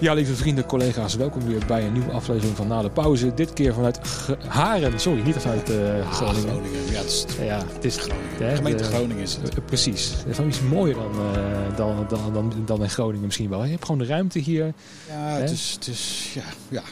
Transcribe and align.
Ja, 0.00 0.12
lieve 0.12 0.34
vrienden, 0.34 0.66
collega's, 0.66 1.14
welkom 1.14 1.42
weer 1.46 1.66
bij 1.66 1.86
een 1.86 1.92
nieuwe 1.92 2.10
aflevering 2.10 2.56
van 2.56 2.66
Na 2.66 2.82
de 2.82 2.90
Pauze. 2.90 3.34
Dit 3.34 3.52
keer 3.52 3.74
vanuit 3.74 3.98
G 4.02 4.34
Haren, 4.46 5.00
sorry, 5.00 5.22
niet 5.22 5.36
vanuit 5.36 5.70
uh, 5.70 5.76
Groningen. 6.10 6.48
Ah, 6.48 6.54
Groningen. 6.54 6.90
Ja, 6.90 6.98
het 6.98 7.06
is, 7.06 7.26
ja, 7.40 7.64
het 7.74 7.84
is 7.84 7.96
Groningen. 7.96 8.48
Hè, 8.48 8.56
gemeente 8.56 8.82
de, 8.82 8.88
Groningen 8.88 9.22
is 9.22 9.34
het. 9.34 9.58
Uh, 9.58 9.64
precies. 9.64 10.14
Is 10.26 10.38
iets 10.38 10.60
mooier 10.60 10.94
dan, 10.94 11.10
uh, 11.10 11.76
dan, 11.76 12.06
dan, 12.08 12.32
dan, 12.32 12.52
dan 12.64 12.82
in 12.82 12.90
Groningen 12.90 13.24
misschien 13.24 13.48
wel. 13.48 13.64
Je 13.64 13.70
hebt 13.70 13.84
gewoon 13.84 14.00
de 14.00 14.06
ruimte 14.06 14.38
hier. 14.38 14.72
Ja, 15.08 15.14
het 15.14 15.50
is, 15.50 15.72
het 15.74 15.86
is, 15.86 16.30
ja, 16.34 16.42
ja. 16.68 16.82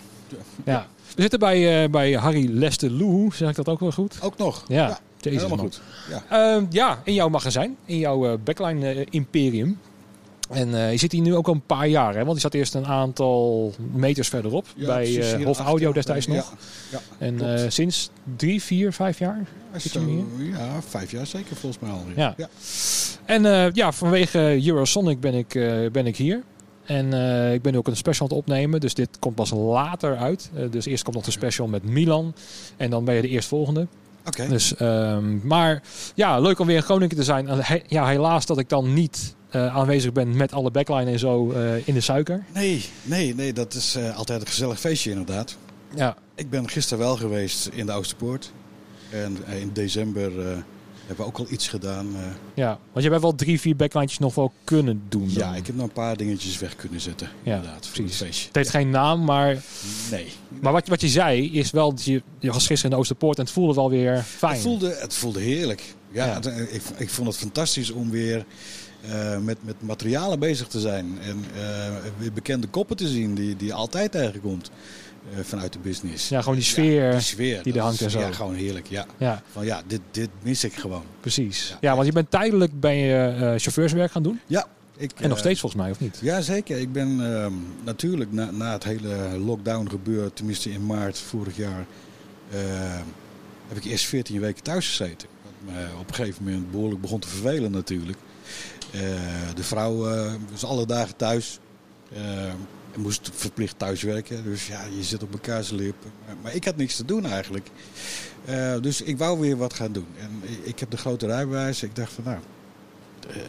ja. 0.65 0.87
We 1.15 1.23
zitten 1.23 1.39
bij, 1.39 1.91
bij 1.91 2.13
Harry 2.13 2.49
Leste 2.51 2.91
Lou, 2.91 3.31
zeg 3.33 3.49
ik 3.49 3.57
dat 3.57 3.69
ook 3.69 3.81
wel 3.81 3.93
goed? 3.93 4.19
Ook 4.23 4.37
nog. 4.39 4.65
Ja, 4.69 4.89
ja. 4.89 4.99
Jezus, 5.19 5.43
helemaal 5.43 5.65
goed. 5.65 5.81
Ja. 6.29 6.67
ja, 6.71 7.01
in 7.05 7.15
jouw 7.15 7.29
magazijn, 7.29 7.77
in 7.85 7.99
jouw 7.99 8.39
backline 8.39 9.07
imperium. 9.11 9.79
En 10.51 10.69
uh, 10.69 10.91
je 10.91 10.97
zit 10.97 11.13
hier 11.13 11.23
nu 11.23 11.35
ook 11.35 11.47
al 11.47 11.55
een 11.55 11.67
paar 11.67 11.89
jaar, 11.89 12.15
hè? 12.15 12.25
want 12.25 12.35
je 12.35 12.41
zat 12.41 12.55
eerst 12.55 12.75
een 12.75 12.87
aantal 12.87 13.73
meters 13.93 14.29
verderop 14.29 14.67
ja, 14.77 14.87
bij 14.87 15.39
uh, 15.39 15.45
Hof 15.45 15.59
Audio 15.59 15.93
destijds 15.93 16.27
ja, 16.27 16.35
nog. 16.35 16.55
Ja, 16.91 17.01
en 17.19 17.35
uh, 17.35 17.61
sinds 17.69 18.11
drie, 18.37 18.63
vier, 18.63 18.93
vijf 18.93 19.19
jaar 19.19 19.47
zit 19.77 19.93
je 19.93 20.01
hier? 20.01 20.25
Ja, 20.59 20.83
vijf 20.83 21.11
jaar 21.11 21.27
zeker 21.27 21.57
volgens 21.57 21.83
mij 21.83 21.91
al. 21.91 22.05
Ja. 22.17 22.35
ja. 22.37 22.49
En 23.25 23.71
ja, 23.75 23.93
vanwege 23.93 24.67
Eurosonic 24.67 25.21
ben 25.21 25.35
ik, 25.35 25.49
ben 25.93 26.07
ik 26.07 26.17
hier. 26.17 26.43
En 26.85 27.13
ik 27.53 27.63
ben 27.63 27.75
ook 27.75 27.87
een 27.87 27.97
special 27.97 28.29
aan 28.29 28.37
het 28.37 28.45
opnemen, 28.45 28.81
dus 28.81 28.95
dit 28.95 29.19
komt 29.19 29.35
pas 29.35 29.51
later 29.51 30.17
uit. 30.17 30.51
dus 30.71 30.87
eerst 30.87 31.03
komt 31.03 31.17
nog 31.17 31.25
de 31.25 31.31
special 31.31 31.67
met 31.67 31.85
Milan 31.85 32.35
en 32.77 32.91
dan 32.91 33.05
ben 33.05 33.15
je 33.15 33.23
de 33.23 33.29
eerstvolgende. 33.29 33.87
Okay. 34.27 34.49
Dus, 34.49 34.81
um, 34.81 35.41
maar 35.45 35.83
ja, 36.15 36.41
leuk 36.41 36.59
om 36.59 36.67
weer 36.67 36.77
in 36.77 36.83
Groningen 36.83 37.17
te 37.17 37.23
zijn. 37.23 37.49
Ja, 37.87 38.07
helaas 38.07 38.47
dat 38.47 38.59
ik 38.59 38.69
dan 38.69 38.95
niet 38.95 39.36
uh, 39.55 39.77
aanwezig 39.77 40.13
ben 40.13 40.37
met 40.37 40.53
alle 40.53 40.71
backline 40.71 41.11
en 41.11 41.19
zo 41.19 41.53
uh, 41.53 41.89
in 41.89 41.95
de 41.95 42.01
suiker. 42.01 42.45
Nee, 42.55 42.85
nee, 43.03 43.35
nee, 43.35 43.53
dat 43.53 43.75
is 43.75 43.97
uh, 43.97 44.17
altijd 44.17 44.41
een 44.41 44.47
gezellig 44.47 44.81
feestje 44.81 45.11
inderdaad. 45.11 45.57
Ja. 45.95 46.17
Ik 46.35 46.51
ben 46.51 46.69
gisteren 46.69 47.05
wel 47.05 47.17
geweest 47.17 47.67
in 47.73 47.87
de 47.87 47.93
Oosterpoort. 47.93 48.53
En 49.11 49.37
in 49.61 49.71
december 49.73 50.33
hebben 51.07 51.25
we 51.25 51.25
ook 51.25 51.39
al 51.39 51.47
iets 51.51 51.69
gedaan. 51.69 52.07
Ja, 52.55 52.79
want 52.93 53.05
je 53.05 53.11
hebt 53.11 53.23
wel 53.23 53.35
drie, 53.35 53.61
vier 53.61 53.77
backlijntjes 53.77 54.19
nog 54.19 54.35
wel 54.35 54.53
kunnen 54.65 55.03
doen. 55.09 55.31
Ja, 55.31 55.55
ik 55.55 55.67
heb 55.67 55.77
nog 55.77 55.87
een 55.87 55.93
paar 55.93 56.17
dingetjes 56.17 56.59
weg 56.59 56.77
kunnen 56.77 57.01
zetten. 57.01 57.29
Ja, 57.43 57.55
inderdaad, 57.55 57.89
precies. 57.93 58.19
Het, 58.19 58.29
feestje. 58.29 58.47
het 58.47 58.57
heeft 58.57 58.71
geen 58.71 58.91
naam, 58.91 59.25
maar... 59.25 59.63
Nee. 60.11 60.27
Maar 60.61 60.73
wat, 60.73 60.89
wat 60.89 61.01
je 61.01 61.09
zei 61.09 61.53
is 61.53 61.71
wel, 61.71 61.91
dat 61.91 62.05
je, 62.05 62.23
je 62.39 62.53
was 62.53 62.67
gisteren 62.67 62.85
in 62.85 62.91
de 62.91 62.97
Oosterpoort 62.97 63.39
en 63.39 63.45
het 63.45 63.53
voelde 63.53 63.75
wel 63.75 63.91
weer 63.91 64.23
fijn. 64.23 64.53
Het 64.53 64.63
voelde, 64.63 64.97
het 65.01 65.15
voelde 65.15 65.41
heerlijk. 65.41 65.95
Ja, 66.11 66.27
ja. 66.27 66.35
Het, 66.35 66.47
ik, 66.47 66.83
ik 66.97 67.11
vond 67.11 67.29
het 67.29 67.37
fantastisch 67.37 67.91
om 67.91 68.11
weer... 68.11 68.45
Uh, 69.09 69.39
met, 69.39 69.57
met 69.61 69.75
materialen 69.81 70.39
bezig 70.39 70.67
te 70.67 70.81
zijn. 70.81 71.19
En 71.21 71.45
uh, 72.21 72.33
bekende 72.35 72.67
koppen 72.67 72.97
te 72.97 73.09
zien 73.09 73.35
die, 73.35 73.57
die 73.57 73.75
altijd 73.75 74.13
tegenkomt 74.13 74.71
uh, 75.33 75.39
vanuit 75.45 75.73
de 75.73 75.79
business. 75.79 76.29
Ja, 76.29 76.41
gewoon 76.41 76.55
die 76.55 76.65
sfeer, 76.65 77.05
ja, 77.05 77.11
die, 77.11 77.21
sfeer 77.21 77.63
die 77.63 77.73
er 77.73 77.81
hangt 77.81 78.01
en 78.01 78.11
zo. 78.11 78.19
Ja, 78.19 78.33
gewoon 78.33 78.55
heerlijk. 78.55 78.87
Ja. 78.87 79.07
ja. 79.17 79.43
Van 79.53 79.65
ja, 79.65 79.83
dit, 79.87 80.01
dit 80.11 80.29
mis 80.43 80.65
ik 80.65 80.75
gewoon. 80.75 81.03
Precies. 81.21 81.69
Ja, 81.69 81.77
ja 81.81 81.95
want 81.95 82.07
je 82.07 82.13
bent 82.13 82.31
tijdelijk 82.31 82.81
ben 82.81 82.95
je 82.95 83.55
chauffeurswerk 83.57 84.11
gaan 84.11 84.23
doen. 84.23 84.41
Ja. 84.47 84.67
Ik, 84.97 85.13
en 85.21 85.29
nog 85.29 85.39
steeds 85.39 85.61
volgens 85.61 85.83
mij, 85.83 85.91
of 85.91 86.01
niet? 86.01 86.19
Ja, 86.23 86.41
zeker. 86.41 86.79
Ik 86.79 86.93
ben 86.93 87.21
uh, 87.21 87.47
natuurlijk 87.85 88.33
na, 88.33 88.51
na 88.51 88.73
het 88.73 88.85
hele 88.85 89.39
lockdown 89.39 89.89
gebeuren, 89.89 90.33
tenminste 90.33 90.71
in 90.71 90.87
maart 90.87 91.19
vorig 91.19 91.57
jaar, 91.57 91.87
uh, 92.55 92.59
heb 93.69 93.77
ik 93.77 93.85
eerst 93.85 94.05
14 94.05 94.41
weken 94.41 94.63
thuis 94.63 94.89
gezeten. 94.89 95.29
Wat 95.43 95.75
me 95.75 95.87
op 96.01 96.09
een 96.09 96.15
gegeven 96.15 96.45
moment 96.45 96.71
behoorlijk 96.71 97.01
begon 97.01 97.21
te 97.21 97.29
vervelen 97.29 97.71
natuurlijk. 97.71 98.19
Uh, 98.95 99.01
de 99.55 99.63
vrouw 99.63 100.11
uh, 100.11 100.33
was 100.51 100.65
alle 100.65 100.87
dagen 100.87 101.17
thuis. 101.17 101.59
En 102.13 103.03
moest 103.03 103.31
verplicht 103.35 103.79
thuiswerken. 103.79 104.45
Dus 104.45 104.67
ja, 104.67 104.85
je 104.97 105.03
zit 105.03 105.23
op 105.23 105.33
elkaar 105.33 105.65
lip. 105.71 105.95
Maar 106.43 106.55
ik 106.55 106.65
had 106.65 106.77
niks 106.77 106.97
te 106.97 107.05
doen 107.05 107.27
eigenlijk. 107.27 107.69
dus 108.81 109.03
ik 109.03 109.19
wou 109.19 109.41
weer 109.41 109.57
wat 109.57 109.75
gaan 109.75 109.93
doen. 109.93 110.07
En 110.19 110.43
ik 110.63 110.79
heb 110.79 110.91
de 110.91 110.97
grote 110.97 111.27
rijbewijs. 111.27 111.83
Ik 111.83 111.97
dacht 111.97 112.13
van 112.13 112.25
nou, 112.25 112.39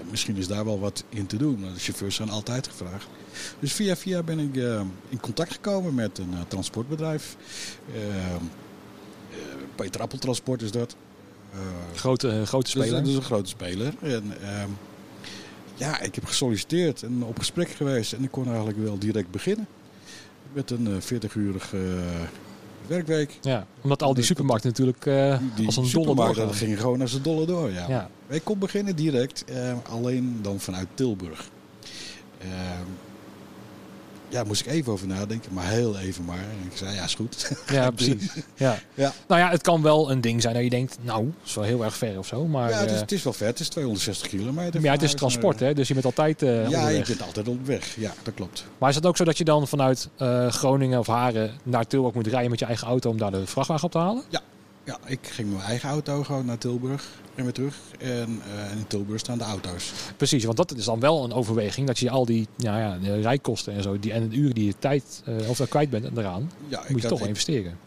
misschien 0.10 0.36
is 0.36 0.48
daar 0.48 0.66
wel 0.66 0.80
wat 0.80 1.04
in 1.10 1.26
te 1.28 1.38
doen. 1.38 1.62
De 1.74 1.80
chauffeurs 1.80 2.16
zijn 2.16 2.30
altijd 2.30 2.68
gevraagd. 2.68 3.08
Dus 3.60 3.74
via 3.74 3.96
via 3.96 4.24
ben 4.24 4.40
ik 4.40 4.56
in 5.10 5.20
contact 5.20 5.52
gekomen 5.52 5.96
met 5.96 6.18
een 6.18 6.34
transportbedrijf. 6.48 7.36
Peter 9.76 10.02
Appeltransport 10.02 10.62
is 10.62 10.72
dat. 10.72 10.96
grote, 11.96 12.46
grote 12.46 12.70
speler. 12.70 12.90
Dat 12.90 12.98
is, 12.98 13.04
dat 13.04 13.12
is 13.12 13.18
een 13.18 13.24
grote 13.24 13.50
speler. 13.50 13.94
En, 14.02 14.34
ja, 15.78 16.02
ik 16.02 16.16
heb 16.16 16.26
gesolliciteerd 16.26 17.04
en 17.04 17.24
op 17.24 17.38
gesprek 17.40 17.70
geweest 17.70 18.14
en 18.14 18.24
ik 18.24 18.32
kon 18.32 18.46
eigenlijk 18.48 18.78
wel 18.78 18.98
direct 18.98 19.32
beginnen. 19.32 19.68
Met 20.54 20.72
een 20.72 20.88
uh, 20.88 21.22
40-urige 21.22 21.78
uh, 21.78 22.02
werkweek. 22.88 23.38
Ja, 23.42 23.68
omdat 23.82 24.04
al 24.04 24.14
die 24.14 24.24
supermarkten 24.24 24.70
natuurlijk 24.70 25.06
uh, 25.06 25.40
die 25.56 25.66
als 25.66 25.78
een 25.78 25.92
dolle 25.92 26.06
supermarkten 26.06 26.54
gingen 26.54 26.78
gewoon 26.78 27.02
als 27.02 27.14
een 27.14 27.22
dolle 27.22 27.46
door. 27.46 27.72
Ja. 27.72 27.86
ja. 27.90 28.10
Ik 28.28 28.44
kon 28.44 28.60
beginnen 28.60 28.96
direct, 28.96 29.44
uh, 29.50 29.74
alleen 29.90 30.40
dan 30.42 30.60
vanuit 30.60 30.88
Tilburg. 30.94 31.50
Uh, 32.42 32.50
ja, 34.30 34.44
moest 34.44 34.62
ik 34.66 34.68
even 34.72 34.92
over 34.92 35.08
nadenken, 35.08 35.54
maar 35.54 35.68
heel 35.68 35.98
even 35.98 36.26
maar. 36.26 36.38
En 36.38 36.70
ik 36.72 36.78
zei, 36.78 36.96
ja, 36.96 37.04
is 37.04 37.16
goed. 37.16 37.52
Ja, 37.72 37.92
precies. 37.92 38.32
Ja. 38.56 38.80
ja. 38.94 39.14
Nou 39.28 39.42
ja, 39.42 39.50
het 39.50 39.62
kan 39.62 39.82
wel 39.82 40.12
een 40.12 40.22
ding 40.22 40.42
zijn 40.42 40.54
dat 40.54 40.64
je 40.64 40.70
denkt, 40.70 40.98
nou, 41.02 41.24
dat 41.26 41.34
is 41.46 41.54
wel 41.54 41.64
heel 41.64 41.84
erg 41.84 41.98
ver 41.98 42.18
of 42.18 42.28
zo. 42.28 42.48
Maar, 42.48 42.70
ja, 42.70 42.78
het 42.80 42.92
is, 42.92 43.00
het 43.00 43.12
is 43.12 43.24
wel 43.24 43.34
ver. 43.34 43.48
Het 43.48 43.60
is 43.60 43.68
260 43.68 44.28
kilometer. 44.28 44.74
Maar 44.74 44.84
ja, 44.84 44.92
het 44.92 45.02
is 45.04 45.14
transport, 45.14 45.60
hè? 45.60 45.74
Dus 45.74 45.88
je 45.88 45.94
bent 45.94 46.06
altijd 46.06 46.42
uh, 46.44 46.50
Ja, 46.50 46.64
onderweg. 46.66 47.08
je 47.08 47.14
bent 47.16 47.22
altijd 47.28 47.48
op 47.48 47.66
weg. 47.66 47.96
Ja, 47.96 48.14
dat 48.24 48.34
klopt. 48.34 48.66
Maar 48.78 48.90
is 48.90 48.96
het 48.96 49.06
ook 49.06 49.18
zo 49.18 49.24
dat 49.24 49.38
je 49.38 49.44
dan 49.44 49.68
vanuit 49.68 50.10
uh, 50.22 50.48
Groningen 50.48 51.00
of 51.00 51.08
Haren 51.08 51.52
naar 51.64 51.88
Tilburg 51.88 52.14
moet 52.14 52.28
rijden 52.28 52.50
met 52.50 52.60
je 52.60 52.66
eigen 52.66 52.88
auto 52.88 53.10
om 53.10 53.18
daar 53.18 53.32
de 53.32 53.48
vrachtwagen 53.48 53.86
op 53.86 53.92
te 53.92 53.98
halen? 53.98 54.24
Ja. 54.30 54.42
Ja, 54.88 54.98
ik 55.06 55.20
ging 55.22 55.48
met 55.48 55.58
mijn 55.58 55.70
eigen 55.70 55.90
auto 55.90 56.24
gewoon 56.24 56.46
naar 56.46 56.58
Tilburg 56.58 57.06
en 57.36 57.44
weer 57.44 57.54
terug. 57.54 57.76
En 58.00 58.42
uh, 58.48 58.78
in 58.78 58.88
Tilburg 58.88 59.20
staan 59.20 59.38
de 59.38 59.44
auto's. 59.44 59.92
Precies, 60.18 60.44
want 60.44 60.58
dat 60.58 60.76
is 60.76 60.86
dan 60.86 61.00
wel 61.00 61.24
een 61.24 61.34
overweging. 61.34 61.88
Dat 61.88 62.00
je 62.00 62.10
al 62.10 62.26
die 62.26 62.48
ja, 62.56 62.80
ja, 62.80 62.98
de 62.98 63.22
rijkosten 63.22 63.74
en 63.74 63.84
zo 63.84 64.00
die, 64.00 64.12
en 64.12 64.30
de 64.30 64.36
uren 64.36 64.56
die 64.56 64.66
je 64.66 64.74
tijd 64.80 65.24
uh, 65.28 65.50
of 65.50 65.70
kwijt 65.70 65.90
bent 65.90 66.18
eraan, 66.18 66.52
ja, 66.68 66.84
moet 66.88 67.02
je 67.02 67.08
toch 67.08 67.28
investeren. 67.28 67.78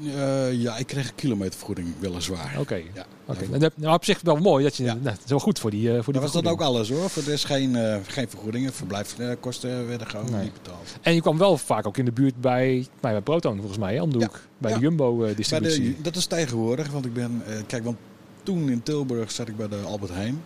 Uh, 0.00 0.52
ja, 0.52 0.76
ik 0.76 0.86
kreeg 0.86 1.08
een 1.08 1.14
kilometervergoeding 1.14 1.88
weliswaar. 1.98 2.50
Oké. 2.50 2.60
Okay. 2.60 2.90
Ja. 2.94 3.06
Okay. 3.26 3.46
Nou, 3.46 3.70
nou, 3.74 3.94
op 3.94 4.04
zich 4.04 4.20
wel 4.22 4.36
mooi 4.36 4.64
dat 4.64 4.76
je. 4.76 4.84
Ja. 4.84 4.92
Nou, 4.92 5.04
dat 5.04 5.20
is 5.24 5.30
wel 5.30 5.38
goed 5.38 5.58
voor 5.58 5.70
die. 5.70 5.88
Uh, 5.88 6.02
voor 6.02 6.12
die 6.12 6.22
was 6.22 6.32
dat 6.32 6.46
ook 6.46 6.60
alles 6.60 6.90
hoor. 6.90 7.10
Er 7.26 7.32
is 7.32 7.44
geen, 7.44 7.74
uh, 7.74 7.96
geen 8.06 8.28
vergoedingen. 8.28 8.72
Verblijfkosten 8.72 9.88
werden 9.88 10.06
gewoon 10.06 10.30
nee. 10.30 10.42
niet 10.42 10.52
betaald. 10.52 10.96
En 11.00 11.14
je 11.14 11.20
kwam 11.20 11.38
wel 11.38 11.56
vaak 11.56 11.86
ook 11.86 11.96
in 11.96 12.04
de 12.04 12.12
buurt 12.12 12.40
bij, 12.40 12.86
bij 13.00 13.20
Proton 13.20 13.56
volgens 13.56 13.78
mij, 13.78 13.94
hè, 13.94 14.02
om 14.02 14.12
de 14.12 14.18
hoek. 14.18 14.40
Bij 14.58 14.72
de 14.74 14.80
Jumbo 14.80 15.34
distributie. 15.34 15.82
Bij 15.82 15.94
de, 15.96 16.02
dat 16.02 16.16
is 16.16 16.26
tegenwoordig, 16.26 16.90
want 16.90 17.04
ik 17.04 17.12
ben. 17.12 17.42
kijk, 17.66 17.84
want 17.84 17.96
toen 18.42 18.70
in 18.70 18.82
Tilburg 18.82 19.30
zat 19.30 19.48
ik 19.48 19.56
bij 19.56 19.68
de 19.68 19.80
Albert 19.86 20.12
Heijn. 20.12 20.42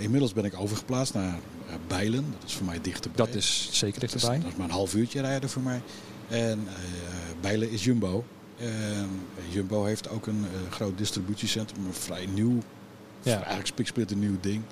inmiddels 0.00 0.32
ben 0.32 0.44
ik 0.44 0.60
overgeplaatst 0.60 1.14
naar 1.14 1.38
Bijlen. 1.86 2.24
Dat 2.40 2.48
is 2.48 2.54
voor 2.54 2.66
mij 2.66 2.78
dichterbij. 2.82 3.26
Dat 3.26 3.34
is 3.34 3.68
zeker 3.72 4.00
dichterbij. 4.00 4.28
Dat 4.28 4.38
is, 4.38 4.42
dat 4.42 4.52
is 4.52 4.58
maar 4.58 4.68
een 4.68 4.74
half 4.74 4.94
uurtje 4.94 5.20
rijden 5.20 5.50
voor 5.50 5.62
mij. 5.62 5.80
En 6.28 6.68
Bijlen 7.40 7.70
is 7.70 7.84
Jumbo. 7.84 8.24
Uh, 8.60 8.68
Jumbo 9.48 9.84
heeft 9.84 10.08
ook 10.08 10.26
een 10.26 10.44
uh, 10.52 10.72
groot 10.72 10.98
distributiecentrum, 10.98 11.86
een 11.86 11.94
vrij 11.94 12.26
nieuw, 12.26 12.58
ja. 13.22 13.34
eigenlijk 13.34 13.66
spiksplit 13.66 14.10
een 14.10 14.18
nieuw 14.18 14.36
ding, 14.40 14.62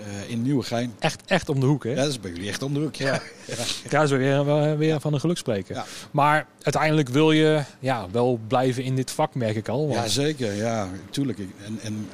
uh, 0.00 0.30
in 0.30 0.42
Nieuwegein. 0.42 0.94
Echt, 0.98 1.22
echt 1.26 1.48
om 1.48 1.60
de 1.60 1.66
hoek, 1.66 1.84
hè? 1.84 1.90
Ja, 1.90 1.96
dat 1.96 2.08
is 2.08 2.20
bij 2.20 2.30
jullie 2.30 2.48
echt 2.48 2.62
om 2.62 2.74
de 2.74 2.80
hoek. 2.80 2.94
Ja, 2.94 3.06
ja. 3.06 3.12
ja. 3.56 3.64
ja 3.82 4.00
dat 4.00 4.02
is 4.02 4.10
weer, 4.10 4.78
weer 4.78 5.00
van 5.00 5.14
een 5.14 5.20
geluk 5.20 5.36
spreken. 5.36 5.74
Ja. 5.74 5.84
Maar 6.10 6.46
uiteindelijk 6.62 7.08
wil 7.08 7.32
je 7.32 7.62
ja, 7.78 8.10
wel 8.10 8.40
blijven 8.46 8.82
in 8.82 8.96
dit 8.96 9.10
vak, 9.10 9.34
merk 9.34 9.56
ik 9.56 9.68
al. 9.68 9.88
Want... 9.88 10.00
Ja, 10.00 10.08
zeker. 10.08 10.54
Ja, 10.54 10.88
tuurlijk. 11.10 11.38
En, 11.38 11.78
en 11.82 12.08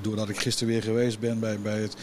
doordat 0.00 0.28
ik 0.28 0.38
gisteren 0.38 0.72
weer 0.72 0.82
geweest 0.82 1.18
ben 1.18 1.40
bij, 1.40 1.58
bij 1.60 1.80
het 1.80 1.96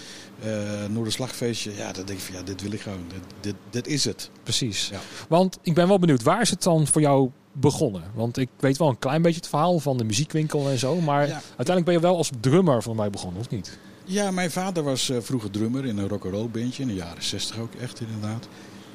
Noorderslagfeestje, 0.90 1.76
ja, 1.76 1.92
dan 1.92 2.06
denk 2.06 2.20
ik 2.20 2.26
van 2.26 2.36
ja, 2.36 2.42
dit 2.42 2.62
wil 2.62 2.72
ik 2.72 2.82
gewoon. 2.82 3.06
Dit, 3.08 3.22
dit, 3.42 3.56
dit 3.70 3.88
is 3.88 4.06
het. 4.06 4.30
Precies. 4.44 4.90
Ja. 4.92 5.00
Want 5.30 5.58
ik 5.62 5.74
ben 5.74 5.88
wel 5.88 6.00
benieuwd, 6.00 6.24
waar 6.24 6.42
is 6.42 6.50
het 6.50 6.64
dan 6.64 6.88
voor 6.88 7.02
jou 7.02 7.30
begonnen? 7.52 8.04
Want 8.14 8.38
ik 8.38 8.50
weet 8.60 8.78
wel 8.78 8.90
een 8.90 9.00
klein 9.00 9.22
beetje 9.22 9.40
het 9.40 9.50
verhaal 9.50 9.80
van 9.80 9.98
de 9.98 10.04
muziekwinkel 10.04 10.70
en 10.70 10.78
zo. 10.80 10.96
Maar 11.02 11.28
Ja. 11.28 11.34
uiteindelijk 11.34 11.86
ben 11.86 11.94
je 11.94 12.00
wel 12.00 12.18
als 12.18 12.30
drummer 12.40 12.84
voor 12.84 12.96
mij 12.96 13.10
begonnen, 13.10 13.40
of 13.42 13.50
niet? 13.50 13.78
Ja, 14.06 14.32
mijn 14.32 14.52
vader 14.52 14.84
was 14.84 15.10
uh, 15.10 15.18
vroeger 15.22 15.52
drummer 15.52 15.86
in 15.86 15.98
een 15.98 16.08
rock'n'roll 16.08 16.50
bandje. 16.50 16.82
In 16.82 16.88
de 16.88 16.94
jaren 16.96 17.24
60 17.24 17.60
ook 17.60 17.74
echt 17.74 18.00
inderdaad. 18.02 18.48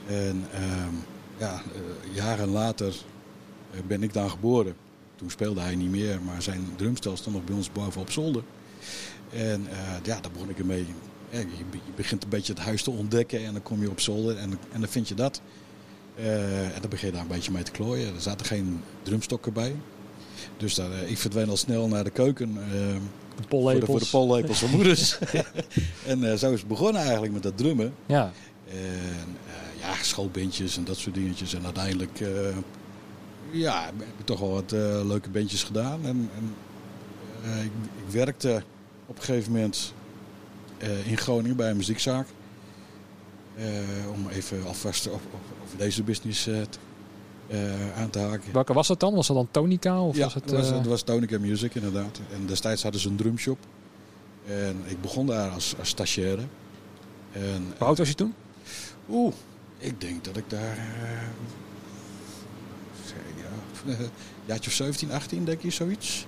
En 0.06 0.46
um, 0.86 1.04
ja, 1.38 1.62
uh, 1.74 2.14
jaren 2.16 2.48
later 2.48 2.94
ben 3.86 4.02
ik 4.02 4.12
dan 4.12 4.30
geboren. 4.30 4.74
Toen 5.16 5.30
speelde 5.30 5.60
hij 5.60 5.74
niet 5.74 5.90
meer, 5.90 6.20
maar 6.22 6.42
zijn 6.42 6.66
drumstel 6.76 7.16
stond 7.16 7.36
nog 7.36 7.44
bij 7.44 7.54
ons 7.54 7.72
boven 7.72 8.00
op 8.00 8.10
zolder. 8.10 8.42
En 9.32 9.66
ja, 10.02 10.20
daar 10.20 10.32
begon 10.32 10.48
ik 10.48 10.58
ermee. 10.58 10.86
Ja, 11.32 11.38
je, 11.38 11.46
je, 11.70 11.92
begint 11.96 12.22
een 12.22 12.28
beetje 12.28 12.52
het 12.52 12.62
huis 12.62 12.82
te 12.82 12.90
ontdekken 12.90 13.44
en 13.44 13.52
dan 13.52 13.62
kom 13.62 13.80
je 13.80 13.90
op 13.90 14.00
zolder 14.00 14.36
en, 14.36 14.58
en 14.72 14.80
dan 14.80 14.88
vind 14.88 15.08
je 15.08 15.14
dat. 15.14 15.40
Uh, 16.18 16.64
en 16.64 16.80
dan 16.80 16.90
begin 16.90 17.06
je 17.06 17.12
daar 17.12 17.22
een 17.22 17.28
beetje 17.28 17.52
mee 17.52 17.62
te 17.62 17.70
klooien. 17.70 18.14
Er 18.14 18.20
zaten 18.20 18.46
geen 18.46 18.80
drumstokken 19.02 19.52
bij. 19.52 19.74
Dus 20.56 20.74
daar, 20.74 20.90
uh, 20.90 21.10
ik 21.10 21.18
verdween 21.18 21.48
al 21.48 21.56
snel 21.56 21.88
naar 21.88 22.04
de 22.04 22.10
keuken. 22.10 22.50
Uh, 22.50 22.96
de 23.36 23.48
pollepels. 23.48 23.90
Voor 23.90 23.98
de, 23.98 24.06
voor 24.06 24.20
de 24.20 24.26
pollepels 24.26 24.58
van 24.58 24.70
moeders. 24.70 25.18
en 26.06 26.38
zo 26.38 26.52
is 26.52 26.58
het 26.58 26.68
begonnen 26.68 27.02
eigenlijk 27.02 27.32
met 27.32 27.42
dat 27.42 27.56
drummen. 27.56 27.94
Ja. 28.06 28.32
En 28.68 29.36
eh, 29.46 29.80
ja, 29.80 29.94
schoolbandjes 30.02 30.76
en 30.76 30.84
dat 30.84 30.96
soort 30.96 31.14
dingetjes. 31.14 31.54
En 31.54 31.64
uiteindelijk 31.64 32.20
eh, 32.20 32.56
ja, 33.52 33.84
heb 33.84 33.94
ik 34.18 34.26
toch 34.26 34.40
wel 34.40 34.50
wat 34.50 34.72
eh, 34.72 35.00
leuke 35.04 35.30
bandjes 35.30 35.62
gedaan. 35.62 36.00
En, 36.04 36.30
en 36.36 36.54
eh, 37.44 37.64
ik, 37.64 37.70
ik 38.06 38.12
werkte 38.12 38.62
op 39.06 39.16
een 39.16 39.22
gegeven 39.22 39.52
moment 39.52 39.94
eh, 39.96 40.01
in 41.04 41.16
Groningen 41.16 41.56
bij 41.56 41.70
een 41.70 41.76
muziekzaak. 41.76 42.26
Eh, 43.56 43.64
om 44.12 44.28
even 44.28 44.66
alvast 44.66 45.06
op, 45.06 45.14
op, 45.14 45.40
over 45.64 45.76
deze 45.78 46.02
business 46.02 46.46
eh, 46.46 46.60
eh, 46.60 47.98
aan 47.98 48.10
te 48.10 48.18
haken. 48.18 48.52
Welke 48.52 48.72
was 48.72 48.86
dat 48.88 49.00
dan? 49.00 49.14
Was 49.14 49.26
dat 49.26 49.36
dan 49.36 49.48
Tonica? 49.50 50.02
Of 50.02 50.16
ja, 50.16 50.24
was 50.24 50.34
het, 50.34 50.50
was, 50.50 50.66
eh, 50.66 50.72
dat 50.72 50.86
was 50.86 51.02
Tonica 51.02 51.38
Music 51.38 51.74
inderdaad. 51.74 52.20
En 52.32 52.46
destijds 52.46 52.82
hadden 52.82 53.00
ze 53.00 53.08
een 53.08 53.16
drumshop. 53.16 53.58
En 54.46 54.82
ik 54.86 55.00
begon 55.00 55.26
daar 55.26 55.50
als, 55.50 55.74
als 55.78 55.88
stagiaire. 55.88 56.42
En, 57.32 57.64
Hoe 57.78 57.86
oud 57.86 57.98
was 57.98 58.08
je 58.08 58.14
toen? 58.14 58.34
Oeh, 59.10 59.34
ik 59.78 60.00
denk 60.00 60.24
dat 60.24 60.36
ik 60.36 60.50
daar... 60.50 60.76
eh 60.76 61.22
zeg, 63.08 63.18
ja, 63.36 63.94
jaartje 64.44 64.70
of 64.70 64.76
17, 64.76 65.12
18 65.12 65.44
denk 65.44 65.62
ik, 65.62 65.72
zoiets. 65.72 66.26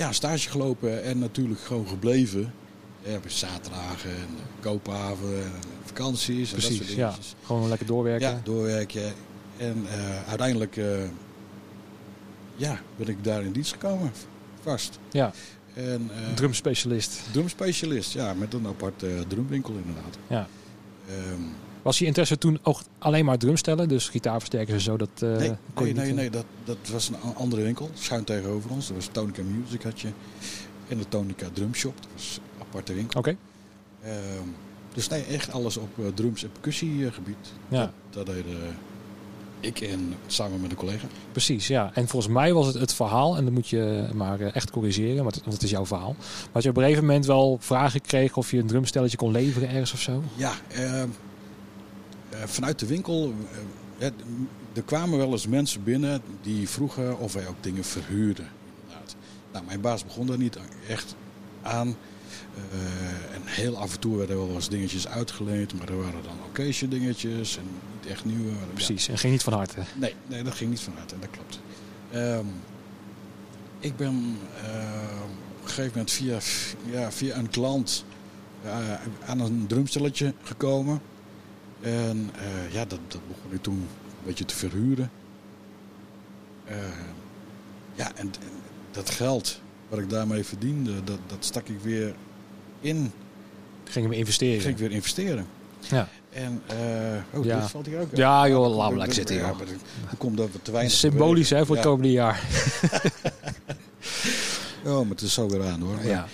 Ja, 0.00 0.12
stage 0.12 0.50
gelopen 0.50 1.02
en 1.02 1.18
natuurlijk 1.18 1.60
gewoon 1.60 1.88
gebleven. 1.88 2.52
Ja, 3.02 3.18
bij 3.18 3.30
zaterdagen 3.30 4.10
en 4.10 4.28
koophaven 4.60 5.42
en 5.42 5.52
vakanties 5.84 6.48
en 6.48 6.54
dat 6.54 6.64
soort 6.64 6.76
Precies, 6.78 6.96
ja. 6.96 7.14
Gewoon 7.44 7.68
lekker 7.68 7.86
doorwerken. 7.86 8.28
Ja, 8.28 8.40
doorwerken. 8.44 9.12
En 9.56 9.86
eh, 9.88 10.28
uiteindelijk 10.28 10.76
eh, 10.76 11.02
ja, 12.56 12.80
ben 12.96 13.08
ik 13.08 13.24
daar 13.24 13.42
in 13.42 13.52
dienst 13.52 13.72
gekomen, 13.72 14.12
vast. 14.62 14.98
Ja, 15.10 15.32
En, 15.74 16.10
eh, 16.14 16.34
drumspecialist. 16.34 17.20
drumspecialist, 17.32 18.12
ja, 18.12 18.34
met 18.34 18.54
een 18.54 18.66
apart 18.66 19.04
drumwinkel 19.28 19.74
inderdaad. 19.74 20.18
Ja. 20.26 20.48
Ehm, 21.08 21.42
Was 21.82 21.98
je 21.98 22.04
interesse 22.06 22.38
toen 22.38 22.58
ook 22.62 22.80
alleen 22.98 23.24
maar 23.24 23.38
drumstellen? 23.38 23.88
Dus 23.88 24.08
gitaarversterkers 24.08 24.76
en 24.76 24.80
zo? 24.80 24.96
Dat, 24.96 25.08
eh, 25.14 25.28
nee, 25.36 25.50
nee, 25.74 25.92
nee, 25.92 26.08
eh, 26.08 26.14
nee 26.14 26.30
dat, 26.30 26.44
dat 26.64 26.76
was 26.92 27.08
een 27.08 27.34
andere 27.34 27.62
winkel, 27.62 27.90
schuin 27.94 28.24
tegenover 28.24 28.70
ons. 28.70 28.86
Dat 28.86 28.96
was 28.96 29.08
Tonica 29.12 29.42
Music 29.42 29.82
had 29.82 30.00
je. 30.00 30.08
En 30.88 30.98
de 30.98 31.08
Tonica 31.08 31.46
Drum 31.52 31.74
Shop, 31.74 31.96
dat 31.96 32.08
was 32.14 32.40
een 32.56 32.62
aparte 32.62 32.94
winkel. 32.94 33.20
Oké, 33.20 33.36
Ehm, 34.02 34.48
dus 34.94 35.08
nee, 35.08 35.22
echt 35.24 35.52
alles 35.52 35.76
op 35.76 35.88
eh, 35.98 36.04
drums- 36.14 36.42
en 36.42 36.52
percussiegebied. 36.52 37.36
Ja. 37.68 37.78
Dat, 38.10 38.26
dat 38.26 38.34
deden 38.34 38.56
ik 39.60 39.80
en 39.80 40.14
samen 40.26 40.60
met 40.60 40.70
een 40.70 40.76
collega. 40.76 41.06
precies. 41.32 41.66
Ja. 41.66 41.90
En 41.94 42.08
volgens 42.08 42.32
mij 42.32 42.52
was 42.52 42.66
het 42.66 42.74
het 42.74 42.94
verhaal, 42.94 43.36
en 43.36 43.44
dan 43.44 43.52
moet 43.52 43.68
je 43.68 44.08
maar 44.14 44.40
echt 44.40 44.70
corrigeren, 44.70 45.22
want 45.22 45.40
het, 45.44 45.62
is 45.62 45.70
jouw 45.70 45.86
verhaal. 45.86 46.14
Maar 46.18 46.48
dat 46.52 46.62
je 46.62 46.68
op 46.68 46.76
een 46.76 46.82
gegeven 46.82 47.04
moment 47.04 47.26
wel 47.26 47.56
vragen 47.60 48.00
kreeg 48.00 48.36
of 48.36 48.50
je 48.50 48.58
een 48.58 48.66
drumstelletje 48.66 49.16
kon 49.16 49.30
leveren 49.30 49.68
ergens 49.68 49.92
of 49.92 50.00
zo? 50.00 50.22
Ja, 50.36 50.52
ehm, 50.68 50.84
eh, 50.84 51.02
vanuit 52.46 52.78
de 52.78 52.86
winkel. 52.86 53.34
eh, 53.98 54.06
eh, 54.06 54.12
er 54.72 54.82
kwamen 54.82 55.18
wel 55.18 55.30
eens 55.32 55.46
mensen 55.46 55.84
binnen 55.84 56.22
die 56.42 56.68
vroegen 56.68 57.18
of 57.18 57.32
wij 57.32 57.46
ook 57.46 57.62
dingen 57.62 57.84
verhuurden. 57.84 58.48
Nou, 59.52 59.64
mijn 59.64 59.80
baas 59.80 60.04
begon 60.04 60.26
daar 60.26 60.38
niet 60.38 60.58
echt 60.88 61.14
aan. 61.62 61.96
Eh, 62.54 63.34
en 63.34 63.42
heel 63.44 63.76
af 63.76 63.94
en 63.94 64.00
toe 64.00 64.16
werden 64.16 64.36
wel 64.36 64.54
eens 64.54 64.68
dingetjes 64.68 65.08
uitgeleend, 65.08 65.78
maar 65.78 65.88
er 65.88 65.96
waren 65.96 66.22
dan 66.22 66.36
occasion 66.48 66.90
dingetjes 66.90 67.56
en 67.56 67.64
niet 68.00 68.10
echt 68.10 68.24
nieuwe. 68.24 68.50
Ja. 68.50 68.56
Precies, 68.74 69.08
en 69.08 69.18
ging 69.18 69.32
niet 69.32 69.42
van 69.42 69.52
harte. 69.52 69.80
Nee, 69.94 70.14
nee, 70.26 70.42
dat 70.42 70.54
ging 70.54 70.70
niet 70.70 70.80
vanuit, 70.80 71.10
dat 71.20 71.30
klopt. 71.30 71.60
Ehm, 72.10 72.46
ik 73.80 73.96
ben 73.96 74.36
eh, 74.62 75.22
op 75.22 75.62
een 75.62 75.68
gegeven 75.68 75.90
moment 75.90 76.10
via, 76.10 76.38
ja, 76.90 77.12
via 77.12 77.36
een 77.36 77.50
klant 77.50 78.04
eh, 78.64 78.94
aan 79.26 79.40
een 79.40 79.64
drumstelletje 79.66 80.34
gekomen. 80.42 81.00
En 81.80 82.30
eh, 82.34 82.72
ja, 82.72 82.84
dat, 82.84 82.98
dat 83.08 83.20
begon 83.28 83.52
ik 83.52 83.62
toen 83.62 83.74
een 83.78 84.24
beetje 84.26 84.44
te 84.44 84.54
verhuren. 84.56 85.10
Eh, 86.64 86.76
ja, 87.94 88.06
en, 88.14 88.26
en 88.26 88.32
dat 88.90 89.10
geld 89.10 89.60
wat 89.88 89.98
ik 89.98 90.10
daarmee 90.10 90.44
verdiende, 90.44 91.04
dat, 91.04 91.18
dat 91.26 91.44
stak 91.44 91.68
ik 91.68 91.80
weer 91.82 92.14
in. 92.80 93.12
Gingen 93.84 94.10
we 94.10 94.16
investeren. 94.16 94.60
Ging 94.60 94.72
ik 94.74 94.80
weer 94.80 94.90
investeren. 94.92 95.46
Ja. 95.80 96.08
En, 96.30 96.62
eh 96.66 97.38
oh, 97.38 97.44
Ja. 97.44 97.60
dit 97.60 97.70
valt 97.70 97.86
hier 97.86 98.00
ook 98.00 98.08
uit. 98.08 98.16
Ja, 98.16 98.48
joh, 98.48 98.60
laat 98.60 98.70
komt- 98.76 98.88
maar 98.88 98.96
lekker 98.96 99.14
zitten, 99.14 99.36
ja, 99.36 99.52
Dan 100.06 100.18
komt 100.18 100.36
dat 100.36 100.48
we 100.52 100.62
te 100.62 100.70
weinig 100.72 100.92
Symbolisch 100.94 101.50
hè, 101.50 101.66
voor 101.66 101.76
het 101.76 101.84
komende 101.84 102.10
jaar. 102.12 102.42
Oh, 104.84 105.00
maar 105.00 105.10
het 105.10 105.20
is 105.20 105.32
zo 105.34 105.48
weer 105.48 105.64
aan 105.66 105.80
hoor. 105.80 106.04
Ja. 106.04 106.26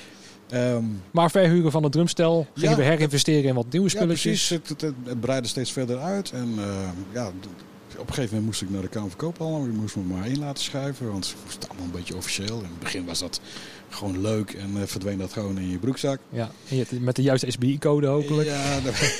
Ehm, 0.50 0.84
Maar 1.10 1.30
verhuren 1.30 1.70
van 1.70 1.82
het 1.82 1.92
drumstel, 1.92 2.46
gingen 2.54 2.70
Ja. 2.70 2.76
we 2.76 2.82
herinvesteren 2.82 3.44
in 3.44 3.54
wat 3.54 3.66
nieuwe 3.70 3.88
ja, 3.90 3.94
spulletjes. 3.96 4.22
precies. 4.46 4.48
Het, 4.48 4.80
het, 4.80 4.94
het 5.04 5.20
breidde 5.20 5.48
steeds 5.48 5.72
verder 5.72 5.98
uit. 5.98 6.30
En 6.30 6.54
ehm, 6.58 6.94
ja, 7.12 7.26
op 7.26 8.08
een 8.08 8.14
gegeven 8.14 8.24
moment 8.24 8.44
moest 8.44 8.62
ik 8.62 8.70
naar 8.70 8.82
de 8.82 8.88
Kamer 8.88 9.08
van 9.10 9.18
Koophandel. 9.18 9.64
Ik 9.66 9.72
moest 9.72 9.96
me 9.96 10.02
maar 10.02 10.26
in 10.26 10.38
laten 10.38 10.64
schuiven, 10.64 11.10
want 11.10 11.26
het 11.26 11.36
moest 11.44 11.68
allemaal 11.68 11.86
een 11.86 11.92
beetje 11.92 12.16
officieel. 12.16 12.58
In 12.58 12.64
het 12.64 12.78
begin 12.78 13.04
was 13.04 13.18
dat 13.18 13.40
gewoon 13.88 14.20
leuk 14.20 14.50
en 14.52 14.70
eh, 14.76 14.82
verdween 14.86 15.18
dat 15.18 15.32
gewoon 15.32 15.58
in 15.58 15.70
je 15.70 15.78
broekzak. 15.78 16.20
Ja, 16.30 16.50
je 16.64 16.86
met 17.00 17.16
de 17.16 17.22
juiste 17.22 17.50
SBI-code 17.50 18.06
hopelijk. 18.06 18.48
Ja, 18.48 18.80
daar, 18.80 19.16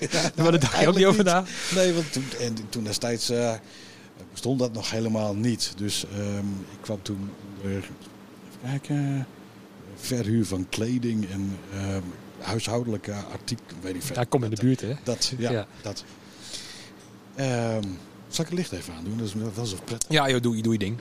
ja, 0.12 0.30
daar 0.34 0.60
dacht 0.60 0.80
je 0.80 0.88
ook 0.88 0.96
niet 0.96 1.04
over 1.06 1.24
na. 1.24 1.44
Nee, 1.74 1.92
want 1.92 2.12
toen, 2.12 2.24
en 2.40 2.54
toen 2.68 2.84
destijds 2.84 3.30
eh, 3.30 3.52
bestond 4.32 4.58
dat 4.58 4.72
nog 4.72 4.90
helemaal 4.90 5.34
niet. 5.34 5.72
Dus 5.76 6.04
ehm, 6.12 6.46
ik 6.72 6.78
kwam 6.80 6.98
toen 7.02 7.30
even 7.64 7.94
kijken, 8.64 9.26
verhuur 9.96 10.46
van 10.46 10.66
kleding 10.68 11.30
en 11.30 11.58
ehm, 11.72 12.02
huishoudelijke 12.38 13.12
artikelen, 13.12 13.80
weet 13.82 13.94
ik 13.94 14.02
veel. 14.02 14.14
Daar 14.14 14.26
kom 14.26 14.44
in 14.44 14.50
de 14.50 14.56
buurt 14.60 14.80
hè. 14.80 14.94
Dat, 15.02 15.32
ja, 15.38 15.50
Ja. 15.50 15.66
dat. 15.82 16.04
Ehm, 17.34 17.82
zal 18.28 18.44
ik 18.44 18.50
het 18.50 18.58
licht 18.58 18.72
even 18.72 18.94
aandoen? 18.94 19.18
Dat 19.18 19.26
is, 19.66 19.72
wel 19.72 19.80
prettig. 19.84 20.10
Ja 20.10 20.28
joh, 20.30 20.40
doe, 20.42 20.60
doe 20.62 20.72
je 20.72 20.78
ding. 20.78 20.98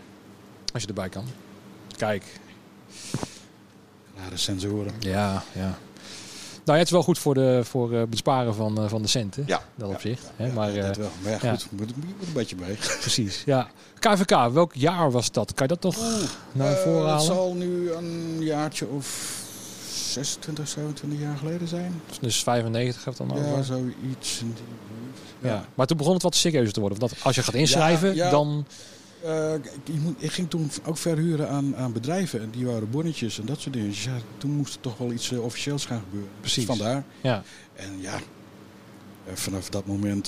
Als 0.74 0.82
je 0.82 0.88
erbij 0.88 1.10
kan. 1.10 1.26
Kijk. 1.98 2.24
Rare 4.18 4.38
sensoren. 4.38 4.94
Ja, 5.00 5.44
ja. 5.54 5.78
Nou, 6.66 6.78
het 6.78 6.88
is 6.88 6.94
wel 6.94 7.04
goed 7.04 7.20
voor, 7.20 7.34
de, 7.34 7.60
voor 7.64 7.94
eh, 7.94 8.04
besparen 8.10 8.56
van, 8.56 8.78
eh, 8.78 8.90
van 8.90 9.02
de 9.02 9.08
centen. 9.08 9.44
Ja, 9.48 9.62
Dat 9.76 9.88
ja, 9.90 9.94
opzicht. 9.94 10.24
ja, 10.24 10.30
hè, 10.36 10.46
ja, 10.48 10.54
maar 10.54 10.74
dat 10.74 10.84
eh, 10.86 10.96
wel. 10.96 11.10
Maar 11.24 11.32
ja, 11.32 11.40
ja. 11.42 11.52
goed, 11.52 11.68
moet, 11.72 11.96
moet 11.96 12.06
een 12.28 12.34
beetje 12.34 12.56
bij. 12.56 12.78
precies, 13.02 13.44
ja. 13.46 13.68
KVK, 14.00 14.52
welk 14.54 14.74
jaar 14.74 15.12
was 15.12 15.32
dat? 15.32 15.54
Kan 15.54 15.68
je 15.68 15.74
dat 15.78 15.82
toch 15.82 15.98
naar 16.52 16.72
Eh, 16.72 16.78
voren 16.78 17.00
het 17.00 17.08
halen? 17.10 17.26
zal 17.26 17.54
nu 17.54 17.92
een 17.92 18.38
jaartje 18.40 18.88
of 18.88 19.34
26, 20.12 20.68
27 20.68 21.20
jaar 21.20 21.38
geleden 21.38 21.68
zijn. 21.68 22.02
Dus 22.22 22.44
95 22.44 23.06
heeft 23.06 23.18
dan 23.18 23.32
Ja, 23.36 23.42
over. 23.52 23.64
zoiets. 23.64 24.40
in 24.42 24.54
die 24.56 24.64
buurt. 24.64 25.54
Ja. 25.54 25.66
Maar 25.76 25.86
toen 25.86 25.98
begon 25.98 26.14
het 26.14 26.24
wat 26.24 26.36
serieuzer 26.36 26.74
te 26.74 26.80
worden. 26.80 27.00
Want 27.00 27.12
dat, 27.12 27.24
als 27.24 27.36
je 27.36 27.44
gaat 27.44 27.54
inschrijven, 27.54 28.16
Ja, 28.16 28.26
ja. 28.26 28.30
dan... 28.32 28.66
Eh, 29.26 29.54
ik, 30.18 30.32
ging 30.32 30.50
toen 30.50 30.72
ook 30.86 30.98
verhuren 30.98 31.50
aan, 31.50 31.76
aan 31.76 31.94
bedrijven. 31.94 32.42
En 32.42 32.50
die 32.52 32.66
waren 32.66 32.90
bonnetjes 32.90 33.40
en 33.40 33.46
dat 33.46 33.60
soort 33.60 33.74
dingen. 33.74 33.90
Dus 33.90 34.04
ja, 34.04 34.18
toen 34.38 34.52
moest 34.52 34.76
er 34.76 34.82
toch 34.82 34.98
wel 34.98 35.12
iets 35.12 35.32
eh, 35.32 35.44
officieels 35.44 35.86
gaan 35.86 36.00
gebeuren. 36.04 36.30
Precies. 36.40 36.66
Dus 36.66 36.78
vandaar. 36.78 37.04
Ja, 37.22 37.44
En 37.74 38.02
ja, 38.02 38.14
eh, 38.14 39.34
vanaf 39.34 39.70
dat 39.70 39.86
moment 39.86 40.28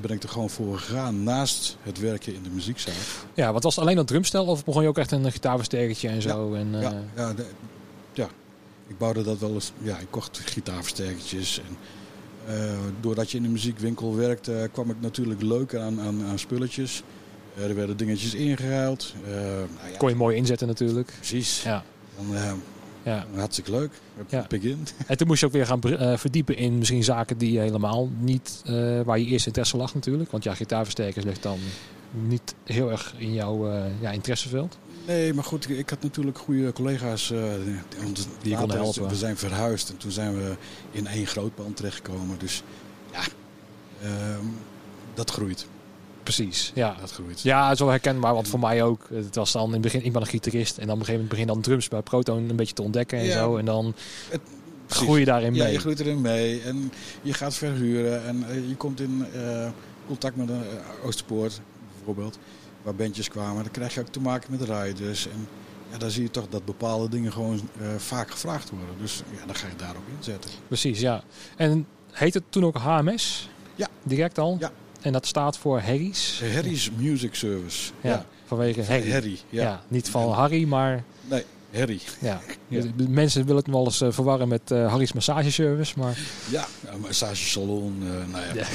ben 0.00 0.10
ik 0.10 0.22
er 0.22 0.28
gewoon 0.28 0.50
voor 0.50 0.78
gegaan. 0.78 1.22
Naast 1.22 1.76
het 1.82 1.98
werken 2.00 2.34
in 2.34 2.42
de 2.42 2.50
muziekzaak. 2.50 2.94
ja 3.34 3.52
wat 3.52 3.62
was 3.62 3.74
het 3.74 3.84
alleen 3.84 3.96
dat 3.96 4.06
drumstel? 4.06 4.46
Of 4.46 4.64
begon 4.64 4.82
je 4.82 4.88
ook 4.88 4.98
echt 4.98 5.10
een 5.12 5.32
gitaarversterkertje 5.32 6.08
en 6.08 6.22
zo? 6.22 6.54
En, 6.54 6.74
eh, 6.74 6.82
Ja, 6.82 7.02
ja, 7.16 7.32
de- 7.34 7.46
ja, 8.12 8.28
ik 8.86 8.98
bouwde 8.98 9.22
dat 9.22 9.38
wel 9.38 9.54
eens. 9.54 9.72
Ja, 9.82 9.98
ik 9.98 10.06
kocht 10.10 10.38
gitaarversterkertjes. 10.44 11.60
En, 11.68 11.76
doordat 13.00 13.30
je 13.30 13.36
in 13.36 13.42
de 13.42 13.48
muziekwinkel 13.48 14.16
werkt, 14.16 14.48
eh, 14.48 14.62
kwam 14.72 14.90
ik 14.90 14.96
natuurlijk 15.00 15.42
leuk 15.42 15.74
aan, 15.74 16.00
aan, 16.00 16.24
aan 16.24 16.38
spulletjes. 16.38 17.02
Eh, 17.56 17.64
er 17.68 17.74
werden 17.74 17.96
dingetjes 17.96 18.34
ingeruild. 18.34 19.14
Eh, 19.24 19.30
nou 19.32 19.90
ja, 19.90 19.96
Kon 19.98 20.08
je 20.08 20.14
mooi 20.14 20.36
inzetten 20.36 20.66
natuurlijk. 20.66 21.12
precies. 21.16 21.62
Ja, 21.62 21.84
Dan, 22.16 22.36
eh, 22.36 22.52
ja. 23.02 23.26
hartstikke 23.34 23.70
leuk. 23.70 23.90
Ja. 24.28 24.40
Pik 24.42 24.62
in. 24.62 24.86
En 25.06 25.16
toen 25.16 25.26
moest 25.26 25.40
je 25.40 25.46
ook 25.46 25.52
weer 25.52 25.66
gaan 25.66 25.80
verdiepen 26.18 26.56
in 26.56 26.78
misschien 26.78 27.04
zaken 27.04 27.38
die 27.38 27.58
helemaal 27.58 28.10
niet... 28.18 28.62
waar 29.04 29.18
je 29.18 29.24
eerst 29.26 29.46
interesse 29.46 29.76
lag 29.76 29.94
natuurlijk. 29.94 30.30
Want 30.30 30.44
ja, 30.44 30.54
gitaarversterkers 30.54 31.24
ligt 31.24 31.42
dan 31.42 31.58
niet 32.10 32.54
heel 32.64 32.90
erg 32.90 33.14
in 33.18 33.32
jouw 33.32 33.72
ja, 34.00 34.10
interesseveld. 34.10 34.78
Nee, 35.06 35.34
maar 35.34 35.44
goed, 35.44 35.70
ik 35.70 35.90
had 35.90 36.02
natuurlijk 36.02 36.38
goede 36.38 36.72
collega's. 36.72 37.28
Die 38.42 38.56
konden 38.56 38.76
later- 38.76 38.82
helpen. 38.82 39.08
We 39.08 39.16
zijn 39.16 39.36
verhuisd 39.36 39.90
en 39.90 39.96
toen 39.96 40.10
zijn 40.10 40.36
we 40.36 40.54
in 40.90 41.06
één 41.06 41.26
groot 41.26 41.54
pand 41.54 41.76
terechtgekomen. 41.76 42.38
Dus 42.38 42.62
ja, 43.12 43.20
ehm, 44.02 44.44
dat 45.14 45.30
groeit. 45.30 45.66
Precies, 46.26 46.72
ja. 46.74 46.96
Dat 47.00 47.10
groeit. 47.12 47.40
Ja, 47.40 47.74
zo 47.74 47.88
herkenbaar, 47.88 48.34
want 48.34 48.48
voor 48.48 48.58
mij 48.58 48.82
ook. 48.82 49.08
Het 49.12 49.34
was 49.34 49.52
dan 49.52 49.66
in 49.66 49.72
het 49.72 49.80
begin, 49.80 50.04
ik 50.04 50.12
ben 50.12 50.20
een 50.20 50.26
gitarist. 50.28 50.78
En 50.78 50.86
dan 50.86 50.94
op 50.94 51.00
een 51.00 51.06
gegeven 51.06 51.12
moment 51.26 51.28
begin 51.30 51.46
dan 51.46 51.60
drums 51.60 51.88
bij 51.88 52.02
Proton 52.02 52.48
een 52.50 52.56
beetje 52.56 52.74
te 52.74 52.82
ontdekken 52.82 53.18
en 53.18 53.24
Ja. 53.24 53.32
zo. 53.32 53.56
En 53.56 53.64
dan 53.64 53.94
Het- 54.28 54.40
groei 54.88 55.18
je 55.20 55.24
daarin 55.26 55.54
Ja, 55.54 55.64
mee. 55.64 55.72
je 55.72 55.78
groeit 55.78 56.00
erin 56.00 56.20
mee 56.20 56.60
en 56.62 56.92
je 57.22 57.32
gaat 57.32 57.54
verhuren 57.54 58.26
en 58.26 58.48
eh, 58.48 58.68
je 58.68 58.76
komt 58.76 59.00
in 59.00 59.26
eh, 59.34 59.68
contact 60.06 60.36
met 60.36 60.48
een 60.48 60.62
eh, 60.62 61.06
Oosterpoort 61.06 61.60
bijvoorbeeld, 61.96 62.38
waar 62.82 62.94
bandjes 62.94 63.28
kwamen. 63.28 63.62
Dan 63.62 63.72
krijg 63.72 63.94
je 63.94 64.00
ook 64.00 64.08
te 64.08 64.20
maken 64.20 64.50
met 64.50 64.60
riders 64.62 65.26
en 65.28 65.48
ja, 65.92 65.98
dan 65.98 66.10
zie 66.10 66.22
je 66.22 66.30
toch 66.30 66.46
dat 66.48 66.64
bepaalde 66.64 67.08
dingen 67.08 67.32
gewoon 67.32 67.68
vaak 67.96 68.30
gevraagd 68.30 68.70
worden. 68.70 68.94
Dus 69.00 69.22
ja, 69.40 69.46
dan 69.46 69.54
ga 69.54 69.66
je 69.66 69.76
daarop 69.76 70.02
inzetten. 70.18 70.50
Precies, 70.66 71.00
ja. 71.00 71.22
En 71.56 71.86
heet 72.12 72.34
het 72.34 72.42
toen 72.48 72.64
ook 72.64 72.76
HMS? 72.76 73.48
Ja. 73.74 73.88
Direct 74.02 74.38
al? 74.38 74.56
Ja. 74.60 74.72
En 75.06 75.12
dat 75.12 75.26
staat 75.26 75.58
voor 75.58 75.80
Harry's? 75.80 76.40
Harry's 76.54 76.90
Music 76.96 77.34
Service. 77.34 77.92
Ja, 78.00 78.26
vanwege 78.46 78.82
Harry. 78.84 79.10
Harry, 79.12 79.38
Ja. 79.48 79.62
ja. 79.62 79.82
niet 79.88 80.08
van 80.08 80.32
Harry, 80.32 80.64
maar 80.64 81.04
Nee, 81.28 81.44
Harry. 81.74 82.00
ja. 82.20 82.40
Mensen 83.08 83.40
willen 83.46 83.62
het 83.62 83.70
wel 83.72 83.84
eens 83.84 84.00
eh, 84.00 84.08
verwarren 84.10 84.48
met 84.48 84.70
eh, 84.70 84.88
Harry's 84.90 85.12
massageservice, 85.12 85.94
maar 85.98 86.18
Ja, 86.50 86.66
een 86.86 87.00
massagesalon. 87.00 87.96
eh 88.02 88.32
nou 88.32 88.44
ja, 88.46 88.54
Ja. 88.54 88.66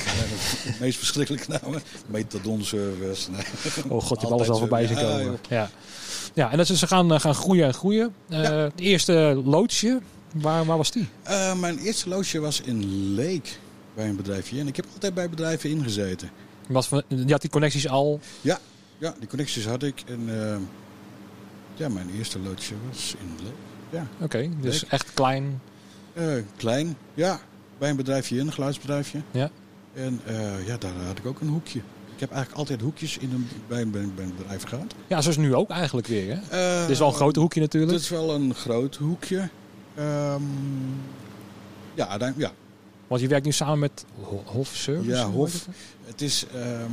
de 0.64 0.72
meest 0.80 0.98
verschrikkelijke 0.98 1.60
namen. 1.62 1.82
Metadon 2.08 2.64
service. 2.64 3.32
Nee. 3.32 3.42
oh 3.88 4.02
god, 4.04 4.22
je 4.22 4.28
hebt 4.28 4.32
alles 4.40 4.50
al 4.50 4.58
voorbij 4.58 4.88
zien 4.88 4.98
komen. 4.98 5.38
Ja, 5.50 5.70
ja. 6.34 6.52
en 6.52 6.58
dat 6.58 6.70
is, 6.70 6.80
ze 6.80 6.88
gaan, 6.88 7.20
gaan 7.22 7.36
groeien 7.36 7.66
en 7.66 7.74
groeien. 7.74 8.14
De 8.28 8.72
eerste 8.76 9.42
loodsje, 9.46 10.00
waar, 10.34 10.66
waar 10.66 10.78
was 10.78 10.92
die? 10.92 11.08
Mijn 11.60 11.78
eerste 11.78 12.10
loodje 12.10 12.40
was 12.40 12.62
in 12.62 12.86
Leek 13.14 13.60
bij 13.94 14.10
een 14.10 14.16
bedrijfje. 14.16 14.60
En 14.60 14.68
ik 14.68 14.76
heb 14.76 14.86
altijd 14.94 15.14
bij 15.14 15.30
bedrijven 15.30 15.70
ingezeten. 15.70 16.30
Was 16.68 16.88
van, 16.88 17.04
je 17.08 17.32
had 17.32 17.42
die 17.42 17.50
connecties 17.50 17.88
al. 17.88 18.20
Ja, 18.42 19.14
die 19.20 19.28
connecties 19.28 19.66
had 19.66 19.84
ik. 19.84 20.04
En 20.08 20.50
eh, 20.50 20.58
ja, 21.74 21.90
mijn 21.90 22.10
eerste 22.18 22.40
loodje 22.40 22.76
was 22.90 23.16
in 23.20 23.44
Leek. 23.44 23.54
Ja, 23.90 24.08
Oké, 24.26 24.50
dus 24.62 24.86
echt 24.86 25.14
klein. 25.14 25.62
Eh, 26.14 26.34
klein. 26.58 26.98
Ja, 27.14 27.40
bij 27.78 27.90
een 27.90 27.96
bedrijfje 27.96 28.38
in, 28.38 28.48
een 28.48 28.54
geluidsbedrijfje. 28.54 29.22
Ja. 29.32 29.50
En 29.94 30.20
eh, 30.26 30.68
ja, 30.68 30.78
daar 30.78 30.94
had 30.94 31.18
ik 31.18 31.26
ook 31.26 31.42
een 31.42 31.48
hoekje. 31.48 31.80
Ik 32.14 32.20
heb 32.20 32.30
eigenlijk 32.30 32.60
altijd 32.60 32.82
hoekjes 32.82 33.18
in 33.18 33.32
een, 33.32 33.48
bij, 33.68 33.82
een, 33.82 33.92
bij 33.92 34.02
een 34.24 34.34
bedrijf 34.38 34.64
gehad. 34.64 34.94
Ja, 35.08 35.22
zoals 35.22 35.38
nu 35.38 35.56
ook 35.56 35.70
eigenlijk 35.70 36.08
weer. 36.08 36.40
Hè? 36.50 36.80
Dit 36.82 36.90
is 36.90 37.00
wel 37.00 37.08
een 37.08 37.14
groot 37.14 37.36
hoekje 37.36 37.60
natuurlijk. 37.60 37.92
Dit 37.92 38.02
is 38.02 38.10
wel 38.10 38.34
een 38.34 38.54
groot 38.56 38.96
hoekje. 38.96 39.50
Ehm, 39.96 40.42
ja, 41.94 42.08
uiteindelijk- 42.08 42.52
ja, 42.52 42.61
Want 43.12 43.24
je 43.24 43.30
werkt 43.30 43.46
nu 43.46 43.52
samen 43.52 43.80
met 43.80 44.06
Ho- 44.22 44.44
Hof 44.46 44.68
Service. 44.76 45.10
Ja, 45.10 45.30
Hof. 45.30 45.54
het? 45.54 45.68
het 46.06 46.22
is, 46.22 46.46
ehm, 46.54 46.92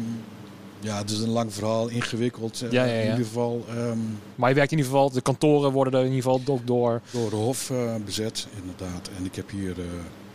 ja, 0.80 0.98
het 0.98 1.10
is 1.10 1.18
een 1.18 1.28
lang 1.28 1.54
verhaal, 1.54 1.88
ingewikkeld. 1.88 2.62
Eh, 2.62 2.70
Ja, 2.70 2.84
ja, 2.84 2.92
ja. 2.92 3.00
In 3.00 3.10
ieder 3.10 3.24
geval 3.24 3.64
ehm, 3.68 3.98
Maar 4.34 4.48
je 4.48 4.54
werkt 4.54 4.72
in 4.72 4.76
ieder 4.78 4.92
geval, 4.92 5.10
de 5.10 5.20
kantoren 5.20 5.72
worden 5.72 5.92
er 6.00 6.06
in 6.06 6.12
ieder 6.12 6.30
geval 6.30 6.54
ook 6.54 6.66
door. 6.66 7.00
door 7.10 7.30
de 7.30 7.36
Hof 7.36 7.70
eh, 7.70 7.94
bezet, 8.04 8.46
inderdaad. 8.60 9.10
En 9.18 9.24
ik 9.24 9.34
heb 9.34 9.50
hier 9.50 9.74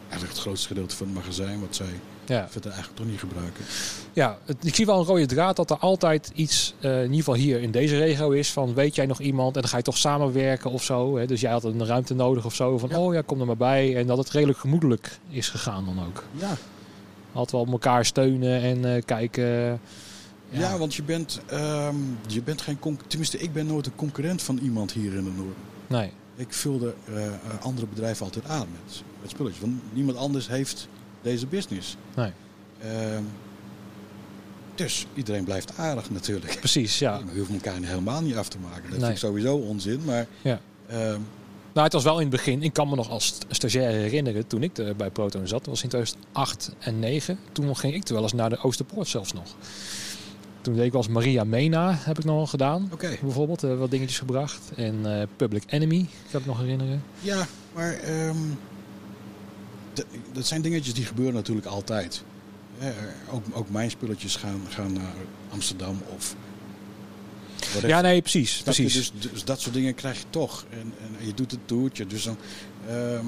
eigenlijk 0.10 0.32
het 0.34 0.42
grootste 0.42 0.68
gedeelte 0.68 0.96
van 0.96 1.06
het 1.08 1.16
magazijn, 1.16 1.60
wat 1.60 1.76
zij 1.76 2.00
Ja, 2.26 2.48
verder 2.50 2.72
eigenlijk 2.72 3.00
toch 3.02 3.10
niet 3.12 3.20
gebruiken. 3.20 3.64
ja 4.14 4.38
het- 4.46 4.66
ik 4.66 4.76
zie 4.76 4.86
wel 4.86 5.00
een 5.00 5.06
rode 5.06 5.26
draad 5.26 5.56
dat 5.56 5.70
er 5.70 5.78
altijd 5.78 6.32
iets, 6.36 6.74
eh, 6.80 6.96
in 6.96 7.02
ieder 7.02 7.18
geval 7.18 7.34
hier 7.34 7.62
in 7.62 7.72
deze 7.72 7.98
regio 7.98 8.30
is, 8.32 8.52
van 8.52 8.74
weet 8.74 8.96
jij 8.96 9.06
nog 9.06 9.20
iemand 9.20 9.56
en 9.56 9.62
dan 9.62 9.70
ga 9.70 9.78
je 9.78 9.84
toch 9.84 9.98
samenwerken 9.98 10.72
of 10.72 10.84
zo. 10.84 11.18
Hè? 11.18 11.26
Dus 11.26 11.42
jij 11.42 11.52
had 11.52 11.64
een 11.64 11.86
ruimte 11.86 12.14
nodig 12.14 12.46
of 12.46 12.56
zo, 12.56 12.78
van 12.78 12.90
Ja. 12.90 13.00
oh 13.00 13.14
ja, 13.14 13.22
kom 13.26 13.40
er 13.40 13.46
maar 13.46 13.58
bij. 13.58 13.96
En 13.98 14.08
dat 14.08 14.18
het 14.18 14.30
redelijk 14.30 14.60
gemoedelijk 14.60 15.20
is 15.30 15.50
gegaan 15.50 15.86
dan 15.86 16.06
ook. 16.08 16.24
Ja, 16.32 16.56
Altijd 17.34 17.64
wel 17.66 17.74
elkaar 17.74 18.06
steunen 18.06 18.62
en 18.62 18.96
eh, 18.96 19.02
kijken. 19.06 19.80
ja. 20.50 20.78
want 20.78 20.94
je 20.96 21.04
bent, 21.04 21.40
ehm, 21.46 21.96
je 22.28 22.42
bent 22.42 22.62
geen 22.62 22.80
concurrent. 22.80 23.10
Tenminste, 23.10 23.38
ik 23.40 23.54
ben 23.54 23.66
nooit 23.66 23.86
een 23.86 23.96
concurrent 23.96 24.42
van 24.42 24.58
iemand 24.58 24.92
hier 24.92 25.14
in 25.14 25.24
de 25.24 25.32
Noorden. 25.36 25.56
Nee, 25.88 26.12
Ik 26.36 26.54
vulde 26.54 26.94
eh, 27.14 27.22
andere 27.62 27.88
bedrijven 27.88 28.26
altijd 28.26 28.46
aan 28.48 28.68
met, 28.86 29.02
met 29.22 29.30
spulletjes. 29.30 29.62
Want 29.62 29.74
niemand 29.94 30.18
anders 30.18 30.48
heeft 30.48 30.88
deze 31.24 31.48
business. 31.48 31.98
nee. 32.16 32.32
Ehm, 32.82 33.24
dus 34.76 35.08
iedereen 35.14 35.44
blijft 35.44 35.78
aardig 35.78 36.10
natuurlijk. 36.10 36.58
Precies, 36.60 37.00
ja. 37.00 37.20
We 37.32 37.38
hoeven 37.38 37.54
elkaar 37.56 37.82
helemaal 37.82 38.22
niet 38.22 38.36
af 38.36 38.48
te 38.50 38.58
maken. 38.60 38.82
Dat 38.82 38.90
Nee. 38.92 39.00
vind 39.00 39.12
ik 39.12 39.18
sowieso 39.18 39.56
onzin. 39.56 40.02
Maar 40.06 40.28
Ja. 40.42 40.60
ehm, 40.88 41.20
Nou, 41.74 41.86
het 41.86 41.94
was 41.94 42.04
wel 42.04 42.16
in 42.16 42.22
het 42.22 42.30
begin. 42.30 42.64
Ik 42.64 42.74
kan 42.74 42.90
me 42.90 42.96
nog 42.96 43.10
als 43.10 43.26
st- 43.26 43.46
stagiair 43.50 43.92
herinneren 43.92 44.48
toen 44.48 44.64
ik 44.64 44.78
er 44.78 44.96
bij 44.96 45.10
Proton 45.10 45.48
zat. 45.48 45.58
Dat 45.60 45.68
was 45.68 45.84
in 45.84 45.90
2008 45.90 46.68
en 46.68 46.76
2009. 46.76 47.38
Toen 47.52 47.76
ging 47.78 47.94
ik 47.94 48.08
er 48.08 48.14
wel 48.14 48.24
eens 48.24 48.34
naar 48.34 48.50
de 48.50 48.58
Oosterpoort 48.62 49.08
zelfs 49.08 49.34
nog. 49.34 49.56
Toen 50.62 50.74
deed 50.76 50.86
ik 50.86 50.92
wel 50.92 51.02
eens 51.02 51.12
Maria 51.12 51.44
Mena, 51.44 51.96
heb 52.00 52.18
ik 52.20 52.24
nog 52.26 52.36
wel 52.36 52.46
gedaan. 52.48 52.90
oké. 52.94 53.18
Bijvoorbeeld, 53.22 53.64
eh, 53.64 53.78
wat 53.78 53.92
dingetjes 53.92 54.18
gebracht. 54.20 54.72
En 54.76 55.20
eh, 55.20 55.28
Public 55.36 55.64
Enemy, 55.68 56.06
kan 56.32 56.40
ik 56.40 56.46
nog 56.46 56.60
herinneren. 56.60 57.04
Ja, 57.20 57.46
maar 57.74 57.94
ehm, 57.94 58.38
dat 60.32 60.46
zijn 60.46 60.62
dingetjes 60.62 60.94
die 60.94 61.06
gebeuren 61.06 61.34
natuurlijk 61.34 61.68
altijd. 61.68 62.24
Ook, 63.32 63.44
ook 63.52 63.70
mijn 63.70 63.90
spulletjes 63.90 64.36
gaan, 64.36 64.62
gaan 64.70 64.94
naar 64.94 65.14
Amsterdam 65.50 66.02
of... 66.16 66.36
Ja, 67.86 68.02
nee, 68.02 68.22
precies. 68.22 68.62
Precies. 68.62 68.94
Dus, 68.94 69.12
dus 69.32 69.44
dat 69.44 69.62
soort 69.62 69.74
dingen 69.74 69.96
krijg 69.96 70.18
je 70.18 70.26
toch. 70.30 70.66
En, 70.70 70.94
en 71.20 71.26
je 71.26 71.34
doet 71.34 71.52
het 71.52 71.60
toertje. 71.66 72.08
Dus 72.08 72.24
dan... 72.24 72.38
ehm, 72.88 73.26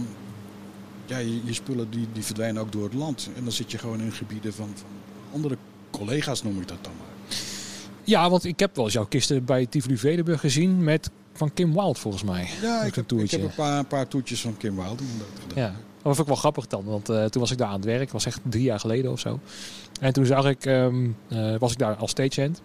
ja, 1.06 1.18
je, 1.18 1.46
je 1.46 1.54
spullen 1.54 1.90
die, 1.90 2.08
die 2.14 2.24
verdwijnen 2.24 2.62
ook 2.62 2.72
door 2.72 2.84
het 2.84 2.94
land. 2.94 3.30
En 3.36 3.44
dan 3.44 3.52
zit 3.52 3.72
je 3.72 3.78
gewoon 3.78 4.02
in 4.02 4.12
gebieden 4.12 4.54
van, 4.54 4.70
van 4.76 4.90
andere 5.34 5.58
collega's, 5.92 6.44
noem 6.44 6.62
ik 6.62 6.68
dat 6.68 6.78
dan 6.82 6.94
maar. 6.98 7.38
Ja, 8.04 8.30
want 8.30 8.44
ik 8.44 8.60
heb 8.60 8.76
wel 8.76 8.86
eens 8.86 8.94
jouw 8.94 9.06
kisten 9.06 9.46
bij 9.46 9.66
Tivoli 9.66 9.98
Vredenburg 9.98 10.40
gezien 10.40 10.84
met 10.84 11.10
van 11.34 11.54
Kim 11.54 11.74
Wild 11.74 12.00
volgens 12.00 12.24
mij. 12.24 12.50
Ja, 12.62 12.80
ik 12.84 12.96
heb, 12.96 13.04
ik 13.04 13.08
toertje. 13.10 13.38
heb 13.38 13.48
een 13.48 13.56
paar, 13.56 13.78
een 13.78 13.88
paar 13.88 14.08
toertjes 14.08 14.42
van 14.42 14.58
Kim 14.58 14.76
Wilde 14.76 15.04
inderdaad 15.04 15.40
gedaan. 15.48 15.64
Ja, 15.64 15.76
vond 16.14 16.20
ik 16.20 16.26
wel 16.26 16.36
grappig 16.36 16.68
dan, 16.68 16.84
want 16.84 17.10
eh, 17.10 17.26
toen 17.26 17.42
was 17.42 17.52
ik 17.52 17.58
daar 17.58 17.68
aan 17.68 17.76
het 17.76 17.86
werk. 17.86 18.00
Dat 18.04 18.12
was 18.12 18.26
echt 18.26 18.40
drie 18.44 18.64
jaar 18.64 18.80
geleden 18.80 19.12
of 19.12 19.20
zo. 19.20 19.40
En 20.00 20.14
toen 20.14 20.26
zag 20.26 20.46
ik, 20.46 20.66
ehm, 20.66 21.08
eh, 21.30 21.56
was 21.60 21.72
ik 21.72 21.78
daar 21.78 21.96
als 21.96 22.12
stagehand. 22.12 22.62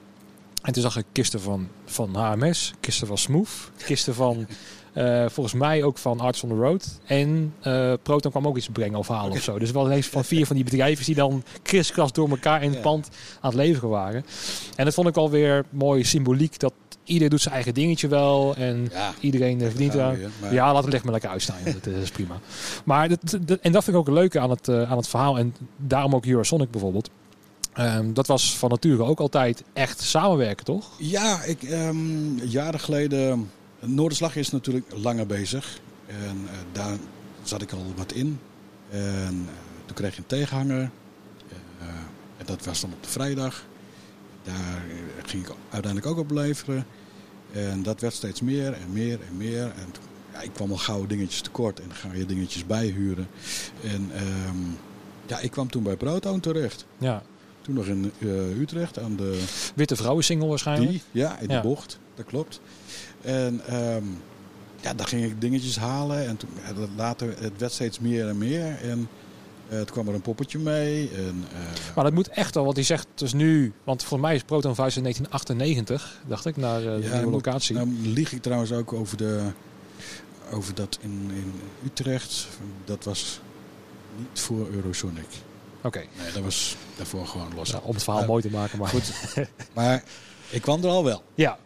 En 0.62 0.72
toen 0.72 0.82
zag 0.82 0.96
ik 0.96 1.04
kisten 1.12 1.40
van, 1.40 1.68
van 1.84 2.14
HMS, 2.16 2.72
kisten 2.80 3.06
van 3.06 3.18
Smooth, 3.18 3.70
kisten 3.84 4.14
van 4.14 4.46
eh, 4.92 5.24
volgens 5.28 5.54
mij 5.54 5.82
ook 5.82 5.98
van 5.98 6.20
Arts 6.20 6.42
on 6.42 6.48
the 6.48 6.54
Road. 6.54 7.00
En 7.04 7.54
eh, 7.60 7.92
Proton 8.02 8.30
kwam 8.30 8.46
ook 8.46 8.56
iets 8.56 8.68
brengen 8.72 8.98
of 8.98 9.08
halen 9.08 9.32
of 9.32 9.42
zo. 9.42 9.58
Dus 9.58 9.70
wel 9.70 9.86
ineens 9.86 10.06
van 10.06 10.24
vier 10.24 10.46
van 10.46 10.56
die 10.56 10.64
bedrijven 10.64 11.04
die 11.04 11.14
dan 11.14 11.42
kriskras 11.62 12.12
door 12.12 12.28
elkaar 12.30 12.62
in 12.62 12.68
het 12.68 12.76
Ja. 12.76 12.82
pand 12.82 13.08
aan 13.40 13.50
het 13.50 13.58
leveren 13.58 13.88
waren. 13.88 14.24
En 14.76 14.84
dat 14.84 14.94
vond 14.94 15.08
ik 15.08 15.16
alweer 15.16 15.64
mooi 15.70 16.04
symboliek 16.04 16.58
dat 16.58 16.72
ieder 17.10 17.30
doet 17.30 17.40
zijn 17.40 17.54
eigen 17.54 17.74
dingetje 17.74 18.08
wel. 18.08 18.54
En 18.56 18.88
Ja, 18.92 19.12
iedereen 19.20 19.60
eh, 19.60 19.66
verdient 19.68 19.92
we 19.92 20.28
maar- 20.40 20.52
Ja, 20.54 20.72
laat 20.72 20.82
het 20.82 20.92
licht 20.92 21.04
maar 21.04 21.12
lekker 21.12 21.30
uitstaan. 21.30 21.56
joh. 21.64 21.74
dat 21.82 21.86
is 21.86 22.10
prima. 22.10 22.38
Maar 22.84 23.08
dat, 23.08 23.18
dat- 23.40 23.58
en 23.60 23.72
dat 23.72 23.84
vind 23.84 23.96
ik 23.96 24.02
ook 24.08 24.14
leuk 24.14 24.36
aan 24.36 24.50
het, 24.50 24.68
eh, 24.68 24.90
aan 24.90 24.96
het 24.96 25.08
verhaal. 25.08 25.38
En 25.38 25.54
daarom 25.76 26.14
ook 26.14 26.26
Eurosonic 26.26 26.70
bijvoorbeeld. 26.70 27.10
Ehm, 27.72 28.12
dat 28.12 28.26
was 28.26 28.56
van 28.58 28.68
nature 28.70 29.02
ook 29.04 29.20
altijd 29.20 29.62
echt 29.72 30.00
samenwerken, 30.00 30.64
toch? 30.64 30.88
Ja, 30.98 31.42
ik, 31.42 31.62
ehm, 31.62 32.36
jaren 32.36 32.80
geleden. 32.80 33.50
Noorderslag 33.80 34.36
is 34.36 34.50
natuurlijk 34.50 34.86
langer 34.94 35.26
bezig. 35.26 35.80
En 36.06 36.16
eh, 36.50 36.56
daar 36.72 36.96
zat 37.42 37.62
ik 37.62 37.72
al 37.72 37.92
wat 37.96 38.12
in. 38.12 38.38
En 38.90 39.00
eh, 39.00 39.86
toen 39.86 39.94
kreeg 39.96 40.12
je 40.14 40.18
een 40.20 40.26
tegenhanger. 40.26 40.90
Eh, 41.48 41.86
en 42.36 42.46
dat 42.46 42.64
was 42.64 42.80
dan 42.80 42.92
op 42.92 43.02
de 43.02 43.08
vrijdag. 43.08 43.64
Daar 44.42 44.54
eh, 44.54 45.24
ging 45.26 45.46
ik 45.46 45.52
uiteindelijk 45.70 46.12
ook 46.12 46.18
op 46.18 46.30
leveren. 46.30 46.86
En 47.52 47.82
dat 47.82 48.00
werd 48.00 48.14
steeds 48.14 48.40
meer 48.40 48.72
en 48.72 48.92
meer 48.92 49.18
en 49.28 49.36
meer. 49.36 49.62
En 49.62 49.86
ja, 50.32 50.40
ik 50.40 50.52
kwam 50.52 50.70
al 50.70 50.76
gauw 50.76 51.06
dingetjes 51.06 51.40
tekort. 51.40 51.80
En 51.80 51.88
dan 51.88 51.96
ga 51.96 52.08
je 52.12 52.26
dingetjes 52.26 52.66
bijhuren. 52.66 53.28
En 53.84 54.10
ehm, 54.14 54.58
ja, 55.26 55.38
ik 55.38 55.50
kwam 55.50 55.70
toen 55.70 55.82
bij 55.82 55.96
Proton 55.96 56.40
terecht. 56.40 56.86
Ja. 56.98 57.22
Toen 57.62 57.74
nog 57.74 57.86
in 57.86 58.12
eh, 58.18 58.60
Utrecht 58.60 58.98
aan 58.98 59.16
de 59.16 59.44
Witte 59.74 59.96
vrouwen 59.96 60.24
single 60.24 60.48
waarschijnlijk. 60.48 60.90
die, 60.90 61.02
ja, 61.10 61.38
in 61.38 61.48
de 61.48 61.60
bocht. 61.62 61.98
Dat 62.14 62.26
klopt. 62.26 62.60
En 63.22 63.60
ehm, 63.66 64.04
ja, 64.80 64.94
daar 64.94 65.06
ging 65.06 65.24
ik 65.24 65.40
dingetjes 65.40 65.76
halen. 65.76 66.26
En 66.26 66.36
toen, 66.36 66.50
later, 66.96 67.34
het 67.38 67.52
werd 67.58 67.72
steeds 67.72 67.98
meer 67.98 68.28
en 68.28 68.38
meer. 68.38 68.78
En 68.82 69.08
eh 69.70 69.76
toen 69.76 69.86
kwam 69.86 70.08
er 70.08 70.14
een 70.14 70.20
poppetje 70.20 70.58
mee. 70.58 71.10
En, 71.16 71.44
eh, 71.52 71.94
Maar 71.94 72.04
dat 72.04 72.12
moet 72.12 72.28
echt 72.28 72.54
wel, 72.54 72.64
want 72.64 72.76
die 72.76 72.84
zegt 72.84 73.06
dus 73.14 73.32
nu... 73.32 73.72
Want 73.84 74.02
voor 74.04 74.20
mij 74.20 74.34
is 74.34 74.42
Proton 74.42 74.74
Vuist 74.74 74.96
in 74.96 75.02
1998, 75.02 76.20
dacht 76.26 76.46
ik, 76.46 76.56
naar 76.56 76.78
eh, 76.78 76.94
de 77.00 77.08
ja, 77.08 77.14
nieuwe 77.14 77.30
locatie. 77.30 77.74
Nou 77.74 77.88
lieg 78.02 78.32
ik 78.32 78.42
trouwens 78.42 78.72
ook 78.72 78.92
over, 78.92 79.16
de, 79.16 79.42
over 80.52 80.74
dat 80.74 80.98
in, 81.00 81.30
in 81.34 81.52
Utrecht. 81.84 82.48
Dat 82.84 83.04
was 83.04 83.40
niet 84.16 84.40
voor 84.40 84.68
Eurosonic. 84.72 85.28
Oké, 85.82 85.98
Nee, 85.98 86.32
dat 86.32 86.42
was 86.42 86.76
daarvoor 86.96 87.26
gewoon 87.26 87.52
los. 87.54 87.70
nou, 87.70 87.84
om 87.84 87.94
het 87.94 88.02
verhaal 88.02 88.24
mooi 88.26 88.42
te 88.42 88.50
maken. 88.50 88.78
Maar 88.78 88.88
Goed. 88.88 89.12
Maar 89.74 90.02
ik 90.50 90.62
kwam 90.62 90.84
er 90.84 90.90
al 90.90 91.04
wel. 91.04 91.22
Ja. 91.34 91.58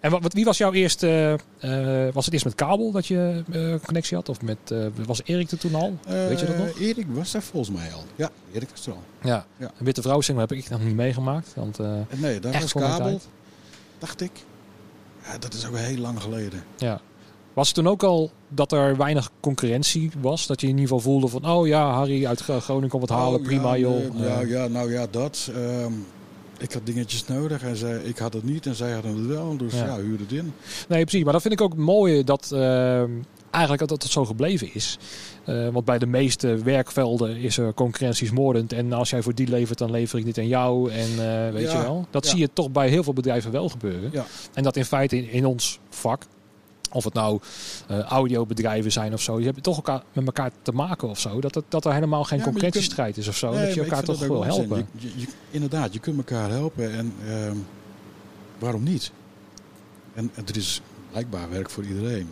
En 0.00 0.10
wat, 0.10 0.32
wie 0.32 0.44
was 0.44 0.58
jouw 0.58 0.72
eerste... 0.72 1.38
eh, 1.58 2.08
was 2.12 2.24
het 2.24 2.32
eerst 2.34 2.44
met 2.46 2.54
kabel 2.54 2.90
dat 2.92 3.06
je 3.06 3.42
eh, 3.52 3.74
connectie 3.84 4.16
had? 4.16 4.28
Of 4.28 4.42
met, 4.42 4.58
eh, 4.70 4.86
was 5.06 5.20
Erik 5.24 5.50
er 5.50 5.58
toen 5.58 5.74
al? 5.74 5.96
Weet 6.06 6.40
je 6.40 6.46
dat 6.46 6.54
Eh, 6.54 6.60
nog? 6.60 6.78
Erik 6.80 7.06
was 7.08 7.30
daar 7.30 7.42
volgens 7.42 7.76
mij 7.76 7.92
al. 7.92 8.04
Ja, 8.16 8.30
Erik 8.52 8.68
was 8.70 8.86
er 8.86 8.92
al. 8.92 9.02
Ja. 9.22 9.46
Ja. 9.56 9.70
Een 9.78 9.84
witte 9.84 10.00
vrouwensingle 10.00 10.42
heb 10.48 10.52
ik 10.58 10.68
nog 10.70 10.84
niet 10.84 10.94
meegemaakt. 10.94 11.52
Want 11.54 11.78
eh, 11.78 11.92
nee, 12.16 12.40
dat 12.40 12.60
was 12.60 12.72
kabel, 12.72 13.20
dacht 13.98 14.20
ik. 14.20 14.30
Ja, 15.24 15.38
dat 15.38 15.54
is 15.54 15.66
ook 15.66 15.76
heel 15.76 15.98
lang 15.98 16.22
geleden. 16.22 16.62
Ja. 16.76 17.00
Was 17.52 17.66
het 17.66 17.76
toen 17.76 17.88
ook 17.88 18.02
al 18.02 18.30
dat 18.48 18.72
er 18.72 18.96
weinig 18.96 19.30
concurrentie 19.40 20.10
was? 20.20 20.46
Dat 20.46 20.60
je 20.60 20.66
in 20.66 20.72
ieder 20.78 20.88
geval 20.88 21.00
voelde 21.12 21.28
van... 21.28 21.50
Oh 21.50 21.66
ja, 21.66 21.90
Harry 21.92 22.26
uit 22.26 22.40
Gro- 22.40 22.60
Groningen 22.60 22.88
komt 22.88 23.08
wat 23.08 23.18
halen. 23.18 23.38
Oh, 23.40 23.44
prima 23.46 23.74
ja, 23.74 23.78
joh. 23.80 24.18
ja, 24.20 24.40
Eh, 24.40 24.48
ja, 24.50 24.66
nou 24.66 24.92
ja, 24.92 25.06
dat. 25.10 25.50
ehm, 25.54 25.92
ik 26.58 26.72
had 26.72 26.86
dingetjes 26.86 27.26
nodig 27.26 27.62
en 27.62 27.76
zij, 27.76 27.96
ik 28.02 28.18
had 28.18 28.32
het 28.32 28.44
niet 28.44 28.66
en 28.66 28.74
zij 28.74 28.92
hadden 28.92 29.16
het 29.16 29.26
wel. 29.26 29.56
Dus 29.56 29.72
Ja. 29.74 29.84
ja, 29.86 29.96
huur 29.96 30.18
het 30.18 30.32
in. 30.32 30.52
Nee, 30.88 31.02
precies. 31.02 31.24
Maar 31.24 31.32
dat 31.32 31.42
vind 31.42 31.54
ik 31.54 31.60
ook 31.60 31.76
mooi 31.76 32.24
dat 32.24 32.50
eh, 32.52 33.02
eigenlijk 33.50 33.88
dat 33.88 34.02
het 34.02 34.12
zo 34.12 34.24
gebleven 34.24 34.74
is. 34.74 34.98
Eh, 35.44 35.68
want 35.68 35.84
bij 35.84 35.98
de 35.98 36.06
meeste 36.06 36.56
werkvelden 36.56 37.36
is 37.36 37.58
er 37.58 37.74
concurrentie 37.74 38.32
moordend. 38.32 38.72
En 38.72 38.92
als 38.92 39.10
jij 39.10 39.22
voor 39.22 39.34
die 39.34 39.48
levert, 39.48 39.78
dan 39.78 39.90
lever 39.90 40.18
ik 40.18 40.24
niet 40.24 40.38
aan 40.38 40.46
jou. 40.48 40.90
En 40.90 41.08
eh, 41.10 41.52
weet 41.52 41.70
Ja, 41.70 41.76
je 41.78 41.82
wel. 41.82 42.06
Dat 42.10 42.24
ja. 42.24 42.30
zie 42.30 42.38
je 42.40 42.50
toch 42.52 42.70
bij 42.70 42.88
heel 42.88 43.02
veel 43.02 43.12
bedrijven 43.12 43.50
wel 43.52 43.68
gebeuren. 43.68 44.10
Ja. 44.12 44.24
En 44.54 44.62
dat 44.62 44.76
in 44.76 44.84
feite 44.84 45.16
in, 45.16 45.30
in 45.30 45.46
ons 45.46 45.78
vak, 45.90 46.22
of 46.92 47.04
het 47.04 47.14
nou 47.14 47.40
eh, 47.88 47.98
audiobedrijven 48.00 48.92
zijn 48.92 49.12
of 49.12 49.22
zo, 49.22 49.36
die 49.36 49.44
hebben 49.44 49.62
toch 49.62 49.76
elkaar 49.76 50.02
met 50.12 50.26
elkaar 50.26 50.50
te 50.62 50.72
maken 50.72 51.08
of 51.08 51.20
zo. 51.20 51.40
Dat, 51.40 51.54
het, 51.54 51.64
dat 51.68 51.84
er 51.84 51.92
helemaal 51.92 52.24
geen 52.24 52.38
Ja, 52.38 52.44
je 52.44 52.50
concurrentiestrijd 52.50 53.16
is 53.16 53.28
of 53.28 53.36
zo. 53.36 53.50
Nee, 53.52 53.64
dat 53.66 53.74
je 53.74 53.80
elkaar 53.80 54.02
toch 54.02 54.18
wil 54.26 54.44
helpen. 54.44 54.86
Je, 54.96 55.06
je- 55.08 55.20
je- 55.20 55.26
inderdaad, 55.50 55.92
je 55.92 55.98
kunt 55.98 56.16
elkaar 56.16 56.50
helpen 56.50 56.92
en 56.92 57.12
ehm, 57.26 57.56
waarom 58.58 58.82
niet? 58.82 59.12
En, 60.14 60.30
en 60.34 60.46
er 60.46 60.56
is 60.56 60.80
blijkbaar 61.10 61.50
werk 61.50 61.70
voor 61.70 61.84
iedereen. 61.84 62.28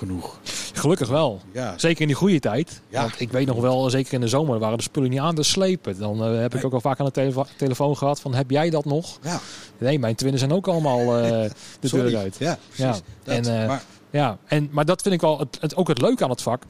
Genoeg. 0.00 0.38
Gelukkig 0.72 1.08
wel. 1.08 1.40
Ja, 1.52 1.74
Zeker 1.76 2.00
in 2.00 2.06
die 2.06 2.16
goede 2.16 2.38
tijd. 2.40 2.80
Ja. 2.88 3.00
Want 3.00 3.20
ik 3.20 3.30
weet 3.32 3.46
nog 3.46 3.60
wel, 3.60 3.90
zeker 3.90 4.12
in 4.12 4.20
de 4.20 4.28
zomer 4.28 4.58
waren 4.58 4.76
de 4.76 4.82
spullen 4.82 5.10
niet 5.10 5.18
aan 5.18 5.34
te 5.34 5.42
slepen. 5.42 5.98
Dan 5.98 6.24
eh, 6.24 6.40
heb 6.40 6.54
ik 6.54 6.64
ook 6.64 6.72
al 6.72 6.80
vaak 6.80 6.98
aan 7.00 7.06
de 7.06 7.12
tele- 7.12 7.44
telefoon 7.56 7.96
gehad 7.96 8.20
van, 8.20 8.34
heb 8.34 8.50
jij 8.50 8.70
dat 8.70 8.84
nog? 8.84 9.18
ja 9.22 9.40
Nee, 9.78 9.98
mijn 9.98 10.14
twinnen 10.14 10.38
zijn 10.38 10.52
ook 10.52 10.68
allemaal 10.68 11.00
eh, 11.18 11.30
de 11.80 11.88
deur 11.90 12.16
uit. 12.16 12.36
Ja, 12.38 12.58
precies. 12.68 12.84
Ja, 12.84 13.02
Dat. 13.22 13.34
en, 13.46 13.60
eh, 13.62 13.66
maar 13.68 13.82
Ja, 14.10 14.38
en, 14.46 14.68
maar 14.72 14.84
dat 14.84 15.02
vind 15.02 15.14
ik 15.14 15.20
wel 15.20 15.38
het, 15.38 15.58
het, 15.60 15.76
ook 15.76 15.88
het 15.88 16.00
leuke 16.00 16.24
aan 16.24 16.30
het 16.30 16.42
vak. 16.42 16.62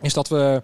Is 0.00 0.12
dat 0.14 0.28
we 0.28 0.62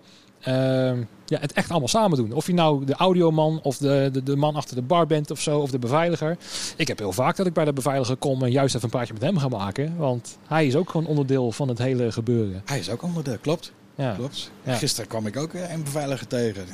ja, 1.28 1.38
het 1.40 1.52
echt 1.52 1.70
allemaal 1.70 1.88
samen 1.88 2.16
doen. 2.16 2.32
Of 2.32 2.46
je 2.46 2.54
nou 2.54 2.84
de 2.84 2.94
audioman 2.94 3.60
of 3.62 3.76
de, 3.76 4.08
de, 4.12 4.22
de 4.22 4.36
man 4.36 4.54
achter 4.54 4.76
de 4.76 4.82
bar 4.82 5.06
bent 5.06 5.30
of 5.30 5.40
zo. 5.40 5.58
Of 5.58 5.70
de 5.70 5.78
beveiliger. 5.78 6.36
Ik 6.76 6.88
heb 6.88 6.98
heel 6.98 7.12
vaak 7.12 7.36
dat 7.36 7.46
ik 7.46 7.52
bij 7.52 7.64
de 7.64 7.72
beveiliger 7.72 8.16
kom 8.16 8.42
en 8.42 8.50
juist 8.50 8.74
even 8.74 8.84
een 8.84 8.90
praatje 8.90 9.12
met 9.12 9.22
hem 9.22 9.38
ga 9.38 9.48
maken. 9.48 9.96
Want 9.96 10.38
hij 10.46 10.66
is 10.66 10.76
ook 10.76 10.90
gewoon 10.90 11.06
onderdeel 11.06 11.52
van 11.52 11.68
het 11.68 11.78
hele 11.78 12.12
gebeuren. 12.12 12.62
hij 12.64 12.78
is 12.78 12.90
ook 12.90 13.02
onderdeel, 13.02 13.38
klopt. 13.38 13.72
Ja, 13.94 14.14
klopt. 14.14 14.50
Ja. 14.62 14.74
Gisteren 14.74 15.08
kwam 15.08 15.26
ik 15.26 15.36
ook 15.36 15.52
een 15.52 15.82
beveiliger 15.84 16.26
tegen. 16.26 16.64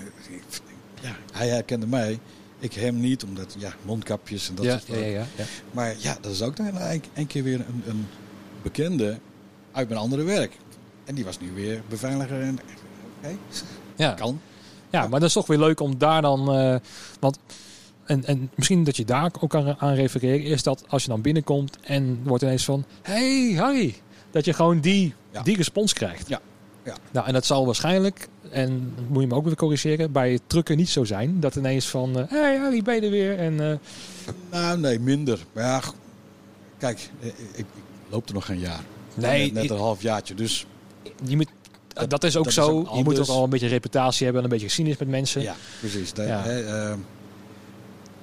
Ja, 1.01 1.17
hij 1.33 1.49
herkende 1.49 1.87
mij. 1.87 2.19
Ik 2.59 2.73
hem 2.73 3.01
niet, 3.01 3.25
omdat 3.25 3.55
ja, 3.59 3.73
mondkapjes 3.83 4.49
en 4.49 4.55
dat 4.55 4.65
ja, 4.65 4.79
soort 4.79 4.99
ja, 4.99 5.05
ja, 5.05 5.11
ja, 5.11 5.27
ja. 5.37 5.45
Maar 5.71 5.95
ja, 5.99 6.17
dat 6.21 6.33
is 6.33 6.43
ook 6.43 6.57
dan 6.57 6.67
een, 6.67 7.03
een 7.15 7.27
keer 7.27 7.43
weer 7.43 7.61
een, 7.61 7.83
een 7.87 8.07
bekende 8.63 9.19
uit 9.73 9.89
mijn 9.89 10.01
andere 10.01 10.23
werk. 10.23 10.57
En 11.05 11.15
die 11.15 11.25
was 11.25 11.41
nu 11.41 11.53
weer 11.55 11.83
beveiliger. 11.89 12.41
En, 12.41 12.59
Ja. 13.97 14.11
kan. 14.13 14.41
Ja, 14.91 15.01
maar 15.09 15.21
dat 15.21 15.29
is 15.29 15.35
toch 15.35 15.47
weer 15.47 15.59
leuk 15.59 15.81
om 15.81 15.99
daar 15.99 16.23
dan. 16.23 16.53
eh, 16.55 16.77
want. 17.21 17.39
En, 18.05 18.25
en 18.25 18.51
misschien 18.55 18.85
dat 18.85 18.97
je 18.97 19.05
daar 19.05 19.31
ook 19.41 19.55
aan, 19.55 19.75
aan 19.79 19.95
refereren, 19.95 20.43
is 20.45 20.63
dat 20.63 20.85
als 20.89 21.03
je 21.03 21.09
dan 21.09 21.21
binnenkomt 21.21 21.79
en 21.83 22.21
wordt 22.25 22.43
ineens 22.43 22.65
van: 22.65 22.85
Hey, 23.03 23.55
Harry. 23.57 23.95
Dat 24.31 24.45
je 24.45 24.53
gewoon 24.53 24.81
die, 24.81 25.15
Ja. 25.31 25.43
die 25.43 25.57
respons 25.57 25.93
krijgt. 25.93 26.29
Ja. 26.29 26.41
Ja. 26.85 26.95
Nou, 27.11 27.27
en 27.27 27.33
dat 27.33 27.45
zal 27.47 27.67
waarschijnlijk, 27.67 28.29
en 28.51 28.95
moet 29.09 29.23
je 29.23 29.29
me 29.29 29.35
ook 29.35 29.45
weer 29.45 29.55
corrigeren, 29.57 30.13
bij 30.13 30.39
trucken 30.47 30.77
niet 30.77 30.89
zo 30.89 31.05
zijn. 31.05 31.41
Dat 31.41 31.57
ineens 31.57 31.89
van: 31.89 32.19
eh, 32.19 32.25
Hey, 32.29 32.57
Harry, 32.59 32.83
ben 32.83 32.95
je 32.95 33.01
er 33.01 33.11
weer? 33.11 33.39
En 33.39 33.71
eh, 33.71 33.77
Nou, 34.51 34.79
nee, 34.79 34.99
minder. 35.01 35.39
Maar 35.53 35.65
ja, 35.65 35.81
kijk, 36.79 37.11
ik, 37.21 37.35
ik 37.55 37.67
loop 38.09 38.29
er 38.29 38.35
nog 38.35 38.45
geen 38.47 38.59
jaar. 38.61 38.81
Nee, 39.15 39.45
net, 39.53 39.63
net 39.63 39.71
een 39.71 39.77
half 39.77 40.03
jaartje. 40.03 40.35
Dus 40.35 40.67
je 41.25 41.37
moet, 41.37 41.49
dat, 41.95 42.11
Dat- 42.11 42.25
is 42.25 42.37
ook 42.37 42.45
dat 42.45 42.53
is 42.53 42.59
zo. 42.59 42.71
ook 42.71 42.95
je 42.97 43.03
moet 43.05 43.19
ook 43.21 43.27
al 43.29 43.45
een 43.45 43.51
beetje 43.51 43.69
reputatie 43.69 44.25
hebben 44.25 44.43
en 44.43 44.49
een 44.49 44.53
beetje 44.53 44.67
geschiedenis 44.67 44.99
met 45.01 45.09
mensen. 45.09 45.43
ja, 45.43 45.55
precies. 45.81 46.13
Dat, 46.13 46.27
Ja. 46.27 46.45
ehm, 46.47 46.99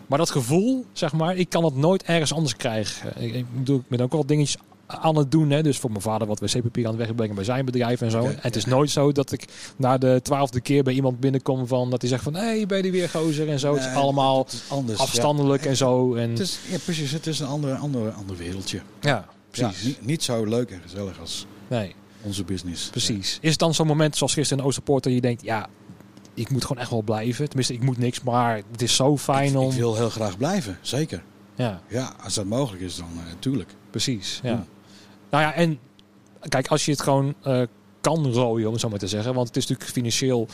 Maar 0.07 0.17
dat 0.17 0.29
gevoel, 0.29 0.85
zeg 0.93 1.13
maar, 1.13 1.35
ik 1.35 1.49
kan 1.49 1.63
het 1.65 1.75
nooit 1.75 2.03
ergens 2.03 2.33
anders 2.33 2.55
krijgen. 2.55 3.23
Ik, 3.23 3.33
ik 3.33 3.45
bedoel, 3.57 3.77
ik 3.77 3.87
ben 3.87 4.01
ook 4.01 4.11
wel 4.11 4.25
dingetjes 4.25 4.61
aan 4.85 5.15
het 5.17 5.31
doen. 5.31 5.49
Hè? 5.49 5.63
Dus 5.63 5.77
voor 5.77 5.89
mijn 5.89 6.01
vader 6.01 6.27
wat 6.27 6.39
wc-papier 6.39 6.85
aan 6.87 6.91
het 6.97 7.05
wegbrengen 7.07 7.35
bij 7.35 7.43
zijn 7.43 7.65
bedrijf 7.65 8.01
en 8.01 8.11
zo. 8.11 8.23
En 8.25 8.37
het 8.39 8.55
is 8.55 8.63
ja. 8.63 8.69
nooit 8.69 8.89
zo 8.89 9.11
dat 9.11 9.31
ik 9.31 9.45
na 9.75 9.97
de 9.97 10.19
twaalfde 10.23 10.61
keer 10.61 10.83
bij 10.83 10.93
iemand 10.93 11.19
binnenkom 11.19 11.67
van 11.67 11.89
dat 11.89 12.01
hij 12.01 12.09
zegt 12.09 12.23
van 12.23 12.33
hé, 12.35 12.39
hey, 12.41 12.65
ben 12.65 12.77
je 12.77 12.83
er 12.83 12.91
weer 12.91 13.09
gozer 13.09 13.49
en 13.49 13.59
zo. 13.59 13.73
het 13.73 13.85
is 13.85 13.93
allemaal 13.93 14.37
het 14.39 14.53
is 14.53 14.63
anders. 14.67 14.99
afstandelijk 14.99 15.63
ja. 15.63 15.69
en 15.69 15.77
zo. 15.77 16.15
En, 16.15 16.29
Het 16.29 16.39
is, 16.39 16.59
ja, 16.69 16.77
precies. 16.83 17.11
Het 17.11 17.27
is 17.27 17.39
een 17.39 17.47
ander, 17.47 17.75
ander, 17.75 18.11
ander 18.11 18.37
wereldje. 18.37 18.77
ja, 18.99 19.09
Ja, 19.09 19.25
precies. 19.51 19.83
niet, 19.85 20.05
niet 20.05 20.23
zo 20.23 20.45
leuk 20.45 20.69
en 20.71 20.81
gezellig 20.81 21.19
als 21.19 21.45
Nee, 21.67 21.95
onze 22.21 22.43
business. 22.43 22.89
precies. 22.89 23.37
Is 23.41 23.49
het 23.49 23.59
dan 23.59 23.73
zo'n 23.73 23.87
moment 23.87 24.17
zoals 24.17 24.33
gisteren 24.33 24.63
in 24.63 24.69
Oosterpoort 24.69 25.03
dat 25.03 25.13
je 25.13 25.21
denkt, 25.21 25.41
ja, 25.41 25.69
ik 26.33 26.49
moet 26.49 26.65
gewoon 26.65 26.81
echt 26.81 26.91
wel 26.91 27.01
blijven. 27.01 27.47
Tenminste, 27.47 27.73
ik 27.73 27.83
moet 27.83 27.97
niks, 27.97 28.21
maar 28.21 28.61
het 28.71 28.81
is 28.81 28.95
zo 28.95 29.17
fijn 29.17 29.51
ik, 29.51 29.57
om... 29.57 29.71
ik 29.71 29.77
wil 29.77 29.95
heel 29.95 30.09
graag 30.09 30.37
blijven, 30.37 30.77
zeker. 30.81 31.23
Ja. 31.55 31.81
Ja, 31.87 32.13
als 32.23 32.33
dat 32.33 32.45
mogelijk 32.45 32.83
is, 32.83 32.95
dan 32.95 33.07
natuurlijk. 33.27 33.75
Precies, 33.89 34.39
ja. 34.43 34.55
Doen. 34.55 34.65
Nou 35.29 35.43
ja, 35.43 35.53
en 35.53 35.79
kijk, 36.49 36.67
als 36.67 36.85
je 36.85 36.91
het 36.91 37.01
gewoon 37.01 37.33
eh, 37.43 37.61
kan 38.01 38.31
rooien, 38.31 38.65
om 38.65 38.71
het 38.71 38.81
zo 38.81 38.89
maar 38.89 38.99
te 38.99 39.07
zeggen. 39.07 39.33
Want 39.33 39.47
het 39.47 39.57
is 39.57 39.67
natuurlijk 39.67 39.91
financieel 39.91 40.47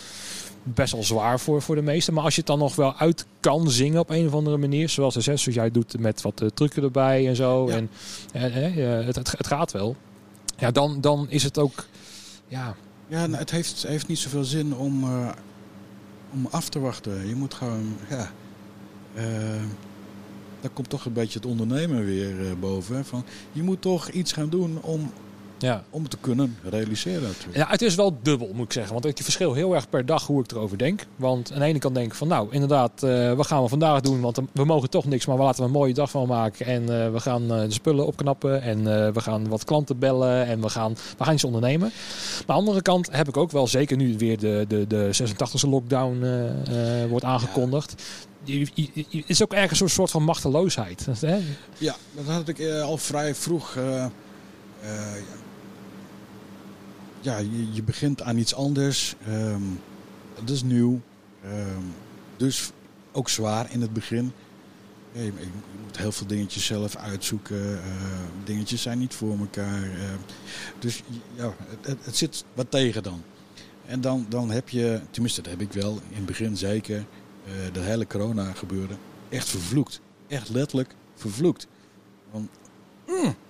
best 0.64 0.92
wel 0.92 1.04
zwaar 1.04 1.40
voor, 1.40 1.62
voor 1.62 1.76
de 1.76 1.82
meesten. 1.82 2.14
Maar 2.14 2.24
als 2.24 2.34
je 2.34 2.40
het 2.40 2.50
dan 2.50 2.60
nog 2.60 2.76
wel 2.76 2.96
uit 2.98 3.26
kan 3.40 3.72
zingen 3.72 4.00
op 4.00 4.10
een 4.10 4.28
of 4.28 4.34
andere 4.34 4.58
manier. 4.58 4.90
Zoals 4.90 5.14
de 5.14 5.22
zes, 5.22 5.42
zoals 5.42 5.58
jij 5.58 5.72
doet 5.72 6.00
met 6.00 6.22
wat 6.22 6.42
uh, 6.42 6.50
trucken 6.50 6.84
erbij 6.84 7.28
en 7.28 7.36
zo. 7.36 7.68
Ja. 7.68 7.76
En, 7.76 7.90
en 8.32 8.54
eh, 8.54 9.06
het, 9.06 9.16
het, 9.16 9.32
het 9.38 9.48
gaat 9.48 9.72
wel. 9.72 9.96
Ja, 10.58 10.72
dan, 10.72 11.02
dan 11.02 11.30
is 11.30 11.44
het 11.44 11.58
ook... 11.58 11.86
Ja, 12.48 12.76
Ja, 13.08 13.26
nou, 13.26 13.40
het 13.40 13.52
heeft, 13.52 13.84
heeft 13.88 14.08
niet 14.08 14.20
zoveel 14.20 14.44
zin 14.44 14.76
om, 14.76 15.04
eh, 15.04 15.30
om 16.34 16.48
af 16.52 16.70
te 16.70 16.80
wachten. 16.80 17.28
Je 17.28 17.36
moet 17.36 17.54
gewoon, 17.54 17.98
ja... 18.10 18.32
eh 19.14 19.64
daar 20.66 20.74
komt 20.74 20.90
toch 20.90 21.06
een 21.06 21.14
beetje 21.14 21.40
het 21.40 21.48
ondernemen 21.48 22.06
weer 22.06 22.48
eh, 22.48 22.52
boven. 22.60 23.06
Van, 23.06 23.24
je 23.52 23.64
moet 23.64 23.82
toch 23.82 24.10
iets 24.10 24.32
gaan 24.32 24.50
doen 24.50 24.82
om, 24.82 25.12
ja. 25.66 25.84
om 25.90 26.02
het 26.02 26.12
te 26.12 26.18
kunnen 26.22 26.58
realiseren 26.70 27.22
natuurlijk. 27.22 27.56
Ja, 27.58 27.68
het 27.68 27.82
is 27.82 27.96
wel 27.96 28.18
dubbel, 28.22 28.50
moet 28.54 28.66
ik 28.66 28.72
zeggen. 28.74 28.94
Want 28.94 29.06
ik 29.06 29.18
verschil 29.24 29.54
heel 29.54 29.76
erg 29.76 29.90
per 29.90 30.06
dag 30.06 30.28
hoe 30.28 30.44
ik 30.44 30.52
erover 30.52 30.78
denk. 30.78 31.06
Want 31.16 31.52
aan 31.54 31.60
de 31.60 31.66
ene 31.66 31.80
kant 31.80 31.96
denk 31.96 32.08
ik 32.08 32.14
van, 32.14 32.28
nou, 32.28 32.48
inderdaad, 32.52 33.04
eh 33.04 33.34
wat 33.34 33.48
gaan 33.48 33.64
we 33.64 33.70
vandaag 33.70 34.02
doen? 34.02 34.22
Want 34.22 34.40
we 34.52 34.66
mogen 34.66 34.90
toch 34.90 35.06
niks, 35.06 35.26
maar 35.26 35.38
we 35.38 35.44
laten 35.44 35.60
er 35.60 35.66
een 35.66 35.72
mooie 35.76 35.94
dag 35.94 36.10
van 36.10 36.28
maken. 36.28 36.66
En 36.66 36.82
eh, 36.82 37.12
we 37.12 37.20
gaan 37.20 37.42
eh, 37.54 37.62
de 37.62 37.72
spullen 37.74 38.06
opknappen. 38.06 38.62
En 38.62 38.78
eh, 38.78 39.12
we 39.12 39.20
gaan 39.22 39.48
wat 39.48 39.64
klanten 39.64 40.00
bellen. 40.00 40.46
En 40.46 40.62
we 40.62 40.70
gaan, 40.70 40.96
we 41.18 41.24
gaan 41.24 41.34
iets 41.34 41.44
ondernemen. 41.44 41.92
Maar 42.48 42.56
aan 42.56 42.62
de 42.64 42.68
andere 42.68 42.82
kant 42.82 43.08
heb 43.12 43.28
ik 43.28 43.38
ook 43.38 43.52
wel, 43.52 43.68
zeker 43.68 43.98
nu 43.98 44.18
weer 44.18 44.40
de, 44.40 44.66
de, 44.68 44.88
de 44.88 45.10
86e 45.34 45.70
lockdown 45.70 46.24
eh, 46.24 47.02
eh, 47.04 47.10
wordt 47.10 47.26
aangekondigd. 47.26 48.04
Je- 48.44 48.68
het 49.10 49.24
is 49.28 49.44
ook 49.44 49.54
ergens 49.54 49.80
een 49.80 49.90
soort 49.90 50.12
van 50.12 50.24
machteloosheid. 50.24 51.06
Hè? 51.20 51.38
Ja, 51.78 51.96
dat 52.12 52.26
had 52.26 52.48
ik 52.48 52.60
eh, 52.60 52.82
al 52.84 52.98
vrij 52.98 53.36
vroeg. 53.36 53.76
eh, 53.76 54.04
eh, 54.04 54.10
ja, 57.26 57.38
je, 57.38 57.74
je 57.74 57.84
begint 57.84 58.22
aan 58.22 58.38
iets 58.38 58.56
anders. 58.56 59.16
ehm 59.28 59.62
dat 60.40 60.50
is 60.50 60.64
nieuw. 60.64 61.02
ehm, 61.44 61.84
dus 62.38 62.72
ook 63.12 63.30
zwaar 63.30 63.72
in 63.72 63.82
het 63.82 63.94
begin. 63.94 64.32
Ja, 65.12 65.22
je, 65.22 65.26
je 65.26 65.48
moet 65.86 65.98
heel 65.98 66.12
veel 66.12 66.28
dingetjes 66.28 66.66
zelf 66.66 66.96
uitzoeken. 66.96 67.78
eh, 67.78 67.84
dingetjes 68.44 68.82
zijn 68.82 69.00
niet 69.00 69.14
voor 69.14 69.40
elkaar. 69.40 69.90
dus 70.80 71.04
ja, 71.36 71.54
het, 71.82 71.98
het, 72.06 72.16
zit 72.18 72.46
wat 72.54 72.72
tegen 72.72 73.04
dan. 73.04 73.24
En 73.86 74.02
dan, 74.02 74.26
dan 74.30 74.52
heb 74.52 74.70
je, 74.70 75.02
tenminste 75.12 75.42
dat 75.42 75.52
heb 75.52 75.62
ik 75.62 75.74
wel 75.74 75.92
in 75.92 76.16
het 76.16 76.26
begin 76.26 76.58
zeker, 76.58 76.98
eh 77.46 77.74
de 77.74 77.80
hele 77.80 78.08
corona 78.08 78.52
gebeuren, 78.54 78.98
echt 79.30 79.50
vervloekt. 79.50 80.02
Echt 80.28 80.50
letterlijk 80.50 80.96
vervloekt. 81.16 81.68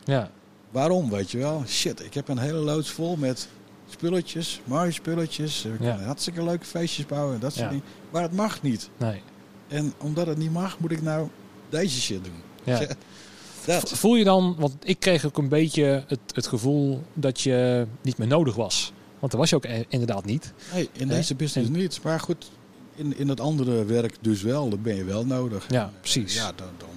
Ja. 0.03 0.31
Waarom, 0.71 1.09
weet 1.09 1.31
je 1.31 1.38
wel? 1.38 1.63
Shit, 1.67 2.05
ik 2.05 2.13
heb 2.13 2.27
een 2.27 2.38
hele 2.38 2.57
loods 2.57 2.91
vol 2.91 3.15
met 3.15 3.47
spulletjes, 3.89 4.62
mooie 4.63 4.91
spulletjes. 4.91 5.62
We 5.63 5.69
Ja. 5.69 5.76
kunnen 5.78 6.06
hartstikke 6.06 6.43
leuke 6.43 6.65
feestjes 6.65 7.06
bouwen 7.06 7.34
en 7.34 7.39
dat 7.39 7.52
soort 7.54 7.63
Ja. 7.63 7.69
dingen. 7.69 7.86
Maar 8.12 8.21
het 8.21 8.34
mag 8.34 8.62
niet. 8.62 8.89
Nee. 8.98 9.21
En 9.67 9.93
omdat 9.98 10.28
het 10.28 10.38
niet 10.38 10.52
mag, 10.52 10.80
moet 10.80 10.91
ik 10.91 11.02
nou 11.02 11.28
deze 11.69 12.02
shit 12.02 12.24
doen. 12.24 12.41
Ja. 12.63 12.88
Dat. 13.65 13.91
Voel 13.91 14.15
je 14.15 14.24
dan, 14.24 14.56
want 14.60 14.76
ik 14.84 15.00
kreeg 15.00 15.26
ook 15.26 15.38
een 15.38 15.50
beetje 15.50 16.04
het, 16.08 16.19
het 16.28 16.48
gevoel 16.48 17.04
dat 17.13 17.41
je 17.41 17.88
niet 18.02 18.17
meer 18.17 18.28
nodig 18.28 18.56
was. 18.56 18.93
Want 19.19 19.32
dat 19.32 19.41
was 19.41 19.50
je 19.50 19.56
ook 19.56 19.65
e- 19.65 19.84
inderdaad 19.89 20.26
niet. 20.26 20.54
Nee, 20.74 20.89
in 20.91 21.08
deze 21.08 21.36
business 21.36 21.69
En- 21.69 21.76
niet. 21.78 22.00
Maar 22.04 22.19
goed, 22.19 22.52
in, 22.95 23.17
in 23.17 23.30
het 23.30 23.39
andere 23.39 23.86
werk 23.86 24.17
dus 24.21 24.41
wel. 24.41 24.69
Dan 24.69 24.82
ben 24.82 24.95
je 24.95 25.04
wel 25.04 25.26
nodig. 25.26 25.65
Ja, 25.69 25.84
En, 25.84 25.91
precies. 26.00 26.36
Ja, 26.36 26.52
dan, 26.56 26.67
dan 26.78 26.88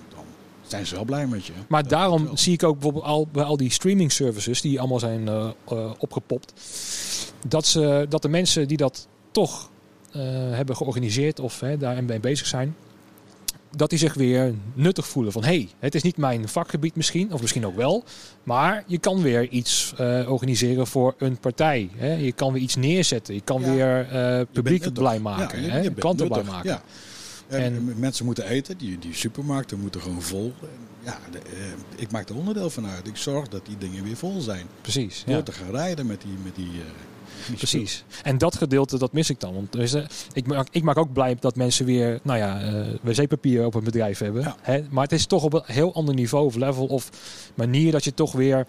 zijn 0.71 0.87
ze 0.87 0.95
wel 0.95 1.05
blij 1.05 1.27
met 1.27 1.47
je. 1.47 1.53
Maar 1.69 1.83
Dat 1.83 1.91
daarom 1.91 2.37
zie 2.37 2.53
ik 2.53 2.63
ook 2.63 2.73
bijvoorbeeld 2.75 3.05
al 3.05 3.29
bij 3.33 3.45
al 3.45 3.57
die 3.57 3.73
streaming 3.73 4.13
services 4.13 4.61
die 4.61 4.79
allemaal 4.79 4.99
zijn 4.99 5.29
eh, 5.29 5.49
eh, 5.69 5.91
opgepopt. 5.99 6.53
Dat, 7.49 7.67
ze, 7.67 8.07
dat 8.09 8.23
de 8.23 8.29
mensen 8.29 8.69
die 8.69 8.77
dat 8.77 9.09
toch 9.31 9.71
eh, 10.13 10.21
hebben 10.51 10.77
georganiseerd 10.77 11.41
of 11.41 11.61
hè, 11.61 11.77
daarmee 11.77 12.21
bezig 12.21 12.47
zijn. 12.47 12.77
Dat 13.77 13.91
die 13.91 13.99
zich 13.99 14.15
weer 14.15 14.55
nuttig 14.75 15.07
voelen. 15.07 15.33
Van 15.33 15.43
hé, 15.45 15.49
hey, 15.49 15.69
het 15.79 15.95
is 15.95 16.03
niet 16.03 16.17
mijn 16.17 16.49
vakgebied 16.49 16.97
misschien, 16.97 17.33
of 17.33 17.41
misschien 17.41 17.67
ook 17.67 17.77
wel. 17.77 18.05
Maar 18.43 18.85
je 18.87 18.99
kan 18.99 19.23
weer 19.23 19.49
iets 19.49 19.95
organiseren 20.27 20.87
voor 20.87 21.15
een 21.19 21.39
partij. 21.39 21.89
Hè? 21.97 22.13
Je 22.15 22.33
kan 22.33 22.53
weer 22.53 22.63
iets 22.63 22.77
neerzetten. 22.77 23.35
Je 23.35 23.41
kan 23.41 23.61
Ja. 23.61 23.71
weer 23.71 24.47
publiek 24.47 24.93
blij 24.93 25.21
maken. 25.21 25.61
Ja, 25.61 25.67
je- 25.67 25.71
hè? 25.73 25.81
je 25.81 25.95
Klanten 25.95 26.29
blij 26.29 26.43
maken. 26.43 26.71
Ja. 26.71 26.83
En, 27.49 27.61
En- 27.63 27.95
mensen 27.99 28.25
moeten 28.25 28.45
eten, 28.47 28.79
die, 28.79 28.99
die 28.99 29.15
supermarkten 29.15 29.81
moeten 29.81 30.01
gewoon 30.01 30.23
vol. 30.23 30.53
Ja, 31.05 31.19
de, 31.31 31.39
eh, 31.39 31.55
ik 31.97 32.11
maak 32.11 32.29
er 32.29 32.37
onderdeel 32.37 32.71
van 32.71 32.87
uit. 32.87 33.07
Ik 33.07 33.17
zorg 33.17 33.49
dat 33.49 33.67
die 33.67 33.79
dingen 33.79 34.05
weer 34.05 34.17
vol 34.17 34.41
zijn. 34.41 34.67
Precies. 34.81 35.23
Door 35.27 35.35
Ja. 35.37 35.43
te 35.43 35.53
gaan 35.53 35.71
rijden 35.71 36.07
met 36.07 36.21
die, 36.21 36.33
met 36.45 36.55
die, 36.55 36.71
eh, 36.71 37.57
Precies. 37.57 38.05
En 38.23 38.39
dat 38.39 38.57
gedeelte, 38.57 38.99
dat 38.99 39.13
mis 39.13 39.31
ik 39.31 39.41
dan. 39.41 39.55
Want 39.55 39.73
dus, 39.73 39.95
eh, 39.95 40.05
ik, 40.33 40.47
maak, 40.47 40.69
ik 40.71 40.83
maak 40.83 40.97
ook 40.97 41.13
blij 41.13 41.37
dat 41.41 41.57
mensen 41.57 41.85
weer, 41.85 42.21
nou 42.23 42.39
ja, 42.39 42.61
eh 42.61 42.87
wc-papier 43.03 43.65
op 43.67 43.73
het 43.75 43.85
bedrijf 43.85 44.19
hebben. 44.19 44.43
Ja. 44.43 44.57
Hè? 44.61 44.85
Maar 44.91 45.03
het 45.03 45.13
is 45.13 45.27
toch 45.27 45.43
op 45.45 45.53
een 45.53 45.63
heel 45.65 45.95
ander 45.95 46.15
niveau 46.15 46.47
of 46.47 46.55
level 46.55 46.87
of 46.87 47.11
manier 47.55 47.93
dat 47.93 48.05
je 48.05 48.15
toch 48.15 48.33
weer 48.33 48.67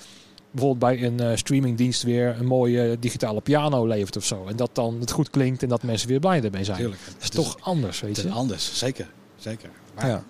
bijvoorbeeld 0.52 0.80
bij 0.80 1.04
een 1.04 1.20
eh, 1.20 1.38
streamingdienst 1.38 2.04
weer 2.04 2.36
een 2.40 2.46
mooie 2.46 2.98
digitale 3.00 3.42
piano 3.42 3.86
levert 3.88 4.18
of 4.18 4.26
zo. 4.26 4.46
En 4.48 4.56
dat 4.56 4.70
dan 4.74 4.98
het 5.00 5.12
goed 5.12 5.30
klinkt 5.30 5.64
en 5.64 5.70
dat 5.70 5.84
mensen 5.84 6.08
weer 6.08 6.20
blij 6.20 6.42
ermee 6.44 6.64
zijn. 6.64 6.78
Tuurlijk. 6.78 7.02
Dat 7.06 7.24
is 7.24 7.30
toch 7.30 7.58
anders, 7.60 8.00
weet 8.00 8.18
het 8.18 8.26
is 8.26 8.32
anders, 8.32 8.78
zeker. 8.78 9.10
zeker. 9.38 9.70
Maar 9.96 10.08
Ja. 10.08 10.24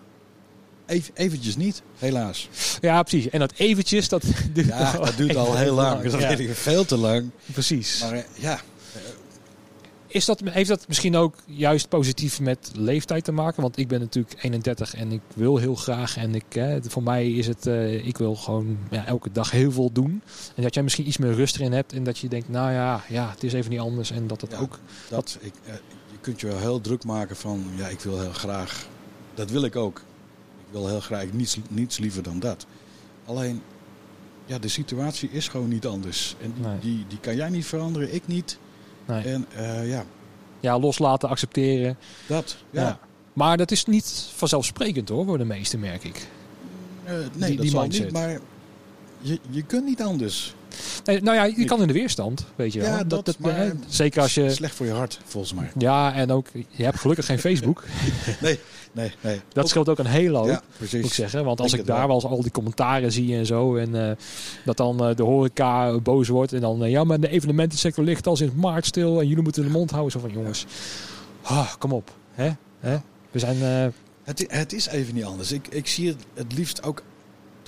even, 0.85 1.13
eventjes 1.15 1.55
niet, 1.55 1.81
helaas. 1.97 2.49
ja, 2.81 3.03
precies. 3.03 3.29
En 3.29 3.39
dat 3.39 3.53
eventjes, 3.57 4.09
dat 4.09 4.23
duurt, 4.53 4.67
Ja, 4.67 4.91
dat 4.91 5.17
duurt 5.17 5.35
al 5.35 5.55
heel 5.57 5.73
lang. 5.75 6.01
Dat 6.03 6.21
Ja, 6.21 6.27
weet 6.27 6.39
ik 6.39 6.53
veel 6.55 6.85
te 6.85 6.97
lang. 6.97 7.29
precies. 7.45 8.01
Maar 8.01 8.13
eh, 8.13 8.21
ja, 8.33 8.59
Is 10.11 10.25
dat, 10.25 10.41
heeft 10.43 10.69
dat 10.69 10.87
misschien 10.87 11.15
ook 11.15 11.35
juist 11.45 11.89
positief 11.89 12.39
met 12.39 12.71
leeftijd 12.73 13.23
te 13.23 13.31
maken? 13.31 13.61
Want 13.61 13.77
ik 13.77 13.87
ben 13.87 13.99
natuurlijk 13.99 14.43
31 14.43 14.93
en 14.93 15.11
ik 15.11 15.21
wil 15.35 15.57
heel 15.57 15.75
graag. 15.75 16.17
En 16.17 16.35
ik, 16.35 16.43
hè, 16.49 16.79
voor 16.83 17.03
mij 17.03 17.31
is 17.31 17.47
het, 17.47 17.67
eh, 17.67 18.05
ik 18.07 18.17
wil 18.17 18.35
gewoon 18.35 18.77
ja, 18.91 19.05
elke 19.05 19.31
dag 19.31 19.51
heel 19.51 19.71
veel 19.71 19.91
doen. 19.91 20.21
En 20.55 20.63
dat 20.63 20.73
jij 20.73 20.83
misschien 20.83 21.07
iets 21.07 21.17
meer 21.17 21.33
rust 21.33 21.55
erin 21.55 21.71
hebt. 21.71 21.93
En 21.93 22.03
dat 22.03 22.17
je 22.17 22.27
denkt, 22.29 22.49
nou 22.49 22.71
ja, 22.71 23.03
ja 23.09 23.29
het 23.29 23.43
is 23.43 23.53
even 23.53 23.69
niet 23.71 23.79
anders. 23.79 24.11
En 24.11 24.27
dat 24.27 24.41
het 24.41 24.51
Ja. 24.51 24.57
ook... 24.57 24.79
dat, 25.09 25.37
ik, 25.41 25.53
eh, 25.65 25.73
je 26.11 26.17
kunt 26.21 26.41
je 26.41 26.47
wel 26.47 26.57
heel 26.59 26.81
druk 26.81 27.03
maken 27.03 27.35
van, 27.35 27.63
ja, 27.75 27.87
ik 27.87 27.99
wil 27.99 28.19
heel 28.19 28.33
graag. 28.33 28.87
Dat 29.33 29.49
wil 29.51 29.63
ik 29.63 29.75
ook. 29.75 29.97
Ik 30.59 30.71
wil 30.75 30.87
heel 30.87 30.99
graag 30.99 31.31
niets, 31.31 31.57
niets 31.69 31.97
liever 31.97 32.23
dan 32.23 32.39
dat. 32.39 32.65
Alleen, 33.25 33.61
ja, 34.45 34.59
de 34.59 34.67
situatie 34.67 35.29
is 35.31 35.47
gewoon 35.47 35.69
niet 35.69 35.85
anders. 35.87 36.35
En 36.41 36.53
die, 36.55 36.65
Nee. 36.65 36.79
die, 36.79 37.05
die 37.07 37.19
kan 37.19 37.35
jij 37.35 37.49
niet 37.49 37.65
veranderen, 37.65 38.13
ik 38.13 38.27
niet. 38.27 38.57
Nee. 39.09 39.23
En 39.23 39.45
eh, 39.55 39.89
ja, 39.89 40.03
Ja, 40.59 40.79
loslaten, 40.79 41.29
accepteren. 41.29 41.97
dat. 42.27 42.57
Ja. 42.71 42.81
Ja. 42.81 42.99
Maar 43.33 43.57
dat 43.57 43.71
is 43.71 43.85
niet 43.85 44.29
vanzelfsprekend 44.35 45.09
hoor, 45.09 45.25
voor 45.25 45.37
de 45.37 45.45
meesten 45.45 45.79
merk 45.79 46.03
ik. 46.03 46.27
Eh, 47.03 47.13
nee, 47.13 47.23
Die- 47.31 47.49
dat 47.55 47.61
die 47.61 47.69
zal 47.69 47.81
mindset. 47.81 48.03
niet, 48.03 48.13
maar 48.13 48.39
je, 49.21 49.39
je 49.49 49.63
kunt 49.63 49.85
niet 49.85 50.01
anders. 50.01 50.53
Nee, 51.05 51.21
nou 51.21 51.37
ja, 51.37 51.43
je 51.43 51.65
kan 51.65 51.81
in 51.81 51.87
de 51.87 51.93
weerstand, 51.93 52.45
weet 52.55 52.73
je 52.73 52.79
wel. 52.79 52.89
Ja, 52.89 53.03
dat, 53.03 53.35
maar- 53.39 53.55
hè, 53.57 53.71
zeker 53.87 54.21
als 54.21 54.33
je... 54.33 54.49
Slecht 54.51 54.75
voor 54.75 54.85
je 54.85 54.91
hart, 54.91 55.19
volgens 55.25 55.53
mij. 55.53 55.71
Ja, 55.77 56.13
en 56.13 56.31
ook, 56.31 56.47
je 56.69 56.83
hebt 56.83 56.99
gelukkig 56.99 57.25
geen 57.25 57.39
Facebook. 57.49 57.83
Nee, 58.41 58.59
nee, 58.91 59.11
nee. 59.21 59.41
Dat 59.53 59.69
scheelt 59.69 59.89
ook 59.89 59.99
een 59.99 60.05
hele 60.05 60.37
hoop. 60.37 60.47
Ja, 60.47 60.61
precies. 60.77 61.01
moet 61.01 61.09
ik 61.09 61.13
zeggen. 61.13 61.43
Want 61.45 61.59
als 61.61 61.71
Denk 61.71 61.83
ik 61.83 61.89
daar 61.89 62.07
wel. 62.07 62.15
eens 62.15 62.25
al 62.25 62.41
die 62.41 62.51
commentaren 62.51 63.11
zie 63.11 63.35
en 63.35 63.45
zo. 63.45 63.75
En 63.75 64.09
eh, 64.09 64.15
dat 64.65 64.77
dan 64.77 65.05
eh, 65.05 65.15
de 65.15 65.23
horeca 65.23 65.99
boos 65.99 66.27
wordt. 66.27 66.53
En 66.53 66.61
dan, 66.61 66.83
eh, 66.83 66.91
ja, 66.91 67.03
maar 67.03 67.19
de 67.19 67.29
evenementensector 67.29 68.03
ligt 68.03 68.27
al 68.27 68.35
sinds 68.35 68.55
maart 68.55 68.85
stil. 68.85 69.19
En 69.19 69.27
jullie 69.27 69.43
moeten 69.43 69.63
de 69.63 69.69
mond 69.69 69.91
houden. 69.91 70.11
Zo 70.11 70.19
van, 70.19 70.31
jongens, 70.31 70.65
ah, 71.41 71.73
kom 71.77 71.93
op. 71.93 72.11
Hè? 72.31 72.51
Hè? 72.79 72.97
We 73.31 73.39
zijn, 73.39 73.57
Het, 74.23 74.45
het 74.47 74.73
is 74.73 74.87
even 74.87 75.15
niet 75.15 75.23
anders. 75.23 75.51
Ik, 75.51 75.67
ik 75.67 75.87
zie 75.87 76.07
het 76.07 76.25
het 76.33 76.53
liefst 76.53 76.83
ook 76.83 77.03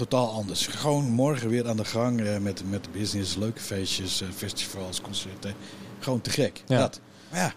totaal 0.02 0.32
anders. 0.32 0.68
Gewoon 0.68 1.04
morgen 1.04 1.50
weer 1.50 1.68
aan 1.70 1.78
de 1.78 1.86
gang 1.86 2.22
eh, 2.22 2.38
met, 2.38 2.64
met 2.70 2.84
de 2.84 2.90
business. 2.90 3.36
Leuke 3.36 3.62
feestjes, 3.62 4.24
festivals, 4.36 5.02
concerten. 5.02 5.54
Gewoon 6.00 6.22
te 6.22 6.30
gek. 6.30 6.64
Ja. 6.68 6.78
Dat. 6.78 7.00
Maar 7.32 7.40
ja, 7.40 7.54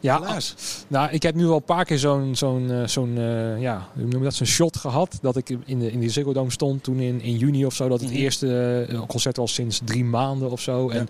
ja, 0.00 0.20
helaas. 0.20 0.54
nou, 0.88 1.10
ik 1.10 1.22
heb 1.22 1.34
nu 1.34 1.46
al 1.46 1.56
een 1.56 1.62
paar 1.64 1.84
keer 1.84 1.98
zo'n, 1.98 2.36
zo'n, 2.36 2.70
eh, 2.70 2.86
zo'n 2.86 3.18
eh, 3.18 3.60
ja, 3.60 3.88
hoe 3.94 4.02
noem 4.02 4.18
je 4.18 4.24
dat, 4.24 4.34
zo'n 4.34 4.46
shot 4.46 4.76
gehad. 4.76 5.18
Dat 5.22 5.36
ik 5.36 5.48
in 5.64 5.78
de, 5.78 5.90
in 5.92 6.00
de 6.00 6.08
Ziggo 6.10 6.32
Dome 6.32 6.50
stond 6.50 6.82
toen 6.82 6.98
in, 7.00 7.20
in 7.20 7.36
juni 7.36 7.66
of 7.66 7.74
zo. 7.74 7.88
Dat 7.88 8.00
het 8.00 8.10
Mhm. 8.10 8.18
eerste 8.18 8.86
eh, 8.88 9.00
concert 9.06 9.36
was 9.36 9.54
sinds 9.54 9.80
drie 9.84 10.04
maanden 10.04 10.50
of 10.50 10.60
zo. 10.60 10.88
En 10.90 11.08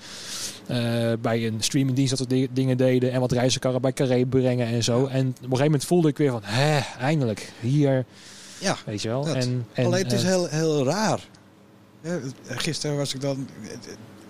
bij 1.20 1.46
een 1.46 1.56
streamingdienst 1.58 2.10
dat 2.10 2.18
we 2.28 2.34
di- 2.34 2.48
dingen 2.52 2.76
deden. 2.76 3.12
En 3.12 3.20
wat 3.20 3.32
reizenkarren 3.32 3.80
bij 3.80 3.92
Carré 3.92 4.26
brengen 4.26 4.66
en 4.66 4.84
zo. 4.84 5.00
Ja. 5.00 5.08
En 5.08 5.26
op 5.28 5.34
een 5.36 5.42
gegeven 5.42 5.64
moment 5.64 5.84
voelde 5.84 6.08
ik 6.08 6.16
weer 6.18 6.30
van, 6.30 6.40
hè, 6.44 6.78
eindelijk. 6.98 7.52
Hier, 7.60 8.04
Ja, 8.60 8.76
weet 8.86 9.02
je 9.02 9.08
wel. 9.08 9.28
En, 9.28 9.66
en, 9.72 9.86
alleen 9.86 10.02
het 10.02 10.12
is 10.12 10.22
heel, 10.22 10.46
heel 10.46 10.84
raar. 10.84 11.20
Gisteren 12.46 12.96
was 12.96 13.14
ik 13.14 13.20
dan... 13.20 13.48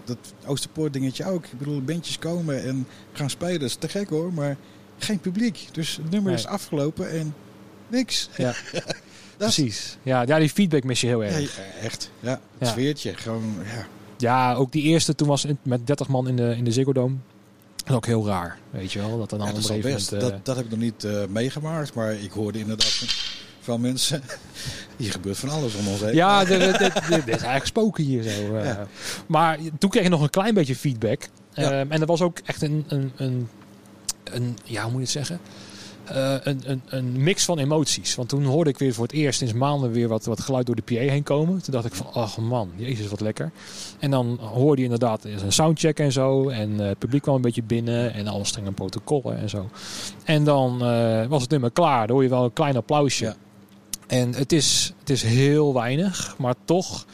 Dat 0.09 0.35
Oosterpoort 0.47 0.93
dingetje 0.93 1.25
ook. 1.25 1.45
Ik 1.45 1.59
bedoel, 1.59 1.83
bandjes 1.83 2.19
komen 2.19 2.63
en 2.65 2.87
gaan 3.13 3.31
spelen. 3.31 3.61
Dat 3.61 3.69
is 3.69 3.75
te 3.75 3.89
gek 3.89 4.09
hoor, 4.09 4.33
maar 4.33 4.57
geen 4.99 5.19
publiek. 5.21 5.69
Dus 5.73 5.97
het 5.97 6.11
nummer 6.11 6.31
Nee. 6.33 6.41
is 6.41 6.47
afgelopen 6.47 7.11
en 7.11 7.35
niks. 7.89 8.29
Ja. 8.37 8.55
Precies. 9.37 9.97
Ja, 10.03 10.23
ja, 10.27 10.39
die 10.39 10.49
feedback 10.51 10.85
mis 10.85 11.01
je 11.01 11.07
heel 11.07 11.25
erg. 11.25 11.57
ja, 11.57 11.63
echt. 11.83 12.11
Ja, 12.21 12.31
het 12.31 12.41
Ja. 12.59 12.67
sfeertje. 12.67 13.15
Gewoon, 13.15 13.55
ja. 13.65 13.87
Ja, 14.17 14.55
ook 14.55 14.73
die 14.73 14.83
eerste 14.83 15.15
toen 15.15 15.29
was 15.29 15.47
met 15.63 15.87
30 15.87 16.09
man 16.09 16.29
in 16.29 16.37
de, 16.37 16.55
in 16.57 16.65
de 16.65 16.73
Ziggo 16.73 16.93
Dome. 16.93 17.15
Dat 17.77 17.89
is 17.89 17.95
ook 17.95 18.07
heel 18.07 18.27
raar, 18.27 18.59
weet 18.71 18.93
je 18.93 18.99
wel. 18.99 19.19
Dat 19.19 19.31
dan 19.31 19.39
Ja, 19.39 19.47
dat 19.47 19.57
is 19.57 19.67
best. 19.67 19.85
moment... 19.85 20.13
eh, 20.13 20.21
dat, 20.21 20.45
dat 20.45 20.57
heb 20.57 20.65
ik 20.65 20.71
nog 20.71 20.81
niet 20.81 21.05
eh, 21.05 21.25
meegemaakt. 21.29 21.95
Maar 21.95 22.13
ik 22.13 22.31
hoorde 22.31 22.59
inderdaad 22.59 23.05
van 23.69 23.81
mensen... 23.81 24.23
Hier 24.97 25.13
gebeurt 25.13 25.37
van 25.39 25.49
alles 25.49 25.75
om 25.75 25.89
ons 25.89 26.01
heen. 26.01 26.15
Ja, 26.15 26.45
dit 26.45 26.61
is 26.61 27.25
eigenlijk 27.27 27.67
spoken 27.67 28.05
hier 28.05 28.23
zo. 28.23 28.55
eh. 28.57 28.77
Maar 29.27 29.59
toen 29.79 29.91
kreeg 29.91 30.03
je 30.03 30.09
nog 30.09 30.23
een 30.23 30.31
klein 30.31 30.55
beetje 30.55 30.77
feedback. 30.77 31.29
Ja. 31.53 31.71
Ehm, 31.81 31.91
en 31.93 31.99
dat 31.99 32.09
was 32.09 32.21
ook 32.23 32.39
echt 32.45 32.63
een, 32.63 32.85
een, 32.89 33.13
een, 33.17 33.49
een 34.25 34.59
ja, 34.65 34.83
hoe 34.83 34.91
moet 34.93 35.13
je 35.13 35.19
het 35.19 35.29
zeggen? 35.29 35.41
Eh, 36.05 36.35
een, 36.43 36.61
een, 36.65 36.83
een 36.87 37.23
mix 37.23 37.45
van 37.45 37.59
emoties. 37.59 38.15
Want 38.15 38.29
toen 38.29 38.45
hoorde 38.45 38.71
ik 38.71 38.79
weer 38.79 38.95
voor 38.95 39.05
het 39.05 39.13
eerst 39.13 39.39
sinds 39.39 39.53
maanden 39.55 39.91
weer 39.91 40.09
wat, 40.09 40.25
wat 40.25 40.41
geluid 40.41 40.67
door 40.67 40.77
de 40.77 40.83
PA 40.83 40.95
heen 40.95 41.23
komen. 41.23 41.63
Toen 41.63 41.73
dacht 41.73 41.87
ik 41.87 41.95
van, 41.95 42.13
ach 42.13 42.39
man, 42.39 42.71
jezus 42.77 43.07
wat 43.09 43.21
lekker. 43.21 43.51
En 43.99 44.11
dan 44.11 44.39
hoorde 44.41 44.77
je 44.77 44.85
inderdaad 44.85 45.25
er 45.25 45.43
een 45.45 45.53
soundcheck 45.53 45.99
en 45.99 46.13
zo. 46.13 46.49
En 46.49 46.81
eh, 46.81 46.87
het 46.87 46.99
publiek 46.99 47.23
kwam 47.23 47.35
een 47.35 47.41
beetje 47.43 47.63
binnen. 47.63 48.13
En 48.15 48.27
alles 48.27 48.49
strenge 48.49 48.73
protocollen 48.73 49.39
en 49.39 49.49
zo. 49.49 49.69
En 50.25 50.45
dan 50.45 50.79
was 51.29 51.43
het 51.43 51.51
nummer 51.51 51.71
klaar. 51.71 52.07
Dan 52.07 52.15
hoor 52.17 52.25
je 52.25 52.31
wel 52.31 52.45
een 52.45 52.53
klein 52.53 52.77
applausje. 52.77 53.25
Ja. 53.25 53.35
En 54.09 54.35
het 54.35 54.53
is, 54.53 54.93
het 54.99 55.11
is 55.11 55.23
heel 55.23 55.75
weinig, 55.75 56.35
maar 56.39 56.55
toch... 56.65 57.07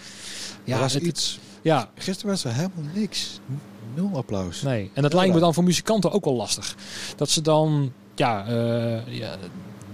Ja, 0.65 0.79
was 0.79 0.93
het, 0.93 1.03
iets... 1.03 1.39
ja, 1.63 1.91
Gisteren 1.95 2.31
was 2.31 2.45
er 2.45 2.53
helemaal 2.53 2.85
niks. 2.95 3.41
Nul 3.95 4.11
applaus. 4.15 4.63
nee. 4.63 4.91
En 4.95 5.03
dat 5.03 5.13
lijkt 5.13 5.35
me 5.35 5.41
dan 5.41 5.55
voor 5.55 5.65
muzikanten 5.65 6.13
ook 6.13 6.25
wel 6.25 6.35
lastig. 6.35 6.77
Dat 7.17 7.31
ze 7.31 7.41
dan 7.41 7.93
ja, 8.15 8.47
eh, 8.47 9.07
ja, 9.19 9.37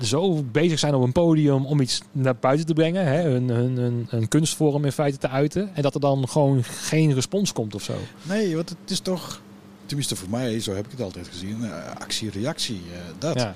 zo 0.03 0.43
bezig 0.43 0.79
zijn 0.79 0.95
op 0.95 1.03
een 1.03 1.13
podium 1.13 1.67
om 1.67 1.81
iets 1.81 2.01
naar 2.13 2.37
buiten 2.37 2.67
te 2.67 2.73
brengen. 2.73 3.07
Hè? 3.07 3.23
Hun, 3.23 3.49
hun, 3.49 3.77
hun, 3.77 4.07
hun 4.11 4.29
kunstvorm 4.29 4.85
in 4.85 4.93
feite 4.93 5.19
te 5.19 5.29
uiten. 5.29 5.71
En 5.75 5.83
dat 5.83 5.95
er 5.95 6.01
dan 6.01 6.29
gewoon 6.29 6.65
geen 6.65 7.15
respons 7.15 7.53
komt 7.53 7.75
of 7.75 7.83
zo. 7.83 7.95
Nee, 8.23 8.55
want 8.57 8.69
het 8.69 8.91
is 8.91 9.01
toch... 9.01 9.41
Tenminste 9.87 10.17
voor 10.17 10.31
mij, 10.31 10.61
zo 10.61 10.75
heb 10.75 10.85
ik 10.85 10.91
het 10.91 11.01
altijd 11.01 11.29
gezien. 11.29 11.65
eh, 11.65 11.71
actie-reactie. 12.01 12.81
eh, 12.93 12.99
dat. 13.19 13.39
Ja. 13.39 13.55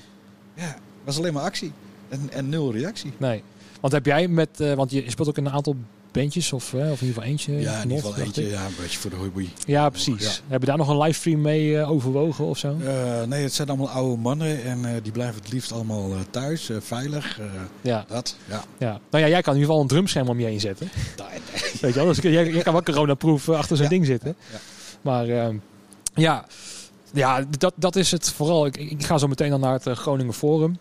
Ja, 0.55 0.75
was 1.03 1.17
alleen 1.17 1.33
maar 1.33 1.43
actie. 1.43 1.71
En, 2.09 2.29
en 2.31 2.49
nul 2.49 2.71
reactie. 2.73 3.13
nee. 3.17 3.43
Want 3.81 3.93
heb 3.93 4.05
jij 4.05 4.27
met... 4.27 4.59
eh, 4.59 4.73
want 4.73 4.91
je 4.91 5.03
speelt 5.07 5.27
ook 5.27 5.37
in 5.37 5.45
een 5.45 5.51
aantal 5.51 5.75
bandjes 6.11 6.53
of, 6.53 6.73
eh, 6.73 6.79
of 6.79 6.85
in 6.85 6.89
ieder 6.91 7.07
geval 7.07 7.23
eentje. 7.23 7.53
Ja, 7.59 7.81
in 7.81 7.89
ieder 7.89 8.05
geval 8.05 8.23
eentje. 8.23 8.49
Ja, 8.49 8.65
een 8.65 8.73
beetje 8.81 8.97
voor 8.99 9.09
de 9.09 9.15
hobby. 9.15 9.47
Ja, 9.65 9.89
precies. 9.89 10.23
Ja. 10.23 10.31
Heb 10.47 10.59
je 10.61 10.67
daar 10.67 10.77
nog 10.77 10.87
een 10.89 10.97
livestream 10.97 11.41
mee 11.41 11.79
eh, 11.79 11.91
overwogen 11.91 12.45
of 12.45 12.57
zo? 12.57 12.73
Nee, 13.27 13.43
het 13.43 13.53
zijn 13.53 13.67
allemaal 13.67 13.89
oude 13.89 14.21
mannen. 14.21 14.63
En 14.63 14.99
die 15.03 15.11
blijven 15.11 15.41
het 15.41 15.51
liefst 15.51 15.71
allemaal 15.71 16.09
thuis. 16.29 16.69
veilig. 16.79 17.39
Ja, 17.81 18.05
dat. 18.07 18.37
Ja. 18.49 18.63
ja. 18.77 18.99
Nou 19.09 19.23
ja, 19.23 19.29
jij 19.29 19.41
kan 19.41 19.53
in 19.53 19.59
ieder 19.59 19.65
geval 19.65 19.81
een 19.81 19.87
drumscherm 19.87 20.27
om 20.29 20.39
je 20.39 20.45
heen 20.45 20.59
zetten. 20.59 20.89
Weet 21.81 21.93
je 21.93 21.99
wel, 21.99 22.05
dus 22.05 22.17
jij, 22.17 22.31
jij 22.51 22.63
kan 22.63 22.73
wel 22.73 22.83
coronaproof 22.83 23.49
achter 23.49 23.75
zo'n 23.75 23.85
Ja. 23.85 23.91
ding 23.91 24.05
zitten. 24.05 24.35
Ja. 24.51 24.57
Maar 25.01 25.27
ehm, 25.29 25.55
ja, 26.15 26.45
ja 27.13 27.45
dat, 27.57 27.73
dat 27.75 27.95
is 27.95 28.11
het 28.11 28.29
vooral. 28.31 28.65
Ik, 28.65 28.77
ik 28.77 29.03
ga 29.05 29.17
zo 29.17 29.27
meteen 29.27 29.49
dan 29.49 29.59
naar 29.59 29.73
het 29.83 29.97
Groningen 29.97 30.33
Forum. 30.33 30.77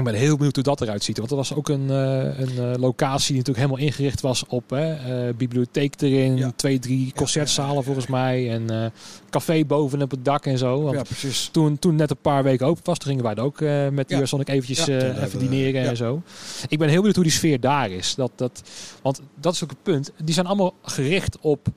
Ik 0.00 0.06
ben 0.06 0.14
heel 0.14 0.34
benieuwd 0.36 0.54
hoe 0.54 0.64
dat 0.64 0.80
eruit 0.80 1.04
ziet. 1.04 1.16
Want 1.16 1.28
dat 1.28 1.38
was 1.38 1.54
ook 1.54 1.68
een, 1.68 1.90
eh, 1.90 2.38
een 2.38 2.58
eh, 2.58 2.80
locatie 2.80 3.26
die 3.26 3.36
natuurlijk 3.36 3.66
helemaal 3.66 3.86
ingericht 3.86 4.20
was 4.20 4.46
op 4.46 4.70
hè, 4.70 4.92
eh, 4.92 5.34
bibliotheek 5.34 6.00
erin. 6.00 6.36
Ja. 6.36 6.52
Twee, 6.56 6.78
drie 6.78 7.12
concertzalen 7.16 7.68
ja, 7.68 7.72
ja, 7.72 7.78
ja. 7.78 7.84
volgens 7.84 8.06
mij. 8.06 8.50
En 8.50 8.92
café 9.30 9.64
boven 9.64 10.02
op 10.02 10.10
het 10.10 10.24
dak 10.24 10.46
en 10.46 10.58
zo. 10.58 10.82
Want 10.82 10.96
ja, 10.96 11.02
precies. 11.02 11.48
toen, 11.52 11.78
toen 11.78 11.94
net 11.94 12.10
een 12.10 12.16
paar 12.22 12.42
weken 12.42 12.66
open 12.66 12.84
was, 12.84 12.98
toen 12.98 13.08
gingen 13.08 13.24
wij 13.24 13.34
er 13.34 13.42
ook 13.42 13.60
met 13.92 14.08
die 14.08 14.26
Sonic 14.26 14.48
eventjes 14.48 14.86
even 14.86 15.38
dineren 15.38 15.82
en 15.82 15.96
zo. 15.96 16.22
Ik 16.68 16.78
ben 16.78 16.88
heel 16.88 16.96
benieuwd 16.96 17.14
hoe 17.14 17.24
die 17.24 17.32
sfeer 17.32 17.60
daar 17.60 17.90
is. 17.90 18.14
Dat, 18.14 18.30
dat, 18.34 18.62
want 19.02 19.20
dat 19.40 19.54
is 19.54 19.62
ook 19.62 19.70
het 19.70 19.82
punt. 19.82 20.12
Die 20.24 20.34
zijn 20.34 20.46
allemaal 20.46 20.74
gericht 20.82 21.38
op 21.40 21.68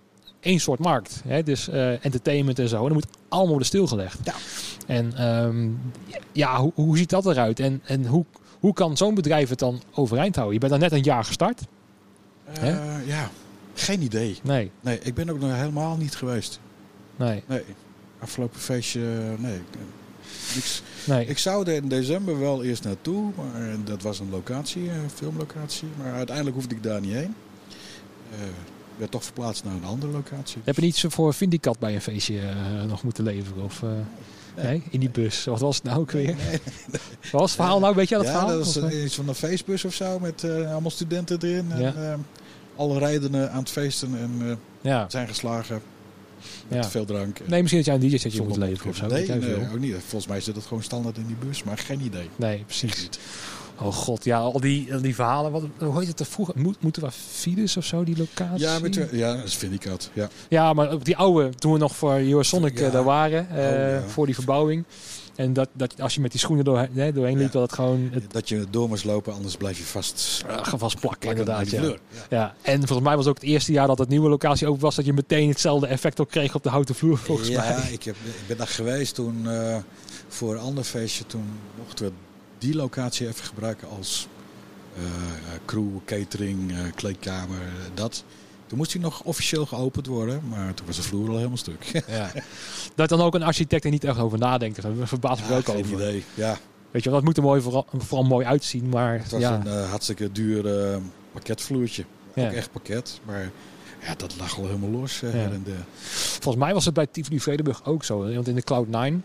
één 0.44 0.60
soort 0.60 0.80
markt. 0.80 1.22
Hè? 1.28 1.44
Dus 1.44 1.68
eh, 1.70 2.06
entertainment 2.06 2.60
en 2.60 2.68
zo. 2.68 2.78
En 2.78 2.84
dat 2.84 2.94
moet 2.94 3.08
allemaal 3.28 3.50
worden 3.50 3.68
stilgelegd. 3.68 4.20
Ja. 4.24 4.34
En 4.88 5.14
ehm, 5.18 5.70
ja, 6.32 6.60
hoe, 6.60 6.72
hoe 6.76 6.98
ziet 6.98 7.10
dat 7.10 7.26
eruit? 7.26 7.60
En, 7.60 7.82
en 7.86 8.06
hoe, 8.06 8.26
hoe 8.60 8.74
kan 8.74 8.98
zo'n 8.98 9.16
bedrijf 9.16 9.50
het 9.50 9.60
dan 9.60 9.82
overeind 9.94 10.36
houden? 10.36 10.54
Je 10.54 10.60
bent 10.60 10.72
dan 10.72 10.82
net 10.82 10.92
een 10.92 11.04
jaar 11.04 11.24
gestart. 11.24 11.62
Eh, 12.54 13.08
ja, 13.08 13.30
geen 13.74 14.02
idee. 14.02 14.40
Nee, 14.44 14.72
Nee, 14.82 15.00
ik 15.00 15.14
ben 15.14 15.30
ook 15.30 15.40
nog 15.40 15.56
helemaal 15.56 15.98
niet 15.98 16.16
geweest. 16.16 16.60
nee. 17.16 17.44
Nee, 17.48 17.62
afgelopen 18.20 18.60
feestje, 18.60 19.02
nee. 19.38 19.60
Niks. 20.56 20.82
Nee. 21.06 21.26
Ik 21.26 21.38
zou 21.38 21.68
er 21.68 21.74
in 21.76 21.88
december 21.88 22.40
wel 22.40 22.64
eerst 22.64 22.84
naartoe, 22.84 23.32
maar 23.36 23.76
dat 23.84 24.02
was 24.02 24.20
een 24.20 24.30
locatie, 24.30 24.90
een 24.90 25.10
filmlocatie. 25.10 25.88
Maar 25.98 26.14
uiteindelijk 26.14 26.56
hoefde 26.56 26.76
ik 26.76 26.84
daar 26.84 27.02
niet 27.02 27.14
heen. 27.14 27.36
Eh 28.32 28.38
werd 28.98 29.12
toch 29.12 29.24
verplaatst 29.24 29.64
naar 29.64 29.74
een 29.74 29.84
andere 29.84 30.12
locatie. 30.12 30.62
Heb 30.64 30.76
je 30.76 30.82
niet 30.82 30.96
zo 30.96 31.10
voor 31.10 31.34
Vindicat 31.34 31.80
bij 31.80 31.96
een 31.96 32.02
feestje 32.02 32.40
eh, 32.40 32.84
nog 32.88 33.04
moeten 33.04 33.24
leveren? 33.24 33.64
Of, 33.64 33.84
eh, 33.84 33.90
nee. 34.64 34.84
in 34.90 35.00
die 35.00 35.10
bus. 35.10 35.46
Wat 35.46 35.60
was 35.60 35.76
het 35.76 35.86
nou 35.86 36.00
ook 36.00 36.12
weer? 36.12 36.36
Nee, 36.36 36.60
Wat 37.32 37.42
was 37.42 37.42
het 37.42 37.52
verhaal 37.52 37.80
nou? 37.80 37.96
Weet 37.96 38.10
je 38.10 38.16
dat 38.16 38.26
ja, 38.26 38.32
verhaal? 38.32 38.48
dat 38.48 38.68
Of, 38.68 38.76
eh? 38.76 39.04
iets 39.04 39.16
van 39.16 39.28
een 39.28 39.36
feestbus 39.36 39.86
of 39.86 39.94
zo 39.94 40.20
met 40.20 40.44
eh, 40.44 40.72
allemaal 40.72 40.92
studenten 40.92 41.38
erin. 41.42 41.68
Ja. 41.78 41.94
En, 41.94 42.26
alle 42.76 43.00
rijdenden 43.00 43.52
aan 43.52 43.60
het 43.60 43.70
feesten 43.70 44.18
en 44.18 44.60
ja. 44.82 45.06
zijn 45.10 45.28
geslagen 45.28 45.82
met 46.68 46.84
ja. 46.84 46.90
veel 46.90 47.06
drank. 47.06 47.40
Nee, 47.46 47.62
misschien 47.62 47.84
dat 47.84 47.94
jij 47.94 47.96
een 48.04 48.10
DJ-setje 48.10 48.44
moet 48.44 48.58
leveren 48.58 48.90
of 48.92 48.96
zo. 48.98 49.08
Nee, 49.08 49.28
nee, 49.28 49.56
ook 49.74 49.80
niet. 49.80 49.96
Volgens 50.08 50.28
mij 50.28 50.42
zit 50.42 50.56
het 50.56 50.66
gewoon 50.66 50.84
standaard 50.84 51.18
in 51.18 51.26
die 51.28 51.36
bus, 51.48 51.64
maar 51.64 51.78
geen 51.78 52.02
idee. 52.02 52.30
Nee, 52.36 52.64
precies. 52.66 53.10
Oh 53.80 53.94
god, 53.94 54.24
ja, 54.24 54.38
al 54.40 54.60
die, 54.60 54.94
al 54.94 55.02
die 55.02 55.16
verhalen. 55.16 55.52
Wat, 55.52 55.64
hoe 55.78 56.00
heet 56.00 56.08
het 56.08 56.20
er 56.20 56.26
vroeger? 56.26 56.54
Moet, 56.58 56.78
moeten 56.82 57.04
we 57.04 57.12
Fides 57.12 57.78
of 57.78 57.86
zo, 57.86 58.04
die 58.04 58.18
locatie? 58.18 58.60
Ja, 58.66 58.80
met, 58.80 59.08
ja, 59.12 59.36
dat 59.36 59.54
vind 59.54 59.74
ik. 59.74 59.88
Ja. 60.14 60.30
Ja, 60.50 60.74
maar 60.74 60.94
op 60.94 61.06
die 61.06 61.18
oude, 61.18 61.50
toen 61.50 61.72
we 61.74 61.78
nog 61.78 61.96
voor 61.96 62.14
Eurosonic 62.20 62.80
Ja. 62.80 62.86
eh, 62.86 62.92
daar 62.92 63.04
waren, 63.04 63.50
eh, 63.50 63.58
Oh, 63.58 64.02
ja. 64.04 64.08
voor 64.08 64.26
die 64.26 64.36
verbouwing. 64.36 64.84
En 65.36 65.54
dat, 65.54 65.70
dat 65.74 66.02
als 66.02 66.16
je 66.16 66.22
met 66.22 66.32
die 66.32 66.40
schoenen 66.40 66.66
doorheen, 66.66 66.90
hè, 66.94 67.12
doorheen 67.14 67.38
liep, 67.38 67.46
Ja. 67.46 67.52
dat 67.52 67.62
het 67.62 67.74
gewoon 67.74 68.10
het 68.12 68.32
Dat 68.32 68.50
je 68.50 68.66
door 68.70 68.88
moest 68.88 69.04
lopen, 69.04 69.34
anders 69.34 69.56
blijf 69.56 69.78
je 69.78 69.84
vast 69.84 70.44
uh, 70.50 70.74
vast 70.76 71.00
plakken, 71.00 71.30
inderdaad. 71.30 71.70
Ja. 71.70 71.82
Ja. 71.82 71.96
ja, 72.30 72.56
en 72.62 72.78
volgens 72.78 73.08
mij 73.08 73.16
was 73.16 73.28
ook 73.28 73.36
het 73.36 73.44
eerste 73.44 73.72
jaar 73.72 73.88
dat 73.88 73.98
het 73.98 74.10
nieuwe 74.10 74.30
locatie 74.30 74.68
open 74.68 74.82
was, 74.82 74.96
dat 74.96 75.06
je 75.06 75.14
meteen 75.14 75.50
hetzelfde 75.50 75.88
effect 75.88 76.20
ook 76.20 76.30
kreeg 76.30 76.56
op 76.56 76.64
de 76.64 76.70
houten 76.70 76.96
vloer, 76.96 77.18
volgens 77.18 77.48
ja, 77.48 77.62
mij. 77.62 77.92
Ik, 77.92 78.04
heb, 78.04 78.16
ik 78.16 78.48
ben 78.48 78.58
daar 78.58 78.68
geweest 78.68 79.16
toen 79.16 79.50
eh, 79.50 79.78
voor 80.28 80.54
een 80.54 80.62
ander 80.62 80.84
feestje. 80.84 81.26
Toen 81.26 81.46
mochten 81.78 82.06
we 82.06 82.12
die 82.58 82.76
locatie 82.76 83.28
even 83.28 83.46
gebruiken 83.46 83.88
als 83.90 84.28
eh, 84.98 85.04
crew, 85.66 85.90
catering, 86.06 86.74
kleedkamer, 86.96 87.62
dat. 87.94 88.24
Toen 88.74 88.82
moest 88.82 88.94
hij 88.94 89.02
nog 89.04 89.22
officieel 89.24 89.66
geopend 89.66 90.08
worden, 90.08 90.42
maar 90.50 90.74
toen 90.74 90.86
was 90.86 90.96
de 90.96 91.02
vloer 91.02 91.30
al 91.30 91.36
helemaal 91.36 91.58
stuk. 91.58 92.04
Ja. 92.08 92.32
Dat 92.96 93.10
dan 93.10 93.22
ook 93.22 93.34
een 93.36 93.44
architect 93.44 93.84
er 93.86 93.92
niet 93.92 94.04
echt 94.04 94.18
over 94.20 94.38
nadenkt. 94.38 94.82
Daar 94.82 94.92
verbaas 95.04 95.40
ik 95.40 95.46
Ja, 95.50 95.56
ook 95.58 95.66
geen 95.66 95.76
over. 95.78 95.94
idee. 95.94 96.24
Ja, 96.34 96.58
Weet 96.92 97.04
je, 97.04 97.10
dat 97.10 97.24
moet 97.24 97.38
er 97.38 97.44
mooi 97.44 97.62
vooral, 97.62 97.86
vooral 97.98 98.26
mooi 98.28 98.46
uitzien, 98.46 98.90
maar 98.90 99.20
het 99.20 99.32
was 99.32 99.42
ja, 99.42 99.54
een 99.54 99.68
eh, 99.68 99.90
hartstikke 99.90 100.32
duur 100.32 100.92
eh, 100.92 100.98
pakketvloertje. 101.34 102.06
ja. 102.36 102.46
Ook 102.48 102.52
echt 102.54 102.72
pakket, 102.72 103.20
maar 103.26 103.52
ja, 104.06 104.16
dat 104.18 104.36
lag 104.40 104.58
al 104.58 104.66
helemaal 104.66 104.90
los. 104.90 105.22
eh, 105.24 105.44
en 105.44 105.62
der. 105.66 105.86
Volgens 106.40 106.64
mij 106.64 106.74
was 106.74 106.86
het 106.86 106.94
bij 106.94 107.08
Tivoli 107.08 107.40
Vredenburg 107.40 107.86
ook 107.86 108.04
zo. 108.04 108.34
Want 108.34 108.48
in 108.48 108.56
de 108.56 108.64
Cloud9 108.72 109.24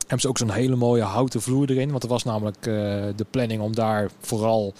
hebben 0.00 0.20
ze 0.20 0.28
ook 0.28 0.38
zo'n 0.38 0.50
hele 0.50 0.76
mooie 0.76 1.02
houten 1.02 1.42
vloer 1.42 1.70
erin. 1.70 1.90
Want 1.90 2.02
er 2.02 2.08
was 2.08 2.24
namelijk 2.24 2.62
de 2.62 3.26
planning 3.30 3.60
om 3.62 3.74
daar 3.74 4.10
vooral 4.20 4.74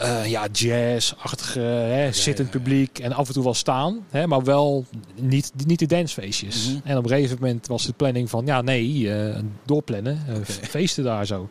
eh 0.00 0.30
ja, 0.30 0.46
jazz-achtige, 0.52 1.60
hè, 1.60 2.12
zittend 2.12 2.52
ja, 2.52 2.58
ja. 2.58 2.64
publiek 2.64 2.98
en 2.98 3.12
af 3.12 3.28
en 3.28 3.34
toe 3.34 3.44
wel 3.44 3.54
staan. 3.54 3.98
Hè, 4.10 4.26
maar 4.26 4.44
wel 4.44 4.84
niet, 5.14 5.52
niet 5.66 5.78
de 5.78 5.86
dancefeestjes. 5.86 6.68
Mhm. 6.68 6.88
En 6.88 6.96
op 6.96 7.04
een 7.04 7.10
gegeven 7.10 7.36
moment 7.40 7.66
was 7.66 7.86
de 7.86 7.92
planning 7.92 8.30
van, 8.30 8.46
ja 8.46 8.60
nee, 8.60 9.12
eh, 9.12 9.38
doorplannen, 9.64 10.22
eh, 10.28 10.34
feesten 10.44 11.04
daar 11.04 11.26
zo. 11.26 11.48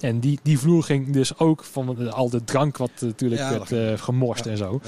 En 0.00 0.20
die, 0.20 0.38
die 0.42 0.58
vloer 0.58 0.82
ging 0.82 1.12
dus 1.12 1.38
ook 1.38 1.64
van 1.64 2.12
al 2.12 2.30
de 2.30 2.44
drank 2.44 2.76
wat 2.76 2.90
natuurlijk 3.00 3.68
werd 3.68 4.00
gemorst 4.00 4.46
en 4.46 4.56
zo. 4.56 4.80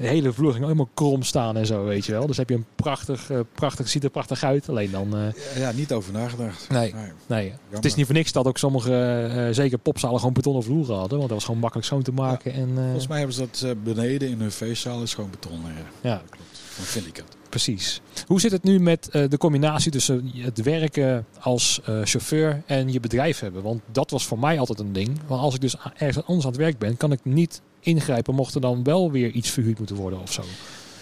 De 0.00 0.06
hele 0.06 0.32
vloer 0.32 0.52
ging 0.52 0.62
helemaal 0.64 0.88
krom 0.94 1.22
staan 1.22 1.56
en 1.56 1.66
zo, 1.66 1.84
weet 1.84 2.06
je 2.06 2.12
wel. 2.12 2.26
Dus 2.26 2.36
heb 2.36 2.48
je 2.48 2.54
een 2.54 2.66
prachtig, 2.76 3.30
eh, 3.30 3.38
prachtig 3.54 3.88
ziet 3.88 4.04
er 4.04 4.10
prachtig 4.10 4.44
uit. 4.44 4.68
Alleen 4.68 4.90
dan, 4.90 5.16
eh, 5.16 5.58
Ja, 5.62 5.72
niet 5.72 5.92
over 5.92 6.12
nagedacht. 6.12 6.68
nee, 6.68 6.94
Nee. 6.94 7.12
nee. 7.26 7.52
Het 7.68 7.84
is 7.84 7.94
niet 7.94 8.06
voor 8.06 8.14
niks 8.14 8.32
dat 8.32 8.46
ook 8.46 8.58
sommige, 8.58 8.94
eh, 9.36 9.54
zeker 9.54 9.78
popzalen, 9.78 10.18
gewoon 10.18 10.32
betonnen 10.34 10.62
vloeren 10.62 10.96
hadden. 10.96 11.18
Want 11.18 11.28
dat 11.28 11.36
was 11.38 11.44
gewoon 11.44 11.60
makkelijk 11.60 11.86
schoon 11.88 12.02
te 12.02 12.12
maken. 12.12 12.52
En, 12.52 12.70
Volgens 12.74 13.06
mij 13.06 13.18
hebben 13.18 13.36
ze 13.36 13.48
dat 13.50 13.82
beneden 13.84 14.28
in 14.28 14.40
hun 14.40 14.50
feestzaal 14.50 15.02
is 15.02 15.14
gewoon 15.14 15.30
beton. 15.30 15.60
Ja, 15.64 16.10
ja, 16.10 16.14
dat 16.14 16.30
klopt. 16.30 16.46
Van 16.70 16.84
vind 16.84 17.06
ik 17.06 17.16
het. 17.16 17.36
precies. 17.48 18.00
Hoe 18.26 18.40
zit 18.40 18.52
het 18.52 18.62
nu 18.62 18.80
met 18.80 19.08
de 19.10 19.38
combinatie 19.38 19.90
tussen 19.90 20.30
het 20.34 20.62
werken 20.62 21.26
als 21.40 21.80
chauffeur 21.84 22.62
en 22.66 22.92
je 22.92 23.00
bedrijf 23.00 23.38
hebben? 23.40 23.62
Want 23.62 23.80
dat 23.92 24.10
was 24.10 24.26
voor 24.26 24.38
mij 24.38 24.58
altijd 24.58 24.78
een 24.78 24.92
ding. 24.92 25.18
Want 25.26 25.40
als 25.40 25.54
ik 25.54 25.60
dus 25.60 25.76
ergens 25.96 26.26
anders 26.26 26.44
aan 26.46 26.52
het 26.52 26.60
werk 26.60 26.78
ben, 26.78 26.96
kan 26.96 27.12
ik 27.12 27.20
niet 27.24 27.60
ingrijpen 27.80 28.34
mocht 28.34 28.54
er 28.54 28.60
dan 28.60 28.84
wel 28.84 29.10
weer 29.10 29.30
iets 29.30 29.50
verhuurd 29.50 29.78
moeten 29.78 29.96
worden 29.96 30.20
of 30.20 30.32
zo. 30.32 30.42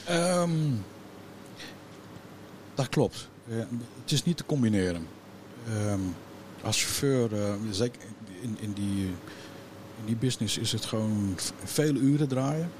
Ehm, 0.04 0.50
dat 2.74 2.88
klopt. 2.88 3.28
Het 4.02 4.12
is 4.12 4.24
niet 4.24 4.36
te 4.36 4.44
combineren. 4.44 5.06
Ehm, 5.68 6.00
als 6.62 6.82
chauffeur, 6.82 7.42
eh, 7.42 7.54
zeker 7.70 8.00
in, 8.40 8.56
in, 8.60 8.72
die, 8.72 9.06
in 9.98 10.06
die 10.06 10.16
business 10.16 10.58
is 10.58 10.72
het 10.72 10.84
gewoon 10.84 11.38
vele 11.64 11.98
uren 11.98 12.28
draaien. 12.28 12.70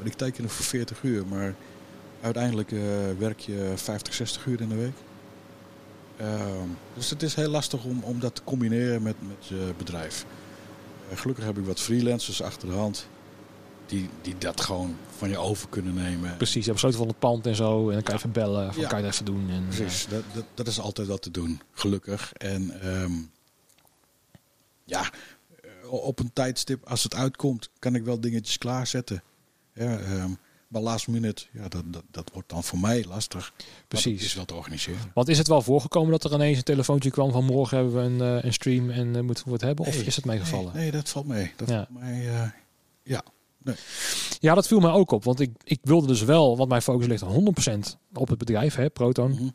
Eh, 0.00 0.06
ik 0.06 0.12
teken 0.12 0.48
voor 0.48 0.64
40 0.64 1.02
uur, 1.02 1.26
maar 1.26 1.54
uiteindelijk 2.20 2.72
eh, 2.72 2.80
werk 3.18 3.40
je 3.40 3.72
50, 3.74 4.14
60 4.14 4.46
uur 4.46 4.60
in 4.60 4.68
de 4.68 4.74
week. 4.74 4.96
Ehm, 6.16 6.68
dus 6.94 7.10
het 7.10 7.22
is 7.22 7.34
heel 7.34 7.50
lastig 7.50 7.84
om, 7.84 8.02
om 8.02 8.20
dat 8.20 8.34
te 8.34 8.44
combineren 8.44 9.02
met, 9.02 9.16
met 9.28 9.46
je 9.46 9.72
bedrijf. 9.78 10.24
Eh, 11.10 11.16
gelukkig 11.18 11.44
heb 11.44 11.58
ik 11.58 11.64
wat 11.64 11.80
freelancers 11.80 12.42
achter 12.42 12.68
de 12.68 12.74
hand 12.74 13.06
die, 13.86 14.08
die 14.22 14.38
dat 14.38 14.60
gewoon 14.60 14.96
van 15.16 15.28
je 15.28 15.38
over 15.38 15.68
kunnen 15.68 15.94
nemen. 15.94 16.36
Precies, 16.36 16.64
je 16.64 16.70
hebt 16.70 16.72
besloten 16.74 16.98
van 16.98 17.08
het 17.08 17.18
pand 17.18 17.46
en 17.46 17.54
zo. 17.56 17.86
En 17.88 17.92
dan 17.94 18.02
kan 18.02 18.12
je 18.14 18.18
even 18.18 18.32
bellen, 18.32 18.68
of 18.68 18.76
Ja. 18.76 18.88
kan 18.88 18.98
je 18.98 19.04
het 19.04 19.14
even 19.14 19.24
doen. 19.24 19.50
En, 19.50 19.66
Precies, 19.68 20.06
dat, 20.08 20.22
dat, 20.34 20.44
dat 20.54 20.66
is 20.66 20.80
altijd 20.80 21.08
wat 21.08 21.22
te 21.22 21.30
doen, 21.30 21.60
gelukkig. 21.72 22.32
En 22.32 22.80
ehm, 22.80 23.12
ja, 24.84 25.10
eh, 25.62 25.92
op 25.92 26.18
een 26.18 26.32
tijdstip, 26.32 26.84
als 26.88 27.02
het 27.02 27.14
uitkomt, 27.14 27.70
kan 27.78 27.94
ik 27.94 28.04
wel 28.04 28.20
dingetjes 28.20 28.58
klaarzetten. 28.58 29.22
Ja, 29.74 29.98
ehm, 29.98 30.30
maar 30.68 30.82
last 30.82 31.08
minute, 31.08 31.44
ja, 31.52 31.68
dat, 31.68 31.82
dat, 31.86 32.02
dat 32.10 32.30
wordt 32.32 32.48
dan 32.48 32.64
voor 32.64 32.78
mij 32.78 33.04
lastig. 33.08 33.52
Precies. 33.88 34.24
is 34.24 34.34
wel 34.34 34.44
te 34.44 34.54
organiseren. 34.54 35.10
Want 35.14 35.28
is 35.28 35.38
het 35.38 35.48
wel 35.48 35.62
voorgekomen 35.62 36.10
dat 36.10 36.24
er 36.24 36.32
ineens 36.32 36.56
een 36.58 36.64
telefoontje 36.64 37.10
kwam 37.10 37.32
van 37.32 37.44
morgen 37.44 37.76
hebben 37.76 37.94
we 37.94 38.00
een, 38.00 38.36
eh, 38.38 38.44
een 38.44 38.52
stream 38.52 38.90
en 38.90 39.16
eh, 39.16 39.22
moeten 39.22 39.44
we 39.44 39.52
het 39.52 39.60
hebben? 39.60 39.86
Of 39.86 39.94
is 40.02 40.16
het 40.16 40.24
meegevallen? 40.24 40.72
Nee, 40.72 40.82
nee, 40.82 40.90
dat 40.90 41.08
valt 41.08 41.26
mee. 41.26 41.52
Dat 41.56 41.68
Ja. 41.68 41.74
valt 41.76 42.00
mij, 42.00 42.28
eh, 42.28 42.48
ja. 43.02 43.22
Ja, 44.40 44.54
dat 44.54 44.66
viel 44.66 44.80
mij 44.80 44.90
ook 44.90 45.10
op. 45.10 45.24
Want 45.24 45.40
ik, 45.40 45.50
ik 45.64 45.78
wilde 45.82 46.06
dus 46.06 46.22
wel, 46.22 46.56
want 46.56 46.68
mijn 46.68 46.82
focus 46.82 47.06
ligt 47.06 47.22
100% 47.22 47.96
op 48.12 48.28
het 48.28 48.38
bedrijf, 48.38 48.74
hè, 48.74 48.90
Proton. 48.90 49.30
Mhm. 49.30 49.48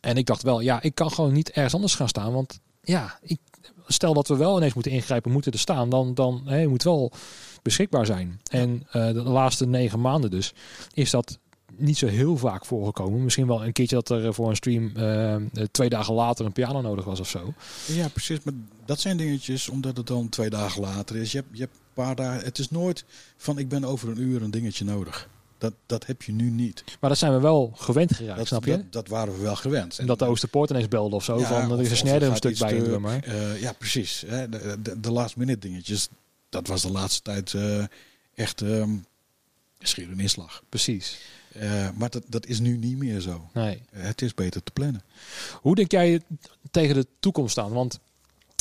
En 0.00 0.16
ik 0.16 0.26
dacht 0.26 0.42
wel, 0.42 0.60
ja, 0.60 0.82
ik 0.82 0.94
kan 0.94 1.10
gewoon 1.10 1.32
niet 1.32 1.50
ergens 1.50 1.74
anders 1.74 1.94
gaan 1.94 2.08
staan. 2.08 2.32
Want 2.32 2.60
ja, 2.82 3.18
ik, 3.22 3.38
stel 3.86 4.14
dat 4.14 4.28
we 4.28 4.36
wel 4.36 4.56
ineens 4.56 4.74
moeten 4.74 4.92
ingrijpen, 4.92 5.32
moeten 5.32 5.52
er 5.52 5.58
staan, 5.58 5.88
dan, 5.88 6.14
dan 6.14 6.42
je 6.46 6.68
moet 6.68 6.82
wel 6.82 7.12
beschikbaar 7.62 8.06
zijn. 8.06 8.40
En 8.50 8.82
eh, 8.90 9.06
de 9.06 9.22
laatste 9.22 9.66
negen 9.66 10.00
maanden 10.00 10.30
dus, 10.30 10.52
is 10.94 11.10
dat 11.10 11.38
niet 11.76 11.98
zo 11.98 12.06
heel 12.06 12.36
vaak 12.36 12.64
voorgekomen. 12.66 13.24
Misschien 13.24 13.46
wel 13.46 13.64
een 13.64 13.72
keertje 13.72 13.96
dat 13.96 14.08
er 14.10 14.26
eh, 14.26 14.32
voor 14.32 14.48
een 14.48 14.56
stream 14.56 14.96
eh, 14.96 15.36
twee 15.70 15.88
dagen 15.88 16.14
later 16.14 16.46
een 16.46 16.52
piano 16.52 16.80
nodig 16.80 17.04
was 17.04 17.20
of 17.20 17.28
zo. 17.28 17.54
Ja, 17.86 18.08
precies. 18.08 18.38
Maar 18.42 18.54
dat 18.84 19.00
zijn 19.00 19.16
dingetjes 19.16 19.68
omdat 19.68 19.96
het 19.96 20.06
dan 20.06 20.28
twee 20.28 20.50
dagen 20.50 20.80
later 20.80 21.16
is. 21.16 21.32
Je 21.32 21.38
hebt, 21.38 21.48
je 21.52 21.60
hebt 21.60 21.74
een 21.74 22.02
paar 22.04 22.14
dagen. 22.14 22.44
Het 22.44 22.58
is 22.58 22.70
nooit 22.70 23.04
van 23.36 23.58
ik 23.58 23.68
ben 23.68 23.84
over 23.84 24.08
een 24.08 24.20
uur 24.20 24.42
een 24.42 24.50
dingetje 24.50 24.84
nodig. 24.84 25.28
Dat, 25.58 25.72
dat 25.86 26.06
heb 26.06 26.22
je 26.22 26.32
nu 26.32 26.50
niet. 26.50 26.84
Maar 27.00 27.10
dat 27.10 27.18
zijn 27.18 27.32
we 27.32 27.40
wel 27.40 27.72
gewend 27.76 28.14
geraakt, 28.14 28.38
Dat, 28.38 28.46
snap 28.46 28.64
je? 28.64 28.70
dat, 28.76 28.92
dat 28.92 29.08
waren 29.08 29.34
we 29.34 29.40
wel 29.42 29.56
gewend. 29.56 29.98
en 29.98 30.06
dat 30.06 30.18
de 30.18 30.24
Oosterpoort 30.24 30.70
ineens 30.70 30.88
belde 30.88 31.16
of 31.16 31.24
zo, 31.24 31.38
Ja, 31.38 31.46
van 31.46 31.56
er 31.72 31.80
is 31.80 31.86
een 31.86 31.92
of 31.92 31.98
snare 31.98 32.24
er 32.24 32.30
een 32.30 32.36
stuk 32.36 32.58
bij 32.58 32.80
te- 32.80 33.20
eh, 33.24 33.60
ja, 33.60 33.72
precies. 33.72 34.24
De, 34.50 35.00
de 35.00 35.10
last 35.12 35.36
minute 35.36 35.58
dingetjes. 35.68 36.08
Dat 36.52 36.66
was 36.66 36.82
de 36.82 36.90
laatste 36.90 37.22
tijd 37.22 37.54
eh, 37.54 37.84
echt 38.34 38.62
ehm 38.62 38.90
schier 39.88 40.10
een 40.10 40.20
inslag. 40.20 40.62
Precies. 40.68 41.18
Eh, 41.52 41.88
maar 41.94 42.10
dat, 42.10 42.22
dat 42.26 42.46
is 42.46 42.60
nu 42.60 42.76
niet 42.76 42.98
meer 42.98 43.20
zo. 43.20 43.48
Nee. 43.52 43.82
Eh, 43.90 44.02
het 44.02 44.22
is 44.22 44.34
beter 44.34 44.62
te 44.62 44.72
plannen. 44.72 45.02
Hoe 45.60 45.74
denk 45.74 45.90
jij 45.90 46.20
tegen 46.70 46.94
de 46.94 47.06
toekomst 47.20 47.58
aan? 47.58 47.72
Want 47.72 47.98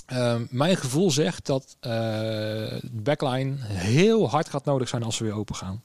eh, 0.06 0.39
mijn 0.49 0.77
gevoel 0.77 1.12
zegt 1.12 1.45
dat 1.45 1.77
de 1.80 2.82
backline 2.91 3.56
heel 3.63 4.30
hard 4.30 4.49
gaat 4.49 4.65
nodig 4.65 4.88
zijn 4.88 5.04
als 5.04 5.17
we 5.17 5.25
weer 5.25 5.34
open 5.34 5.56
gaan. 5.56 5.84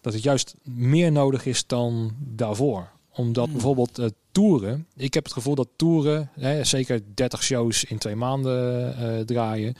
Dat 0.00 0.12
het 0.12 0.22
juist 0.22 0.54
meer 0.62 1.12
nodig 1.12 1.46
is 1.46 1.66
dan 1.66 2.16
daarvoor. 2.18 2.90
Omdat 3.14 3.44
Hmm. 3.44 3.52
bijvoorbeeld 3.52 3.98
eh, 3.98 4.06
toeren. 4.32 4.86
Ik 4.96 5.14
heb 5.14 5.24
het 5.24 5.32
gevoel 5.32 5.54
dat 5.54 5.68
toeren, 5.76 6.30
hè, 6.38 6.64
zeker 6.64 7.00
30 7.14 7.42
shows 7.42 7.84
in 7.84 7.98
twee 7.98 8.16
maanden 8.16 8.96
eh, 8.96 9.24
draaien. 9.24 9.74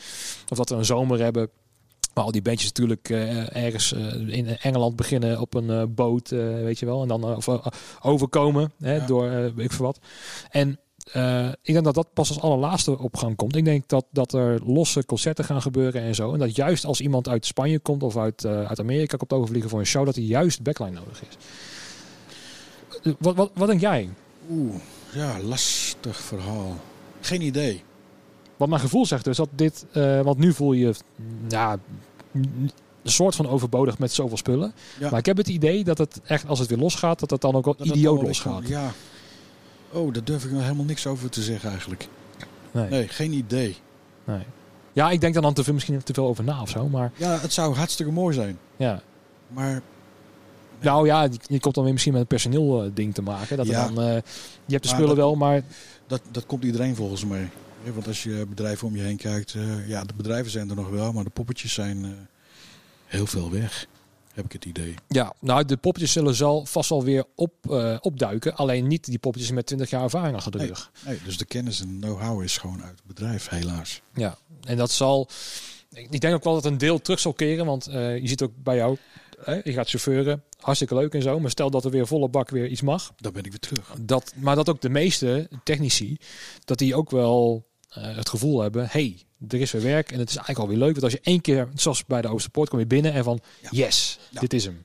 Of 0.48 0.56
dat 0.56 0.68
we 0.68 0.74
een 0.74 0.84
zomer 0.84 1.20
hebben. 1.22 1.48
Waar 2.14 2.24
al 2.24 2.32
die 2.32 2.42
bandjes 2.42 2.68
natuurlijk 2.68 3.10
eh, 3.10 3.56
ergens 3.56 3.92
in 4.26 4.46
Engeland 4.46 4.96
beginnen 4.96 5.40
op 5.40 5.54
een 5.54 5.94
boot, 5.94 6.28
weet 6.28 6.78
je 6.78 6.86
wel. 6.86 7.02
En 7.02 7.08
dan 7.08 7.42
overkomen 8.02 8.72
hè, 8.78 8.94
Ja. 8.94 9.06
door 9.06 9.30
weet 9.30 9.64
ik 9.64 9.72
veel 9.72 9.84
wat. 9.84 9.98
En 10.50 10.78
ik 11.62 11.72
denk 11.72 11.84
dat 11.84 11.94
dat 11.94 12.12
pas 12.12 12.28
als 12.28 12.40
allerlaatste 12.40 12.98
op 12.98 13.16
gang 13.16 13.36
komt. 13.36 13.56
Ik 13.56 13.64
denk 13.64 13.88
dat, 13.88 14.04
dat 14.10 14.32
er 14.32 14.60
losse 14.64 15.04
concerten 15.04 15.44
gaan 15.44 15.62
gebeuren 15.62 16.02
en 16.02 16.14
zo. 16.14 16.32
En 16.32 16.38
dat 16.38 16.56
juist 16.56 16.84
als 16.84 17.00
iemand 17.00 17.28
uit 17.28 17.46
Spanje 17.46 17.78
komt 17.78 18.02
of 18.02 18.16
uit, 18.16 18.44
uit 18.44 18.80
Amerika 18.80 19.16
komt 19.16 19.32
overvliegen 19.32 19.70
voor 19.70 19.78
een 19.78 19.86
show, 19.86 20.04
dat 20.04 20.14
hij 20.14 20.24
juist 20.24 20.62
backline 20.62 20.90
nodig 20.90 21.22
is. 21.28 21.36
Wat, 23.18 23.36
wat, 23.36 23.50
wat 23.54 23.68
denk 23.68 23.80
jij? 23.80 24.08
Oeh. 24.50 24.74
Ja, 25.12 25.40
lastig 25.40 26.20
verhaal. 26.20 26.76
Geen 27.20 27.42
idee. 27.42 27.82
Wat 28.56 28.68
mijn 28.68 28.80
gevoel 28.80 29.06
zegt 29.06 29.24
dus 29.24 29.36
dat 29.36 29.48
dit, 29.54 29.86
eh, 29.92 30.20
want 30.20 30.38
nu 30.38 30.52
voel 30.52 30.72
je 30.72 30.94
ja, 31.48 31.78
een 32.32 32.70
soort 33.04 33.34
van 33.34 33.48
overbodig 33.48 33.98
met 33.98 34.12
zoveel 34.12 34.36
spullen. 34.36 34.72
Ja. 34.98 35.10
Maar 35.10 35.18
ik 35.18 35.26
heb 35.26 35.36
het 35.36 35.48
idee 35.48 35.84
dat 35.84 35.98
het 35.98 36.20
echt, 36.24 36.46
als 36.46 36.58
het 36.58 36.68
weer 36.68 36.78
losgaat, 36.78 37.20
dat 37.20 37.30
het 37.30 37.40
dan 37.40 37.54
ook 37.54 37.64
wel 37.64 37.74
Dat 37.76 37.86
idioot 37.86 38.22
losgaat. 38.22 38.68
Ja. 38.68 38.90
Oh, 39.92 40.12
daar 40.12 40.24
durf 40.24 40.44
ik 40.44 40.50
nog 40.50 40.62
helemaal 40.62 40.84
niks 40.84 41.06
over 41.06 41.30
te 41.30 41.42
zeggen 41.42 41.70
eigenlijk. 41.70 42.08
Nee. 42.70 42.88
Nee, 42.88 43.08
geen 43.08 43.32
idee. 43.32 43.76
nee. 44.24 44.42
Ja, 44.92 45.10
ik 45.10 45.20
denk 45.20 45.34
dan, 45.34 45.42
dan 45.42 45.54
te 45.54 45.64
veel, 45.64 45.74
misschien 45.74 46.02
te 46.02 46.14
veel 46.14 46.26
over 46.26 46.44
na 46.44 46.62
of 46.62 46.68
zo. 46.68 46.88
Maar 46.88 47.12
Ja, 47.16 47.38
het 47.40 47.52
zou 47.52 47.74
hartstikke 47.74 48.12
mooi 48.12 48.34
zijn. 48.34 48.58
ja. 48.76 49.02
Maar 49.48 49.82
Nou 50.80 51.06
ja, 51.06 51.22
je- 51.22 51.30
je 51.46 51.60
komt 51.60 51.74
dan 51.74 51.82
weer 51.84 51.92
misschien 51.92 52.12
met 52.12 52.22
een 52.22 52.28
personeel 52.28 52.82
eh, 52.84 52.90
ding 52.94 53.14
te 53.14 53.22
maken. 53.22 53.56
Dat 53.56 53.66
Ja. 53.66 53.84
dan, 53.88 54.00
eh, 54.04 54.14
je 54.66 54.72
hebt 54.72 54.82
de 54.82 54.88
spullen 54.88 55.06
dat- 55.08 55.16
wel, 55.16 55.34
maar 55.34 55.62
dat, 56.06 56.20
dat 56.30 56.46
komt 56.46 56.64
iedereen 56.64 56.94
volgens 56.96 57.24
mij. 57.24 57.48
Want 57.94 58.06
als 58.06 58.22
je 58.22 58.46
bedrijven 58.48 58.86
om 58.86 58.96
je 58.96 59.02
heen 59.02 59.16
kijkt, 59.16 59.54
eh, 59.54 59.88
ja, 59.88 60.04
de 60.04 60.14
bedrijven 60.16 60.50
zijn 60.50 60.70
er 60.70 60.76
nog 60.76 60.88
wel, 60.88 61.12
maar 61.12 61.24
de 61.24 61.30
poppetjes 61.30 61.72
zijn 61.72 62.28
heel 63.06 63.26
veel 63.26 63.50
weg. 63.50 63.86
Heb 64.34 64.44
ik 64.44 64.52
het 64.52 64.64
idee. 64.64 64.94
ja, 65.08 65.32
nou, 65.40 65.64
de 65.64 65.76
poppetjes 65.76 66.12
zullen 66.12 66.34
zal 66.34 66.66
vast 66.66 66.88
wel 66.90 67.04
weer 67.04 67.24
op, 67.34 67.52
opduiken. 68.00 68.54
Alleen 68.56 68.86
niet 68.86 69.04
die 69.04 69.18
poppetjes 69.18 69.50
met 69.50 69.66
20 69.66 69.90
jaar 69.90 70.02
ervaring 70.02 70.36
achter 70.36 70.52
de 70.52 70.58
Nee. 70.58 70.66
rug. 70.66 70.90
Nee, 71.06 71.18
dus 71.24 71.36
de 71.38 71.44
kennis 71.44 71.80
en 71.80 71.96
know-how 72.00 72.42
is 72.42 72.56
gewoon 72.58 72.82
uit 72.82 72.90
het 72.96 73.06
bedrijf, 73.06 73.48
helaas. 73.48 74.00
Ja, 74.14 74.36
en 74.64 74.76
dat 74.76 74.90
zal. 74.90 75.28
Ik 75.92 76.20
denk 76.20 76.34
ook 76.34 76.44
wel 76.44 76.54
dat 76.54 76.64
een 76.64 76.78
deel 76.78 77.00
terug 77.00 77.20
zal 77.20 77.32
keren, 77.32 77.66
want 77.66 77.84
je 77.92 78.20
ziet 78.24 78.42
ook 78.42 78.52
bij 78.62 78.76
jou, 78.76 78.96
hè, 79.44 79.60
je 79.64 79.72
gaat 79.72 79.88
chauffeuren, 79.88 80.42
hartstikke 80.58 80.94
leuk 80.94 81.14
en 81.14 81.22
zo. 81.22 81.40
Maar 81.40 81.50
stel 81.50 81.70
dat 81.70 81.84
er 81.84 81.90
weer 81.90 82.06
volle 82.06 82.28
bak 82.28 82.50
weer 82.50 82.66
iets 82.66 82.82
mag, 82.82 83.12
Dan 83.16 83.32
ben 83.32 83.42
ik 83.44 83.50
weer 83.50 83.58
terug. 83.60 83.94
dat, 84.00 84.32
maar 84.36 84.56
dat 84.56 84.68
ook 84.68 84.80
de 84.80 84.88
meeste 84.90 85.48
technici, 85.64 86.16
dat 86.64 86.78
die 86.78 86.94
ook 86.94 87.10
wel 87.10 87.66
eh, 87.88 88.16
het 88.16 88.28
gevoel 88.28 88.60
hebben, 88.60 88.86
hey, 88.90 89.16
er 89.48 89.60
is 89.60 89.70
weer 89.72 89.82
werk 89.82 90.12
en 90.12 90.18
het 90.18 90.28
is 90.28 90.36
eigenlijk 90.36 90.58
alweer 90.66 90.78
leuk. 90.84 90.90
Want 90.92 91.02
als 91.04 91.12
je 91.12 91.20
één 91.22 91.40
keer, 91.40 91.68
zoals 91.74 92.04
bij 92.04 92.22
de 92.22 92.28
Oosterpoort, 92.28 92.68
kom 92.68 92.78
je 92.78 92.86
binnen 92.86 93.12
en 93.12 93.24
van, 93.24 93.40
Ja. 93.62 93.68
yes, 93.72 94.18
Ja. 94.30 94.40
dit 94.40 94.52
is 94.52 94.64
hem. 94.64 94.84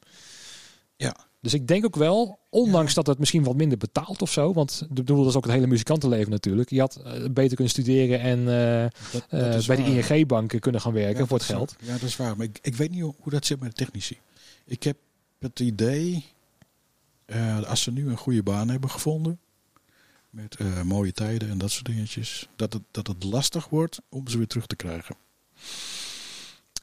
Ja. 0.95 1.15
Dus 1.41 1.53
ik 1.53 1.67
denk 1.67 1.85
ook 1.85 1.95
wel, 1.95 2.39
ondanks 2.49 2.93
dat 2.93 3.07
het 3.07 3.19
misschien 3.19 3.43
wat 3.43 3.55
minder 3.55 3.77
betaalt 3.77 4.21
of 4.21 4.31
zo, 4.31 4.53
want 4.53 4.81
ik 4.89 4.93
bedoel, 4.93 5.17
dat 5.19 5.27
is 5.27 5.35
ook 5.35 5.43
het 5.43 5.53
hele 5.53 5.67
muzikantenleven 5.67 6.29
natuurlijk. 6.31 6.69
Je 6.69 6.79
had 6.79 6.95
eh, 6.95 7.11
beter 7.31 7.55
kunnen 7.55 7.69
studeren 7.69 8.19
en 8.19 8.39
eh, 8.39 8.87
Dat, 9.11 9.25
dat 9.29 9.55
is 9.55 9.65
bij 9.65 9.75
de. 9.75 9.83
ING-banken 10.15 10.59
kunnen 10.59 10.81
gaan 10.81 10.93
werken 10.93 11.27
voor 11.27 11.37
het 11.37 11.45
geld. 11.45 11.75
waar. 11.79 11.87
Ja, 11.93 11.99
dat 11.99 12.09
is 12.09 12.15
waar. 12.15 12.37
Maar 12.37 12.45
ik, 12.45 12.59
ik 12.61 12.75
weet 12.75 12.91
niet 12.91 13.01
hoe 13.01 13.13
dat 13.31 13.45
zit 13.45 13.59
met 13.59 13.69
de 13.69 13.75
technici. 13.85 14.17
Ik 14.65 14.83
heb 14.83 14.97
het 15.39 15.59
idee, 15.59 16.25
eh, 17.25 17.63
als 17.63 17.81
ze 17.81 17.91
nu 17.91 18.09
een 18.09 18.17
goede 18.17 18.43
baan 18.43 18.69
hebben 18.69 18.89
gevonden, 18.89 19.39
met 20.29 20.55
eh, 20.55 20.81
mooie 20.81 21.11
tijden 21.11 21.49
en 21.49 21.57
dat 21.57 21.71
soort 21.71 21.85
dingetjes, 21.85 22.49
dat 22.55 22.73
het, 22.73 22.81
dat 22.91 23.07
het 23.07 23.23
lastig 23.23 23.69
wordt 23.69 24.01
om 24.09 24.27
ze 24.27 24.37
weer 24.37 24.47
terug 24.47 24.67
te 24.67 24.75
krijgen. 24.75 25.15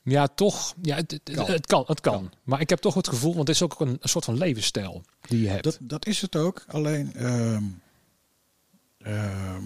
Ja, 0.03 0.29
toch. 0.29 0.75
Ja, 0.83 0.97
het, 0.97 1.11
het, 1.11 1.23
Kan. 1.35 1.47
het 1.51 1.67
kan. 1.67 1.85
Het 1.87 2.01
kan. 2.01 2.13
Kan. 2.13 2.33
Maar 2.43 2.61
ik 2.61 2.69
heb 2.69 2.79
toch 2.79 2.95
het 2.95 3.09
gevoel, 3.09 3.35
want 3.35 3.49
het 3.49 3.57
is 3.57 3.63
ook 3.63 3.81
een, 3.81 3.99
een 4.01 4.09
soort 4.09 4.25
van 4.25 4.39
levensstijl 4.39 5.03
die 5.21 5.41
je 5.41 5.49
hebt. 5.49 5.65
Dat, 5.65 5.79
dat 5.81 6.07
is 6.07 6.21
het 6.21 6.37
ook. 6.37 6.65
Alleen, 6.69 7.15
ehm, 7.15 7.65
ehm, 8.99 9.63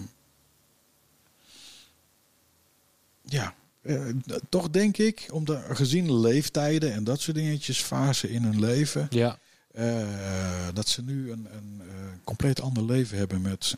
ja, 3.21 3.55
eh, 3.87 4.35
toch 4.49 4.69
denk 4.69 4.97
ik, 4.97 5.27
omdat 5.31 5.63
gezien 5.69 6.19
leeftijden 6.19 6.93
en 6.93 7.03
dat 7.03 7.21
soort 7.21 7.37
dingetjes, 7.37 7.81
fase 7.81 8.31
in 8.31 8.43
hun 8.43 8.59
leven, 8.59 9.07
ja, 9.09 9.39
eh, 9.77 10.67
dat 10.73 10.87
ze 10.87 11.03
nu 11.03 11.31
een, 11.31 11.47
een 11.51 11.81
eh, 11.81 11.95
compleet 12.23 12.61
ander 12.61 12.83
leven 12.83 13.17
hebben 13.17 13.41
met 13.41 13.75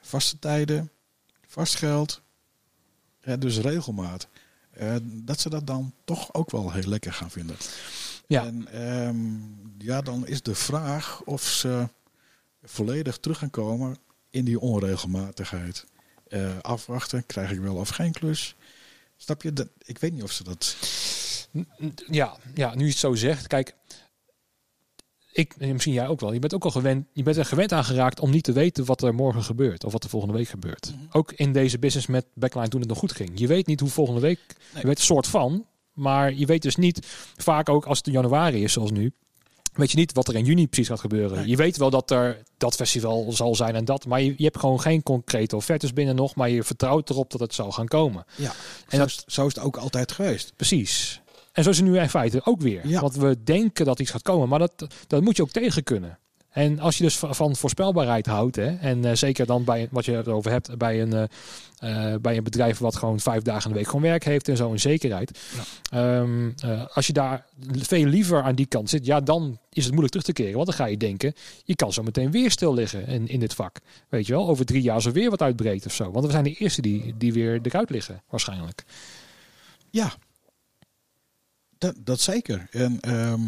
vaste 0.00 0.38
tijden, 0.38 0.90
vast 1.46 1.74
geld, 1.74 2.22
dus 3.38 3.58
regelmaat. 3.58 4.28
Dat 5.02 5.40
ze 5.40 5.50
dat 5.50 5.66
dan 5.66 5.92
toch 6.04 6.34
ook 6.34 6.50
wel 6.50 6.72
heel 6.72 6.88
lekker 6.88 7.12
gaan 7.12 7.30
vinden. 7.30 7.56
Ja. 8.26 8.44
En 8.44 8.68
ehm, 8.72 9.16
ja, 9.78 10.00
dan 10.00 10.26
is 10.26 10.42
de 10.42 10.54
vraag 10.54 11.22
of 11.24 11.42
ze 11.42 11.88
volledig 12.62 13.18
terug 13.18 13.38
gaan 13.38 13.50
komen 13.50 13.96
in 14.30 14.44
die 14.44 14.60
onregelmatigheid. 14.60 15.86
Afwachten, 16.60 17.26
krijg 17.26 17.50
ik 17.50 17.60
wel 17.60 17.76
of 17.76 17.88
geen 17.88 18.12
klus. 18.12 18.56
Snap 19.22 19.42
je? 19.42 19.52
Dat, 19.52 19.68
ik 19.84 19.98
weet 19.98 20.12
niet 20.12 20.22
of 20.22 20.32
ze 20.32 20.44
dat... 20.44 20.76
Ja, 22.10 22.36
ja, 22.54 22.74
nu 22.74 22.82
je 22.84 22.88
het 22.90 22.98
zo 22.98 23.14
zegt. 23.14 23.46
Kijk, 23.46 23.74
ik, 25.32 25.54
en 25.58 25.72
misschien 25.72 25.92
jij 25.92 26.06
ook 26.06 26.20
wel. 26.20 26.32
Je 26.32 26.38
bent 26.38 26.54
ook 26.54 26.64
al 26.64 26.70
gewend, 26.70 27.06
je 27.12 27.22
bent 27.22 27.36
er 27.36 27.44
gewend 27.44 27.72
aan 27.72 27.84
geraakt 27.84 28.20
om 28.20 28.30
niet 28.30 28.44
te 28.44 28.52
weten 28.52 28.84
wat 28.84 29.02
er 29.02 29.14
morgen 29.14 29.42
gebeurt. 29.42 29.84
Of 29.84 29.92
wat 29.92 30.04
er 30.04 30.10
volgende 30.10 30.34
week 30.34 30.48
gebeurt. 30.48 30.92
Mhm. 30.94 31.04
Ook 31.18 31.32
in 31.32 31.52
deze 31.52 31.78
business 31.78 32.06
met 32.06 32.26
backline 32.34 32.68
toen 32.68 32.80
het 32.80 32.88
nog 32.88 32.98
goed 32.98 33.12
ging. 33.12 33.30
Je 33.34 33.46
weet 33.46 33.66
niet 33.66 33.80
hoe 33.80 33.88
volgende 33.88 34.20
week, 34.20 34.38
Nee. 34.48 34.80
je 34.82 34.86
weet 34.86 34.98
een 34.98 35.04
soort 35.04 35.26
van. 35.26 35.66
Maar 35.92 36.32
je 36.34 36.46
weet 36.46 36.62
dus 36.62 36.76
niet, 36.76 37.06
vaak 37.36 37.68
ook 37.68 37.84
als 37.84 37.98
het 37.98 38.06
in 38.06 38.12
januari 38.12 38.62
is 38.62 38.72
zoals 38.72 38.90
nu. 38.90 39.12
Weet 39.72 39.90
je 39.90 39.96
niet 39.96 40.12
wat 40.12 40.28
er 40.28 40.34
in 40.34 40.44
juni 40.44 40.66
precies 40.66 40.88
gaat 40.88 41.00
gebeuren. 41.00 41.36
Nee. 41.38 41.48
Je 41.48 41.56
weet 41.56 41.76
wel 41.76 41.90
dat 41.90 42.10
er 42.10 42.42
dat 42.56 42.74
festival 42.74 43.26
zal 43.32 43.54
zijn 43.54 43.74
en 43.74 43.84
dat. 43.84 44.06
Maar 44.06 44.20
je, 44.22 44.34
je 44.36 44.44
hebt 44.44 44.58
gewoon 44.58 44.80
geen 44.80 45.02
concrete 45.02 45.56
offertes 45.56 45.92
binnen 45.92 46.14
nog. 46.14 46.34
Maar 46.34 46.50
je 46.50 46.62
vertrouwt 46.62 47.10
erop 47.10 47.30
dat 47.30 47.40
het 47.40 47.54
zal 47.54 47.72
gaan 47.72 47.86
komen. 47.88 48.24
Ja, 48.36 48.44
En 48.48 48.52
zo, 48.90 48.98
dat- 48.98 49.06
is, 49.06 49.22
zo 49.26 49.46
is 49.46 49.54
het 49.54 49.64
ook 49.64 49.76
altijd 49.76 50.12
geweest. 50.12 50.52
Precies. 50.56 51.20
En 51.52 51.62
zo 51.64 51.70
is 51.70 51.76
het 51.76 51.86
nu 51.86 51.98
in 51.98 52.08
feite 52.10 52.40
ook 52.44 52.60
weer. 52.60 52.86
Ja. 52.88 53.00
Want 53.00 53.14
we 53.16 53.42
denken 53.44 53.84
dat 53.84 54.00
iets 54.00 54.10
gaat 54.10 54.22
komen, 54.22 54.48
maar 54.48 54.58
dat, 54.58 54.86
dat 55.06 55.22
moet 55.22 55.36
je 55.36 55.42
ook 55.42 55.50
tegen 55.50 55.82
kunnen. 55.84 56.18
En 56.52 56.78
als 56.78 56.96
je 56.96 57.02
dus 57.02 57.16
van 57.18 57.56
voorspelbaarheid 57.56 58.26
houdt, 58.26 58.56
hè, 58.56 58.76
en 58.76 59.04
eh, 59.04 59.14
zeker 59.14 59.46
dan 59.46 59.64
bij 59.64 59.88
wat 59.90 60.04
je 60.04 60.12
erover 60.16 60.50
hebt, 60.50 60.78
bij 60.78 61.02
een, 61.02 61.12
eh, 61.12 61.24
eh, 61.82 62.20
bij 62.20 62.36
een 62.36 62.44
bedrijf 62.44 62.78
wat 62.78 62.96
gewoon 62.96 63.20
vijf 63.20 63.42
dagen 63.42 63.62
in 63.62 63.68
de 63.68 63.74
week 63.74 63.86
gewoon 63.86 64.02
werk 64.02 64.24
heeft 64.24 64.48
en 64.48 64.56
zo 64.56 64.72
een 64.72 64.80
zekerheid. 64.80 65.38
Ehm, 65.90 66.50
eh, 66.58 66.86
als 66.94 67.06
je 67.06 67.12
daar 67.12 67.46
veel 67.72 68.04
liever 68.04 68.42
aan 68.42 68.54
die 68.54 68.66
kant 68.66 68.90
zit, 68.90 69.06
ja, 69.06 69.20
dan 69.20 69.58
is 69.68 69.82
het 69.82 69.90
moeilijk 69.90 70.10
terug 70.10 70.26
te 70.26 70.32
keren. 70.32 70.54
Want 70.54 70.66
dan 70.66 70.76
ga 70.76 70.86
je 70.86 70.96
denken, 70.96 71.34
je 71.64 71.76
kan 71.76 71.92
zo 71.92 72.02
meteen 72.02 72.30
weer 72.30 72.50
stil 72.50 72.74
liggen 72.74 73.06
in, 73.06 73.28
in 73.28 73.40
dit 73.40 73.54
vak. 73.54 73.78
Weet 74.08 74.26
je 74.26 74.32
wel, 74.32 74.48
over 74.48 74.64
drie 74.64 74.82
jaar 74.82 75.02
zo 75.02 75.12
weer 75.12 75.30
wat 75.30 75.42
uitbreekt 75.42 75.86
of 75.86 75.94
zo. 75.94 76.10
Want 76.10 76.24
we 76.24 76.30
zijn 76.30 76.44
de 76.44 76.54
eerste 76.54 76.82
die, 76.82 77.14
die 77.16 77.32
weer 77.32 77.60
eruit 77.62 77.90
liggen, 77.90 78.22
waarschijnlijk. 78.28 78.84
Ja, 79.90 80.12
dat, 81.78 81.94
dat 81.98 82.20
zeker. 82.20 82.66
En 82.70 83.00
ehm, 83.00 83.40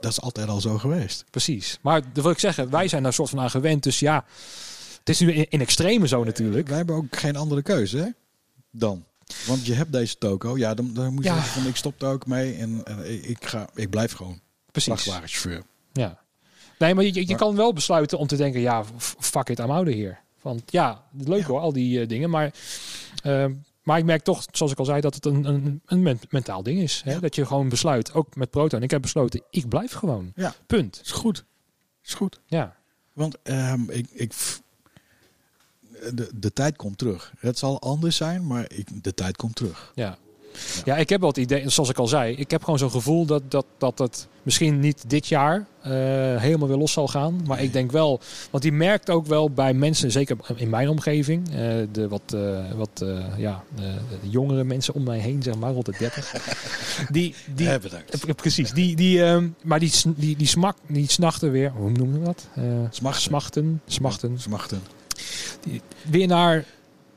dat 0.00 0.10
is 0.12 0.20
altijd 0.20 0.48
al 0.48 0.60
zo 0.60 0.78
geweest. 0.78 1.24
Precies. 1.30 1.78
Maar 1.82 2.02
dat 2.12 2.22
wil 2.22 2.32
ik 2.32 2.38
zeggen, 2.38 2.70
wij 2.70 2.88
zijn 2.88 3.02
daar 3.02 3.12
soort 3.12 3.30
van 3.30 3.40
aan 3.40 3.50
gewend. 3.50 3.82
Dus 3.82 3.98
ja, 3.98 4.24
het 4.98 5.08
is 5.08 5.20
nu 5.20 5.32
in, 5.32 5.46
in 5.50 5.60
extreme 5.60 6.08
zo 6.08 6.24
natuurlijk. 6.24 6.68
Wij 6.68 6.76
hebben 6.76 6.94
ook 6.96 7.16
geen 7.16 7.36
andere 7.36 7.62
keuze, 7.62 7.96
hè? 7.98 8.08
Dan. 8.70 9.04
Want 9.46 9.66
je 9.66 9.74
hebt 9.74 9.92
deze 9.92 10.18
toko. 10.18 10.56
Ja, 10.56 10.74
dan, 10.74 10.94
dan 10.94 11.14
moet 11.14 11.24
je 11.24 11.30
Ja. 11.30 11.36
zeggen 11.36 11.60
van 11.60 11.70
ik 11.70 11.76
stop 11.76 12.02
er 12.02 12.08
ook 12.08 12.26
mee 12.26 12.54
en, 12.54 12.80
en 12.84 13.28
ik, 13.28 13.44
ga, 13.46 13.68
ik 13.74 13.90
blijf 13.90 14.12
gewoon 14.12 14.40
Precies. 14.72 14.92
vrachtwagenchauffeur. 14.92 15.62
Ja. 15.92 16.18
Nee, 16.78 16.94
maar 16.94 17.04
je, 17.04 17.14
je, 17.14 17.26
Maar- 17.26 17.36
kan 17.36 17.56
wel 17.56 17.72
besluiten 17.72 18.18
om 18.18 18.26
te 18.26 18.36
denken, 18.36 18.60
ja, 18.60 18.84
fuck 18.98 19.48
it, 19.48 19.58
I'm 19.58 19.70
out 19.70 19.88
of 19.88 19.94
here. 19.94 20.16
Want 20.42 20.62
ja, 20.66 21.04
leuk 21.18 21.40
Ja. 21.40 21.46
hoor, 21.46 21.60
al 21.60 21.72
die 21.72 22.00
eh, 22.00 22.08
dingen. 22.08 22.30
Maar, 22.30 22.52
ehm, 23.22 23.52
maar 23.84 23.98
ik 23.98 24.04
merk 24.04 24.22
toch, 24.22 24.44
zoals 24.52 24.72
ik 24.72 24.78
al 24.78 24.84
zei, 24.84 25.00
dat 25.00 25.14
het 25.14 25.26
een, 25.26 25.44
een, 25.44 25.80
een 25.86 26.02
men- 26.02 26.20
mentaal 26.30 26.62
ding 26.62 26.80
is. 26.80 27.02
Hè? 27.04 27.12
Ja. 27.12 27.20
Dat 27.20 27.34
je 27.34 27.46
gewoon 27.46 27.68
besluit, 27.68 28.12
ook 28.12 28.36
met 28.36 28.50
Proton. 28.50 28.82
Ik 28.82 28.90
heb 28.90 29.02
besloten, 29.02 29.42
ik 29.50 29.68
blijf 29.68 29.92
gewoon. 29.92 30.32
Ja. 30.34 30.54
Punt. 30.66 31.00
Is 31.04 31.10
goed. 31.10 31.44
Is 32.04 32.14
goed. 32.14 32.40
Ja. 32.46 32.76
Want 33.12 33.36
ehm, 33.42 33.90
ik, 33.90 34.06
ik, 34.10 34.34
de, 36.12 36.30
de 36.34 36.52
tijd 36.52 36.76
komt 36.76 36.98
terug. 36.98 37.32
Het 37.38 37.58
zal 37.58 37.80
anders 37.80 38.16
zijn, 38.16 38.46
maar 38.46 38.72
ik, 38.72 39.04
de 39.04 39.14
tijd 39.14 39.36
komt 39.36 39.54
terug. 39.56 39.92
Ja. 39.94 40.18
Ja, 40.84 40.96
ik 40.96 41.08
heb 41.08 41.20
wel 41.20 41.28
het 41.28 41.38
idee, 41.38 41.68
zoals 41.68 41.88
ik 41.90 41.98
al 41.98 42.06
zei, 42.06 42.34
ik 42.34 42.50
heb 42.50 42.62
gewoon 42.64 42.78
zo'n 42.78 42.90
gevoel 42.90 43.26
dat, 43.26 43.42
dat, 43.48 43.66
dat 43.78 43.98
het 43.98 44.28
misschien 44.42 44.80
niet 44.80 45.04
dit 45.06 45.26
jaar 45.26 45.66
eh, 45.82 45.90
helemaal 46.36 46.68
weer 46.68 46.76
los 46.76 46.92
zal 46.92 47.08
gaan. 47.08 47.40
Maar 47.46 47.56
Nee. 47.56 47.66
ik 47.66 47.72
denk 47.72 47.90
wel, 47.92 48.20
want 48.50 48.62
die 48.62 48.72
merkt 48.72 49.10
ook 49.10 49.26
wel 49.26 49.50
bij 49.50 49.74
mensen, 49.74 50.10
zeker 50.10 50.36
in 50.56 50.68
mijn 50.70 50.88
omgeving, 50.88 51.48
eh, 51.48 51.54
de 51.92 52.08
wat, 52.08 52.22
eh, 52.34 52.72
wat 52.76 53.04
ja, 53.36 53.62
de 54.20 54.28
jongere 54.30 54.64
mensen 54.64 54.94
om 54.94 55.02
mij 55.02 55.18
heen, 55.18 55.42
zeg 55.42 55.54
maar, 55.54 55.72
rond 55.72 55.86
de 55.86 55.94
30. 55.98 56.32
die, 57.10 57.34
die, 57.54 57.68
eh, 57.68 57.80
precies, 58.36 58.70
die, 58.70 58.96
die, 58.96 59.24
ehm, 59.24 59.48
maar 59.62 59.78
die, 59.78 59.92
die, 60.16 60.36
die, 60.36 60.46
smak, 60.46 60.76
die 60.86 61.10
snachten 61.10 61.50
weer, 61.50 61.70
hoe 61.76 61.90
noemen 61.90 62.18
we 62.18 62.24
dat? 62.24 62.46
Smachten. 62.90 63.22
smachten, 63.22 63.80
smachten, 63.86 64.38
Smachten. 64.40 64.82
weer 66.02 66.26
naar 66.26 66.64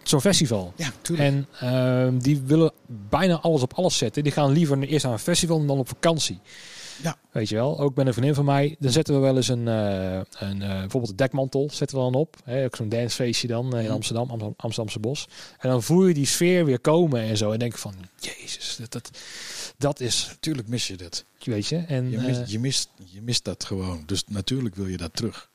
zo'n 0.10 0.22
festival. 0.22 0.74
Ja, 0.76 0.92
tuurlijk. 1.02 1.30
En 1.30 1.48
ehm, 1.60 2.18
die 2.18 2.42
willen 2.46 2.72
bijna 3.10 3.40
alles 3.40 3.62
op 3.62 3.74
alles 3.74 3.98
zetten. 3.98 4.24
Die 4.24 4.32
gaan 4.32 4.52
liever 4.52 4.82
eerst 4.84 5.04
naar 5.04 5.14
een 5.14 5.20
festival 5.20 5.66
dan 5.66 5.78
op 5.80 5.88
vakantie. 5.88 6.40
Ja. 7.04 7.18
Weet 7.32 7.50
je 7.50 7.56
wel, 7.56 7.80
ook 7.80 7.96
met 7.96 8.08
een 8.08 8.14
vriendin 8.14 8.34
van 8.36 8.46
mij. 8.46 8.76
Dan 8.80 8.92
zetten 8.92 9.14
we 9.14 9.20
wel 9.20 9.36
eens 9.36 9.48
een, 9.48 9.68
eh, 9.68 10.20
een 10.40 10.62
eh, 10.62 10.70
bijvoorbeeld 10.80 11.10
een 11.10 11.16
dekmantel 11.16 11.70
zetten 11.72 11.98
we 11.98 12.04
dan 12.04 12.14
op. 12.14 12.36
Hè, 12.44 12.66
ook 12.66 12.76
zo'n 12.76 12.90
dancefeestje 12.90 13.48
dan 13.48 13.74
eh, 13.74 13.80
in 13.80 13.86
Mhm. 13.86 13.94
Amsterdam, 13.94 14.24
Amsterdam, 14.30 14.54
Amsterdamse 14.58 15.00
bos. 15.00 15.28
En 15.60 15.70
dan 15.70 15.84
voel 15.84 16.08
je 16.08 16.14
die 16.14 16.26
sfeer 16.26 16.66
weer 16.66 16.80
komen 16.80 17.22
en 17.22 17.38
zo. 17.38 17.52
En 17.52 17.60
denk 17.60 17.78
van, 17.78 17.94
jezus, 18.20 18.76
dat, 18.80 18.92
dat, 18.92 19.10
dat 19.78 20.00
is, 20.00 20.28
Natuurlijk 20.30 20.68
mis 20.68 20.88
je 20.88 20.96
dat. 20.96 21.26
weet 21.44 21.68
je. 21.68 21.78
En, 21.78 22.12
Je 22.12 22.18
mist, 22.18 22.42
je, 22.52 22.60
mist, 22.60 22.90
je 23.06 23.22
mist 23.22 23.44
dat 23.46 23.66
gewoon. 23.66 24.04
Dus 24.06 24.24
natuurlijk 24.28 24.76
wil 24.76 24.88
je 24.88 24.98
dat 24.98 25.16
terug. 25.16 25.50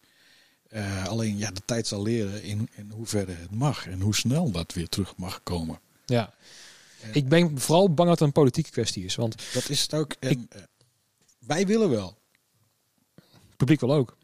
Eh, 0.73 1.07
alleen 1.07 1.39
ja, 1.39 1.51
de 1.51 1.63
tijd 1.65 1.87
zal 1.87 2.03
leren 2.03 2.43
in, 2.43 2.69
in 2.75 2.91
hoeverre 2.91 3.33
het 3.33 3.51
mag 3.51 3.87
en 3.87 4.01
hoe 4.01 4.15
snel 4.15 4.51
dat 4.51 4.73
weer 4.73 4.89
terug 4.89 5.17
mag 5.17 5.43
komen. 5.43 5.81
Ja. 6.05 6.35
Ik 7.13 7.29
ben 7.29 7.59
vooral 7.61 7.95
bang 7.95 8.09
dat 8.09 8.19
het 8.19 8.29
een 8.29 8.33
politieke 8.35 8.71
kwestie 8.71 9.05
is. 9.05 9.15
Want 9.15 9.43
Dat 9.53 9.69
is 9.69 9.83
het 9.83 9.95
ook. 9.95 10.13
En, 10.21 10.47
eh, 10.49 10.63
wij 11.39 11.67
willen 11.67 11.91
wel. 11.91 12.19
het 13.15 13.57
publiek 13.57 13.81
wil 13.81 13.93
ook. 13.93 14.17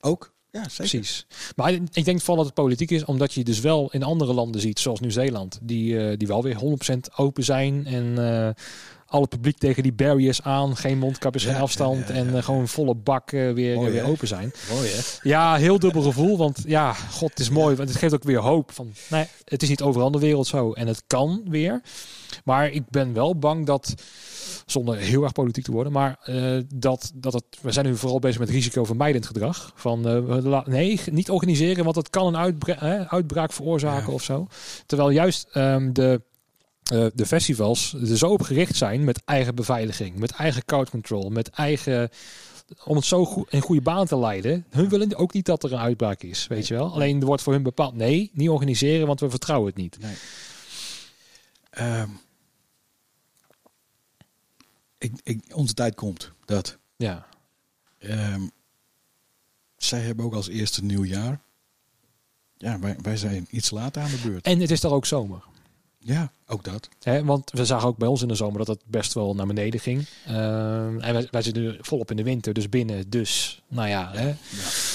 Ook? 0.00 0.32
Ja, 0.50 0.68
zeker. 0.68 0.74
Precies. 0.74 1.26
Maar 1.56 1.72
ik 1.72 2.04
denk 2.04 2.18
vooral 2.18 2.36
dat 2.36 2.46
het 2.46 2.54
politiek 2.54 2.90
is, 2.90 3.04
omdat 3.04 3.32
je 3.32 3.44
dus 3.44 3.60
wel 3.60 3.90
in 3.92 4.02
andere 4.02 4.32
landen 4.32 4.60
ziet, 4.60 4.78
zoals 4.78 5.00
Nieuw-Zeeland, 5.00 5.58
die, 5.62 5.98
eh, 5.98 6.18
die 6.18 6.28
wel 6.28 6.42
weer 6.42 6.56
100% 6.56 7.16
open 7.16 7.44
zijn. 7.44 7.86
En 7.86 8.18
al 9.14 9.20
het 9.20 9.30
publiek 9.30 9.58
tegen 9.58 9.82
die 9.82 9.92
barriers 9.92 10.42
aan, 10.42 10.76
geen 10.76 10.98
mondkapjes, 10.98 11.42
Ja, 11.44 11.52
geen 11.52 11.60
afstand. 11.60 12.08
ja, 12.08 12.14
ja, 12.14 12.20
En 12.20 12.36
eh, 12.36 12.42
gewoon 12.42 12.68
volle 12.68 12.94
bak 12.94 13.32
eh, 13.32 13.52
weer, 13.52 13.74
Mooi, 13.76 13.90
weer 13.92 14.04
open 14.04 14.28
zijn. 14.28 14.52
Mooi 14.70 14.88
hè? 14.88 15.00
Ja, 15.22 15.54
heel 15.54 15.78
dubbel 15.78 16.02
gevoel. 16.02 16.36
Want 16.36 16.62
ja, 16.66 16.92
god, 16.92 17.30
het 17.30 17.38
is 17.40 17.50
mooi. 17.50 17.76
Want 17.76 17.88
het 17.88 17.98
geeft 17.98 18.14
ook 18.14 18.22
weer 18.22 18.38
hoop. 18.38 18.72
Van, 18.72 18.92
nee, 19.10 19.26
het 19.44 19.62
is 19.62 19.68
niet 19.68 19.82
overal 19.82 20.06
in 20.06 20.12
de 20.12 20.18
wereld 20.18 20.46
zo. 20.46 20.72
En 20.72 20.86
het 20.86 21.02
kan 21.06 21.42
weer. 21.48 21.80
Maar 22.44 22.70
ik 22.70 22.82
ben 22.90 23.12
wel 23.12 23.38
bang 23.38 23.66
dat, 23.66 23.94
zonder 24.66 24.96
heel 24.96 25.22
erg 25.22 25.32
politiek 25.32 25.64
te 25.64 25.72
worden, 25.72 25.92
maar 25.92 26.16
eh, 26.22 26.56
dat, 26.74 27.12
dat 27.14 27.32
het, 27.32 27.44
we 27.60 27.72
zijn 27.72 27.86
nu 27.86 27.96
vooral 27.96 28.18
bezig 28.18 28.38
met 28.40 28.50
risicovermijdend 28.50 29.26
gedrag. 29.26 29.72
Van 29.74 30.02
la- 30.42 30.64
nee, 30.66 31.00
niet 31.10 31.30
organiseren, 31.30 31.84
want 31.84 31.96
het 31.96 32.10
kan 32.10 32.26
een 32.26 32.36
uitbra 32.36 33.06
uitbraak 33.08 33.52
veroorzaken 33.52 34.12
of 34.12 34.22
zo. 34.22 34.46
Terwijl 34.86 35.10
juist 35.10 35.48
ehm, 35.52 35.92
de, 35.92 36.20
eh, 36.92 37.06
de 37.14 37.26
festivals 37.26 37.94
er 37.94 38.16
zo 38.16 38.30
op 38.30 38.42
gericht 38.42 38.76
zijn 38.76 39.04
met 39.04 39.24
eigen 39.24 39.54
beveiliging, 39.54 40.16
met 40.16 40.30
eigen 40.30 40.64
crowd 40.64 40.90
control, 40.90 41.30
met 41.30 41.50
eigen 41.50 42.10
om 42.84 42.96
het 42.96 43.04
zo 43.04 43.24
goed 43.24 43.52
in 43.52 43.60
goede 43.60 43.82
baan 43.82 44.06
te 44.06 44.18
leiden. 44.18 44.66
Hun 44.70 44.88
willen 44.88 45.16
ook 45.16 45.32
niet 45.32 45.46
dat 45.46 45.62
er 45.62 45.72
een 45.72 45.78
uitbraak 45.78 46.22
is, 46.22 46.46
weet 46.46 46.66
je 46.66 46.74
wel. 46.74 46.92
Alleen 46.92 47.20
er 47.20 47.26
wordt 47.26 47.42
voor 47.42 47.52
hun 47.52 47.62
bepaald, 47.62 47.94
nee, 47.94 48.30
niet 48.32 48.48
organiseren, 48.48 49.06
want 49.06 49.20
we 49.20 49.30
vertrouwen 49.30 49.68
het 49.68 49.76
niet. 49.76 49.98
Nee. 50.00 50.14
Ehm, 51.70 52.08
ik, 54.98 55.12
ik, 55.22 55.44
onze 55.54 55.74
tijd 55.74 55.94
komt. 55.94 56.32
Dat. 56.44 56.78
Ja, 56.96 57.26
Ehm, 58.08 58.46
zij 59.76 60.00
hebben 60.00 60.24
ook 60.24 60.34
als 60.34 60.48
eerste 60.48 60.84
nieuwjaar. 60.84 61.40
Ja, 62.56 62.78
wij, 62.78 62.96
wij 63.02 63.16
zijn 63.16 63.46
iets 63.50 63.70
later 63.70 64.02
aan 64.02 64.10
de 64.10 64.20
beurt. 64.24 64.44
en 64.44 64.60
het 64.60 64.70
is 64.70 64.80
daar 64.80 64.92
ook 64.92 65.06
zomer. 65.06 65.44
Ja, 66.06 66.30
ook 66.46 66.64
dat. 66.64 66.88
Hè, 67.02 67.24
want 67.24 67.50
we 67.50 67.64
zagen 67.64 67.88
ook 67.88 67.96
bij 67.96 68.08
ons 68.08 68.22
in 68.22 68.28
de 68.28 68.34
zomer 68.34 68.58
dat 68.58 68.66
het 68.66 68.82
best 68.86 69.12
wel 69.12 69.34
naar 69.34 69.46
beneden 69.46 69.80
ging. 69.80 70.06
Ehm, 70.26 71.00
en 71.00 71.12
wij, 71.12 71.28
wij 71.30 71.42
zitten 71.42 71.62
nu 71.62 71.76
volop 71.80 72.10
in 72.10 72.16
de 72.16 72.22
winter, 72.22 72.52
dus 72.54 72.68
binnen. 72.68 73.10
Dus, 73.10 73.62
nou 73.68 73.88
ja. 73.88 74.10
Hè. 74.12 74.34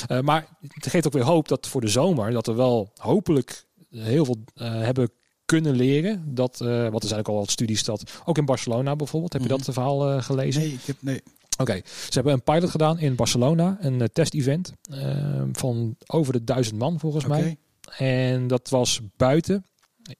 Eh, 0.07 0.21
maar 0.23 0.47
het 0.67 0.87
geeft 0.87 1.05
ook 1.07 1.13
weer 1.13 1.23
hoop 1.23 1.47
dat 1.47 1.67
voor 1.67 1.81
de 1.81 1.87
zomer, 1.87 2.31
dat 2.31 2.45
we 2.45 2.53
wel 2.53 2.91
hopelijk 2.97 3.65
heel 3.89 4.25
veel 4.25 4.37
eh, 4.55 4.71
hebben 4.71 5.09
kunnen 5.45 5.75
leren. 5.75 6.35
Dat, 6.35 6.61
eh 6.61 6.87
want 6.89 7.01
er 7.03 7.07
zijn 7.09 7.19
ook 7.19 7.27
al 7.27 7.35
wat 7.35 7.51
studies 7.51 7.83
dat, 7.83 8.21
ook 8.25 8.37
in 8.37 8.45
Barcelona 8.45 8.95
bijvoorbeeld, 8.95 9.33
heb 9.33 9.41
je 9.41 9.47
Mhm. 9.47 9.57
dat 9.57 9.73
verhaal 9.73 10.09
eh, 10.11 10.21
gelezen? 10.23 10.61
Nee, 10.61 10.71
ik 10.73 10.85
heb 10.85 10.95
nee. 10.99 11.21
Oké, 11.57 11.81
ze 11.85 12.09
hebben 12.11 12.33
een 12.33 12.43
pilot 12.43 12.69
gedaan 12.69 12.99
in 12.99 13.15
Barcelona, 13.15 13.77
een 13.81 14.09
test-event 14.13 14.73
eh, 14.91 15.41
van 15.51 15.95
over 16.07 16.33
de 16.33 16.43
duizend 16.43 16.77
man 16.79 16.99
volgens 16.99 17.25
Oké. 17.25 17.33
mij. 17.33 17.57
En 17.97 18.47
dat 18.47 18.69
was 18.69 18.99
buiten. 19.17 19.65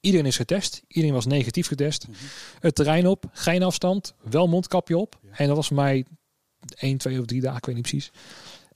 Iedereen 0.00 0.26
is 0.26 0.36
getest. 0.36 0.82
Iedereen 0.88 1.14
was 1.14 1.26
negatief 1.26 1.66
getest. 1.66 2.08
Mhm. 2.08 2.18
Het 2.60 2.74
terrein 2.74 3.06
op, 3.06 3.24
geen 3.32 3.62
afstand, 3.62 4.14
wel 4.30 4.48
mondkapje 4.48 4.96
op. 4.96 5.18
Ja. 5.22 5.36
En 5.36 5.46
dat 5.46 5.56
was 5.56 5.66
voor 5.66 5.76
mij 5.76 6.04
1, 6.76 6.98
2 6.98 7.20
of 7.20 7.26
3 7.26 7.40
dagen, 7.40 7.58
ik 7.58 7.66
weet 7.66 7.74
niet 7.74 7.88
precies. 7.88 8.10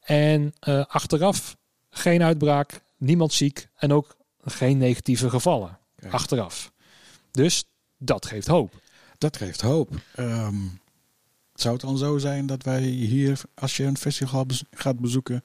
En 0.00 0.54
eh, 0.60 0.84
achteraf 0.86 1.56
geen 1.90 2.22
uitbraak, 2.22 2.80
niemand 2.96 3.32
ziek 3.32 3.68
en 3.76 3.92
ook 3.92 4.16
geen 4.44 4.78
negatieve 4.78 5.30
gevallen. 5.30 5.78
Achteraf. 6.10 6.72
Dus 7.30 7.64
dat 7.98 8.26
geeft 8.26 8.46
hoop. 8.46 8.80
Dat 9.18 9.36
geeft 9.36 9.60
hoop. 9.60 9.90
Ehm, 10.14 10.56
zou 11.54 11.74
het 11.74 11.82
dan 11.82 11.98
zo 11.98 12.18
zijn 12.18 12.46
dat 12.46 12.62
wij 12.62 12.82
hier, 12.82 13.40
als 13.54 13.76
je 13.76 13.84
een 13.84 13.96
festival 13.96 14.46
gaat 14.70 15.00
bezoeken, 15.00 15.42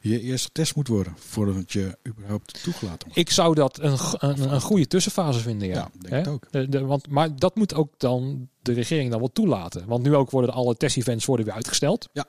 je 0.00 0.20
eerst 0.20 0.44
getest 0.44 0.76
moet 0.76 0.88
worden 0.88 1.14
voordat 1.16 1.72
je 1.72 1.98
überhaupt 2.08 2.62
toegelaten 2.62 3.06
wordt? 3.06 3.20
Ik 3.20 3.30
zou 3.30 3.54
dat 3.54 3.78
een, 3.80 3.98
een, 4.18 4.52
een 4.52 4.60
goede 4.60 4.86
tussenfase 4.86 5.40
vinden, 5.40 5.68
ja. 5.68 5.74
Ja, 5.74 6.08
denk 6.08 6.26
ik 6.26 6.32
ook. 6.32 6.46
De, 6.50 6.68
de, 6.68 6.84
want, 6.84 7.08
maar 7.08 7.36
dat 7.36 7.56
moet 7.56 7.74
ook 7.74 7.92
dan 7.96 8.48
de 8.62 8.72
regering 8.72 9.10
dan 9.10 9.18
wel 9.18 9.32
toelaten. 9.32 9.86
Want 9.86 10.02
nu 10.02 10.14
ook 10.14 10.30
worden 10.30 10.54
alle 10.54 10.76
test-events 10.76 11.24
worden 11.24 11.46
weer 11.46 11.54
uitgesteld. 11.54 12.08
Ja. 12.12 12.24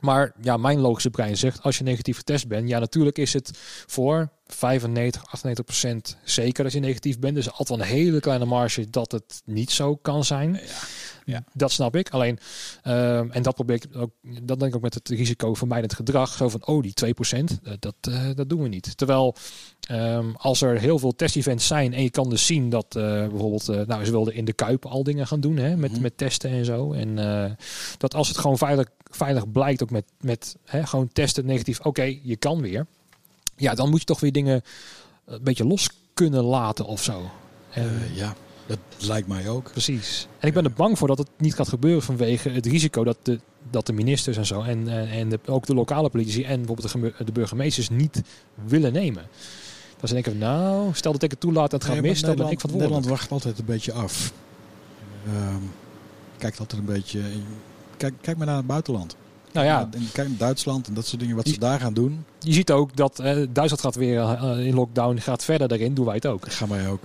Maar 0.00 0.32
ja, 0.40 0.56
mijn 0.56 0.80
logische 0.80 1.10
brein 1.10 1.36
zegt, 1.36 1.62
als 1.62 1.78
je 1.78 1.84
negatief 1.84 2.16
getest 2.16 2.48
bent, 2.48 2.68
ja, 2.68 2.78
natuurlijk 2.78 3.18
is 3.18 3.32
het 3.32 3.50
voor 3.86 4.28
95, 4.46 5.22
98 5.24 5.64
procent 5.64 6.16
zeker 6.24 6.64
dat 6.64 6.72
je 6.72 6.80
negatief 6.80 7.18
bent. 7.18 7.34
Dus 7.34 7.50
altijd 7.50 7.68
wel 7.68 7.78
een 7.78 7.92
hele 7.94 8.20
kleine 8.20 8.44
marge 8.44 8.90
dat 8.90 9.12
het 9.12 9.42
niet 9.44 9.70
zo 9.70 9.96
kan 9.96 10.24
zijn. 10.24 10.60
Ja. 11.24 11.44
Dat 11.52 11.72
snap 11.72 11.96
ik. 11.96 12.10
Alleen, 12.10 12.38
ehm, 12.82 13.30
en 13.30 13.42
dat 13.42 13.54
probeer 13.54 13.76
ik 13.76 13.86
ook, 13.96 14.10
dat 14.42 14.58
denk 14.58 14.70
ik 14.70 14.76
ook 14.76 14.82
met 14.82 14.94
het 14.94 15.08
risicovermijdend 15.08 15.94
gedrag. 15.94 16.32
Zo 16.32 16.48
van, 16.48 16.66
oh, 16.66 16.82
die 16.82 16.92
2 16.92 17.14
procent, 17.14 17.58
dat, 17.78 17.94
eh, 18.00 18.28
dat 18.34 18.48
doen 18.48 18.62
we 18.62 18.68
niet. 18.68 18.96
Terwijl, 18.96 19.34
ehm, 19.88 20.30
als 20.36 20.60
er 20.62 20.78
heel 20.80 20.98
veel 20.98 21.14
test-events 21.14 21.66
zijn 21.66 21.92
en 21.94 22.02
je 22.02 22.10
kan 22.10 22.30
dus 22.30 22.46
zien 22.46 22.70
dat 22.70 22.96
eh, 22.96 23.02
bijvoorbeeld, 23.02 23.68
eh, 23.68 23.80
nou, 23.86 24.04
ze 24.04 24.10
wilden 24.10 24.34
in 24.34 24.44
de 24.44 24.52
Kuip 24.52 24.86
al 24.86 25.02
dingen 25.02 25.26
gaan 25.26 25.40
doen, 25.40 25.56
hè, 25.56 25.76
met, 25.76 25.92
Mhm. 25.92 26.02
met 26.02 26.16
testen 26.16 26.50
en 26.50 26.64
zo. 26.64 26.92
En 26.92 27.18
eh, 27.18 27.50
dat 27.98 28.14
als 28.14 28.28
het 28.28 28.38
gewoon 28.38 28.58
veilig, 28.58 28.88
veilig 29.10 29.50
blijkt, 29.50 29.82
ook 29.82 29.90
met, 29.90 30.04
met 30.20 30.56
hè, 30.64 30.86
gewoon 30.86 31.08
testen 31.12 31.46
negatief, 31.46 31.80
oké, 31.80 32.18
je 32.22 32.36
kan 32.36 32.60
weer. 32.60 32.86
Ja, 33.56 33.74
dan 33.74 33.90
moet 33.90 34.00
je 34.00 34.06
toch 34.06 34.20
weer 34.20 34.32
dingen 34.32 34.62
een 35.24 35.42
beetje 35.42 35.66
los 35.66 35.88
kunnen 36.14 36.44
laten 36.44 36.86
of 36.86 37.02
zo. 37.02 37.30
Eh, 37.70 38.16
ja, 38.16 38.34
dat 38.66 38.78
lijkt 38.98 39.28
mij 39.28 39.48
ook. 39.48 39.70
Precies. 39.70 40.26
En 40.38 40.48
ik 40.48 40.54
ben 40.54 40.64
er 40.64 40.72
bang 40.72 40.98
voor 40.98 41.08
dat 41.08 41.18
het 41.18 41.28
niet 41.38 41.54
gaat 41.54 41.68
gebeuren 41.68 42.02
vanwege 42.02 42.50
het 42.50 42.66
risico 42.66 43.04
dat 43.04 43.16
de, 43.22 43.40
dat 43.70 43.86
de 43.86 43.92
ministers 43.92 44.36
en 44.36 44.46
zo 44.46 44.62
en, 44.62 44.88
en, 44.88 45.08
en 45.08 45.28
de, 45.28 45.38
ook 45.46 45.66
de 45.66 45.74
lokale 45.74 46.08
politici 46.08 46.42
en 46.44 46.56
bijvoorbeeld 46.56 47.16
de, 47.18 47.24
de 47.24 47.32
burgemeesters 47.32 47.88
niet 47.88 48.22
willen 48.64 48.92
nemen. 48.92 49.26
Dan 49.98 50.08
ze 50.08 50.14
denken, 50.14 50.38
nou, 50.38 50.90
stel 50.92 51.12
dat 51.12 51.22
ik 51.22 51.30
het 51.30 51.40
toelaat 51.40 51.72
en 51.72 51.76
het 51.76 51.86
gaat 51.86 51.94
Nee, 51.94 52.10
mis, 52.10 52.20
dan 52.20 52.36
ben 52.36 52.48
ik 52.48 52.60
verantwoordelijk. 52.60 53.04
Nederland 53.04 53.20
wacht 53.20 53.30
altijd 53.30 53.58
een 53.58 53.64
beetje 53.64 53.92
af. 53.92 54.32
Ehm, 55.26 55.62
kijkt 56.38 56.58
altijd 56.58 56.80
een 56.80 56.86
beetje. 56.86 57.20
Kijk, 57.96 58.14
kijk 58.20 58.36
maar 58.36 58.46
naar 58.46 58.56
het 58.56 58.66
buitenland. 58.66 59.16
Nou 59.54 59.66
ja, 59.66 59.88
En 59.92 60.08
Kijk 60.12 60.28
naar 60.28 60.36
Duitsland 60.38 60.88
en 60.88 60.94
dat 60.94 61.06
soort 61.06 61.20
dingen 61.20 61.36
wat 61.36 61.48
ze 61.48 61.58
daar 61.58 61.80
gaan 61.80 61.94
doen. 61.94 62.24
je 62.38 62.52
ziet 62.52 62.70
ook 62.70 62.96
dat 62.96 63.18
eh, 63.18 63.34
Duitsland 63.34 63.80
gaat 63.80 63.94
weer 63.94 64.20
eh, 64.20 64.66
in 64.66 64.74
lockdown, 64.74 65.16
gaat 65.18 65.44
verder 65.44 65.68
daarin, 65.68 65.94
doen 65.94 66.04
wij 66.04 66.14
het 66.14 66.26
ook. 66.26 66.52
Gaan 66.52 66.68
wij 66.68 66.88
ook. 66.88 67.02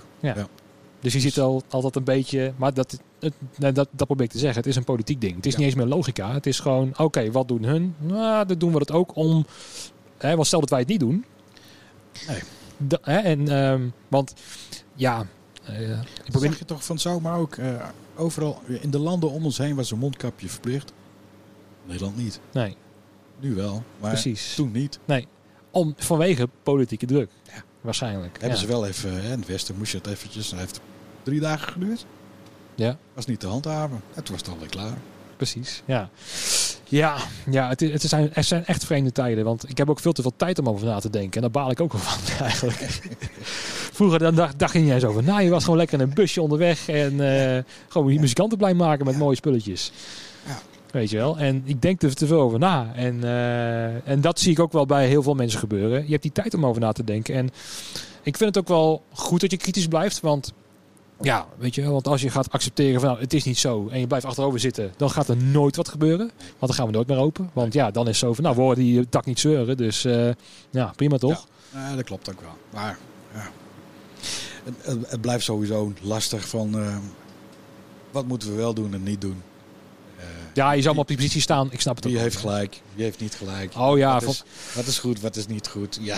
Dus 1.00 1.12
je 1.12 1.20
ziet 1.20 1.38
al, 1.40 1.62
altijd 1.68 1.96
een 1.96 2.04
beetje, 2.04 2.52
maar 2.56 2.74
dat, 2.74 2.98
het, 3.20 3.32
nee, 3.56 3.72
dat, 3.72 3.88
dat 3.92 4.06
probeer 4.06 4.24
ik 4.26 4.30
te 4.32 4.38
zeggen, 4.38 4.56
het 4.58 4.66
is 4.66 4.76
een 4.76 4.84
politiek 4.84 5.20
ding. 5.20 5.36
Het 5.36 5.46
is 5.46 5.52
Ja. 5.52 5.58
niet 5.58 5.66
eens 5.66 5.76
meer 5.76 5.86
logica, 5.86 6.32
het 6.32 6.46
is 6.46 6.60
gewoon, 6.60 6.92
oké, 6.98 7.30
wat 7.30 7.48
doen 7.48 7.62
hun? 7.64 7.94
Nou, 7.98 8.46
dan 8.46 8.58
doen 8.58 8.72
we 8.72 8.78
het 8.78 8.90
ook 8.92 9.16
om, 9.16 9.46
hè, 10.18 10.34
want 10.34 10.46
stel 10.46 10.60
dat 10.60 10.70
wij 10.70 10.78
het 10.78 10.88
niet 10.88 11.00
doen. 11.00 11.24
Nee. 12.28 12.40
Da- 12.76 12.98
hè, 13.02 13.16
en, 13.18 13.48
ehm, 13.48 13.82
want, 14.08 14.34
ja, 14.94 15.26
eh, 15.64 15.80
ik 15.80 15.88
Dat 15.96 16.06
probeer, 16.30 16.48
zeg 16.50 16.58
je 16.58 16.64
toch 16.64 16.84
van 16.84 16.98
zo, 16.98 17.20
maar 17.20 17.38
ook 17.38 17.56
eh, 17.56 17.68
overal 18.16 18.60
in 18.66 18.90
de 18.90 18.98
landen 18.98 19.30
om 19.30 19.44
ons 19.44 19.58
heen 19.58 19.74
was 19.76 19.90
een 19.90 19.98
mondkapje 19.98 20.48
verplicht. 20.48 20.92
Nederland 21.90 22.16
niet. 22.16 22.40
nee, 22.52 22.76
Nu 23.40 23.54
wel, 23.54 23.82
maar 24.00 24.10
precies. 24.10 24.54
toen 24.54 24.72
niet. 24.72 24.98
Om, 25.70 25.94
vanwege 25.96 26.48
politieke 26.62 27.06
druk, 27.06 27.30
Ja. 27.46 27.62
waarschijnlijk. 27.80 28.32
Hebben 28.32 28.58
ja. 28.58 28.64
ze 28.64 28.66
wel 28.66 28.86
even, 28.86 29.22
hè, 29.22 29.32
in 29.32 29.38
het 29.38 29.46
Westen 29.46 29.74
moest 29.78 29.92
je 29.92 29.98
het 29.98 30.06
eventjes, 30.06 30.48
dat 30.50 30.58
heeft 30.58 30.80
drie 31.22 31.40
dagen 31.40 31.72
geduurd. 31.72 32.06
Ja. 32.74 32.96
Was 33.14 33.26
niet 33.26 33.40
te 33.40 33.46
handhaven. 33.46 34.00
Het 34.14 34.28
was 34.28 34.42
dan 34.42 34.58
weer 34.58 34.68
klaar. 34.68 34.98
Precies, 35.36 35.82
ja. 35.84 36.10
Ja, 36.84 37.16
ja 37.50 37.68
het, 37.68 37.82
is, 37.82 37.92
het 37.92 38.02
zijn, 38.02 38.34
er 38.34 38.44
zijn 38.44 38.64
echt 38.66 38.84
vreemde 38.84 39.12
tijden. 39.12 39.44
Want 39.44 39.68
ik 39.68 39.78
heb 39.78 39.90
ook 39.90 40.00
veel 40.00 40.12
te 40.12 40.22
veel 40.22 40.32
tijd 40.36 40.58
om 40.58 40.68
over 40.68 40.86
na 40.86 40.98
te 41.00 41.10
denken. 41.10 41.32
En 41.34 41.40
daar 41.40 41.50
baal 41.50 41.70
ik 41.70 41.80
ook 41.80 41.92
wel 41.92 42.00
van 42.00 42.36
eigenlijk. 42.46 42.76
Vroeger 43.92 44.18
dan 44.18 44.34
dacht, 44.34 44.58
dacht 44.58 44.72
je 44.72 44.78
niet 44.78 44.92
eens 44.92 45.04
over. 45.04 45.22
Nou, 45.22 45.42
je 45.42 45.50
was 45.50 45.62
gewoon 45.64 45.78
lekker 45.78 46.00
in 46.00 46.08
een 46.08 46.14
busje 46.14 46.42
onderweg. 46.42 46.88
En 46.88 47.20
eh, 47.56 47.62
gewoon 47.88 48.12
je 48.12 48.20
muzikanten 48.20 48.58
blij 48.58 48.74
maken 48.74 49.06
met 49.06 49.16
mooie 49.16 49.36
spulletjes. 49.36 49.92
Weet 50.92 51.10
je 51.10 51.16
wel. 51.16 51.38
En 51.38 51.62
ik 51.64 51.82
denk 51.82 52.02
er 52.02 52.14
te 52.14 52.26
veel 52.26 52.40
over 52.40 52.58
na. 52.58 52.92
En, 52.94 53.24
eh, 53.24 54.08
en 54.08 54.20
dat 54.20 54.40
zie 54.40 54.52
ik 54.52 54.58
ook 54.58 54.72
wel 54.72 54.86
bij 54.86 55.06
heel 55.06 55.22
veel 55.22 55.34
mensen 55.34 55.58
gebeuren. 55.58 56.04
Je 56.04 56.10
hebt 56.10 56.22
die 56.22 56.32
tijd 56.32 56.54
om 56.54 56.66
over 56.66 56.80
na 56.80 56.92
te 56.92 57.04
denken. 57.04 57.34
En 57.34 57.50
ik 58.22 58.36
vind 58.36 58.54
het 58.54 58.58
ook 58.58 58.68
wel 58.68 59.02
goed 59.12 59.40
dat 59.40 59.50
je 59.50 59.56
kritisch 59.56 59.86
blijft. 59.86 60.20
Want 60.20 60.52
ja, 61.20 61.46
weet 61.58 61.74
je 61.74 61.90
want 61.90 62.06
als 62.06 62.22
je 62.22 62.30
gaat 62.30 62.50
accepteren 62.50 63.00
van 63.00 63.08
nou, 63.08 63.20
het 63.20 63.32
is 63.32 63.44
niet 63.44 63.58
zo 63.58 63.88
en 63.88 64.00
je 64.00 64.06
blijft 64.06 64.26
achterover 64.26 64.60
zitten, 64.60 64.92
dan 64.96 65.10
gaat 65.10 65.28
er 65.28 65.36
nooit 65.36 65.76
wat 65.76 65.88
gebeuren. 65.88 66.30
Want 66.36 66.58
dan 66.58 66.74
gaan 66.74 66.86
we 66.86 66.92
nooit 66.92 67.06
meer 67.06 67.18
open. 67.18 67.50
Want 67.52 67.72
ja, 67.72 67.90
dan 67.90 68.08
is 68.08 68.18
zo 68.18 68.32
van 68.32 68.44
nou, 68.44 68.56
we 68.56 68.62
horen 68.62 68.78
die 68.78 69.06
dak 69.10 69.24
niet 69.24 69.40
zeuren. 69.40 69.76
Dus 69.76 70.04
eh, 70.04 70.30
ja, 70.70 70.92
prima 70.96 71.18
toch? 71.18 71.46
Ja, 71.72 71.96
dat 71.96 72.04
klopt 72.04 72.30
ook 72.30 72.40
wel. 72.40 72.56
Maar 72.72 72.98
ja. 73.34 73.50
het, 74.64 75.10
het, 75.10 75.20
blijft 75.20 75.44
sowieso 75.44 75.92
lastig 76.00 76.48
van 76.48 76.78
eh, 76.78 76.96
wat 78.10 78.26
moeten 78.26 78.50
we 78.50 78.56
wel 78.56 78.74
doen 78.74 78.94
en 78.94 79.02
niet 79.02 79.20
doen. 79.20 79.42
Ja, 80.54 80.72
je 80.72 80.82
zou 80.82 80.94
maar 80.94 81.02
op 81.02 81.08
die 81.08 81.16
positie 81.16 81.40
staan. 81.40 81.68
Ik 81.72 81.80
snap 81.80 81.96
het 81.96 82.04
ook. 82.04 82.10
Wie 82.12 82.20
wel. 82.20 82.30
heeft 82.30 82.40
gelijk, 82.42 82.80
wie 82.94 83.04
heeft 83.04 83.20
niet 83.20 83.34
gelijk. 83.34 83.72
Oh 83.76 83.98
ja, 83.98 84.12
wat, 84.20 84.22
is, 84.22 84.42
wat 84.74 84.86
is 84.86 84.98
goed, 84.98 85.20
wat 85.20 85.36
is 85.36 85.46
niet 85.46 85.68
goed. 85.68 85.98
Ja, 86.00 86.16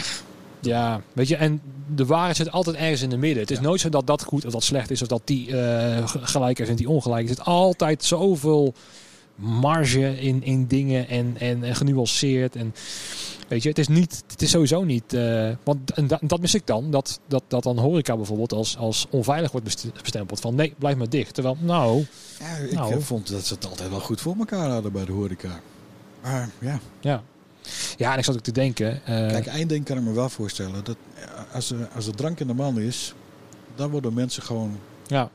Ja, 0.60 1.00
weet 1.12 1.28
je, 1.28 1.36
en 1.36 1.60
de 1.94 2.06
waarheid 2.06 2.36
zit 2.36 2.50
altijd 2.50 2.76
ergens 2.76 3.02
in 3.02 3.10
de 3.10 3.16
midden. 3.16 3.40
Het 3.42 3.50
is 3.50 3.56
Ja. 3.56 3.62
nooit 3.62 3.80
zo 3.80 3.88
dat 3.88 4.06
dat 4.06 4.24
goed 4.24 4.44
of 4.44 4.52
dat 4.52 4.62
slecht 4.62 4.90
is, 4.90 5.02
of 5.02 5.08
dat 5.08 5.22
die 5.24 5.56
eh, 5.60 6.02
gelijk 6.06 6.58
is 6.58 6.68
en 6.68 6.76
die 6.76 6.88
ongelijk. 6.88 7.22
Er 7.22 7.28
zit 7.28 7.44
altijd 7.44 8.04
zoveel 8.04 8.74
marge 9.42 10.20
in, 10.20 10.42
in 10.42 10.66
dingen 10.66 11.08
en, 11.08 11.36
en, 11.38 11.64
en 11.64 11.76
genuanceerd. 11.76 12.56
En 12.56 12.74
weet 13.48 13.62
je, 13.62 13.68
het 13.68 13.78
is, 13.78 13.88
niet, 13.88 14.22
het 14.26 14.42
is 14.42 14.50
sowieso 14.50 14.84
niet. 14.84 15.12
eh, 15.12 15.50
want 15.64 15.92
en 15.92 16.06
da- 16.06 16.18
dat 16.22 16.40
mis 16.40 16.54
ik 16.54 16.66
dan, 16.66 16.90
dat, 16.90 17.20
dat, 17.28 17.42
dat 17.48 17.62
dan 17.62 17.78
horeca 17.78 18.16
bijvoorbeeld 18.16 18.52
als, 18.52 18.76
als 18.76 19.06
onveilig 19.10 19.50
wordt 19.52 19.66
best- 19.66 19.86
bestempeld. 20.02 20.40
Van 20.40 20.54
nee, 20.54 20.74
blijf 20.78 20.96
maar 20.96 21.08
dicht. 21.08 21.34
Terwijl, 21.34 21.56
nou, 21.60 22.04
ja 22.38 22.56
ik 22.56 22.72
Nou. 22.72 22.92
eh, 22.92 22.98
vond 22.98 23.30
dat 23.30 23.46
ze 23.46 23.54
het 23.54 23.66
altijd 23.68 23.90
wel 23.90 24.00
goed 24.00 24.20
voor 24.20 24.36
elkaar 24.38 24.70
hadden 24.70 24.92
bij 24.92 25.04
de 25.04 25.12
horeca. 25.12 25.60
Maar 26.22 26.50
ja, 26.58 26.80
ja. 27.00 27.22
Ja, 27.96 28.12
en 28.12 28.18
ik 28.18 28.24
zat 28.24 28.34
ook 28.34 28.40
te 28.42 28.52
denken. 28.52 29.04
eh, 29.04 29.28
kijk, 29.28 29.46
één 29.46 29.68
ding 29.68 29.84
kan 29.84 29.96
ik 29.96 30.02
me 30.02 30.12
wel 30.12 30.28
voorstellen. 30.28 30.84
Dat 30.84 30.96
als 31.52 31.70
er, 31.70 31.88
als 31.94 32.06
er 32.06 32.14
drank 32.14 32.40
in 32.40 32.46
de 32.46 32.54
man 32.54 32.80
is, 32.80 33.14
dan 33.74 33.90
worden 33.90 34.14
mensen 34.14 34.42
gewoon 34.42 34.78
ja, 35.06 35.30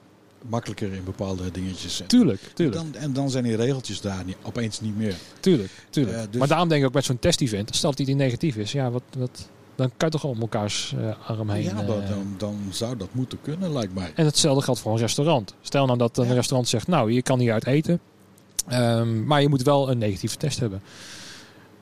makkelijker 0.49 0.93
in 0.93 1.03
bepaalde 1.03 1.51
dingetjes. 1.51 2.01
Tuurlijk, 2.07 2.41
tuurlijk. 2.53 2.77
Dan, 2.77 3.01
en 3.01 3.13
dan 3.13 3.29
zijn 3.29 3.43
die 3.43 3.55
regeltjes 3.55 4.01
daar 4.01 4.23
niet, 4.25 4.37
opeens 4.41 4.81
niet 4.81 4.97
meer. 4.97 5.15
Tuurlijk, 5.39 5.71
tuurlijk. 5.89 6.17
Eh, 6.17 6.23
dus- 6.29 6.39
Maar 6.39 6.47
daarom 6.47 6.67
denk 6.69 6.81
ik 6.81 6.87
ook 6.87 6.93
met 6.93 7.05
zo'n 7.05 7.19
test-event, 7.19 7.75
stel 7.75 7.93
dat 7.95 8.05
die 8.05 8.15
negatief 8.15 8.55
is, 8.55 8.71
ja, 8.71 8.91
wat, 8.91 9.03
wat, 9.17 9.49
dan 9.75 9.91
kan 9.97 10.07
je 10.11 10.13
toch 10.19 10.23
om 10.23 10.41
elkaars 10.41 10.95
eh, 10.99 11.29
arm 11.29 11.49
heen. 11.49 11.63
ja, 11.63 11.69
eh, 11.81 11.87
dan, 11.87 12.03
dan, 12.09 12.35
dan 12.37 12.57
zou 12.71 12.97
dat 12.97 13.07
moeten 13.11 13.37
kunnen, 13.41 13.73
lijkt 13.73 13.93
mij. 13.93 14.11
En 14.15 14.25
hetzelfde 14.25 14.63
geldt 14.63 14.79
voor 14.79 14.91
een 14.91 14.97
restaurant. 14.97 15.53
Stel 15.61 15.85
nou 15.85 15.97
dat 15.97 16.17
een 16.17 16.27
Ja. 16.27 16.33
restaurant 16.33 16.67
zegt, 16.69 16.87
nou, 16.87 17.11
je 17.11 17.21
kan 17.21 17.39
hier 17.39 17.53
uit 17.53 17.65
eten, 17.67 17.99
ehm, 18.67 19.25
maar 19.25 19.41
je 19.41 19.49
moet 19.49 19.61
wel 19.63 19.89
een 19.91 19.97
negatieve 19.97 20.37
test 20.37 20.59
hebben. 20.59 20.81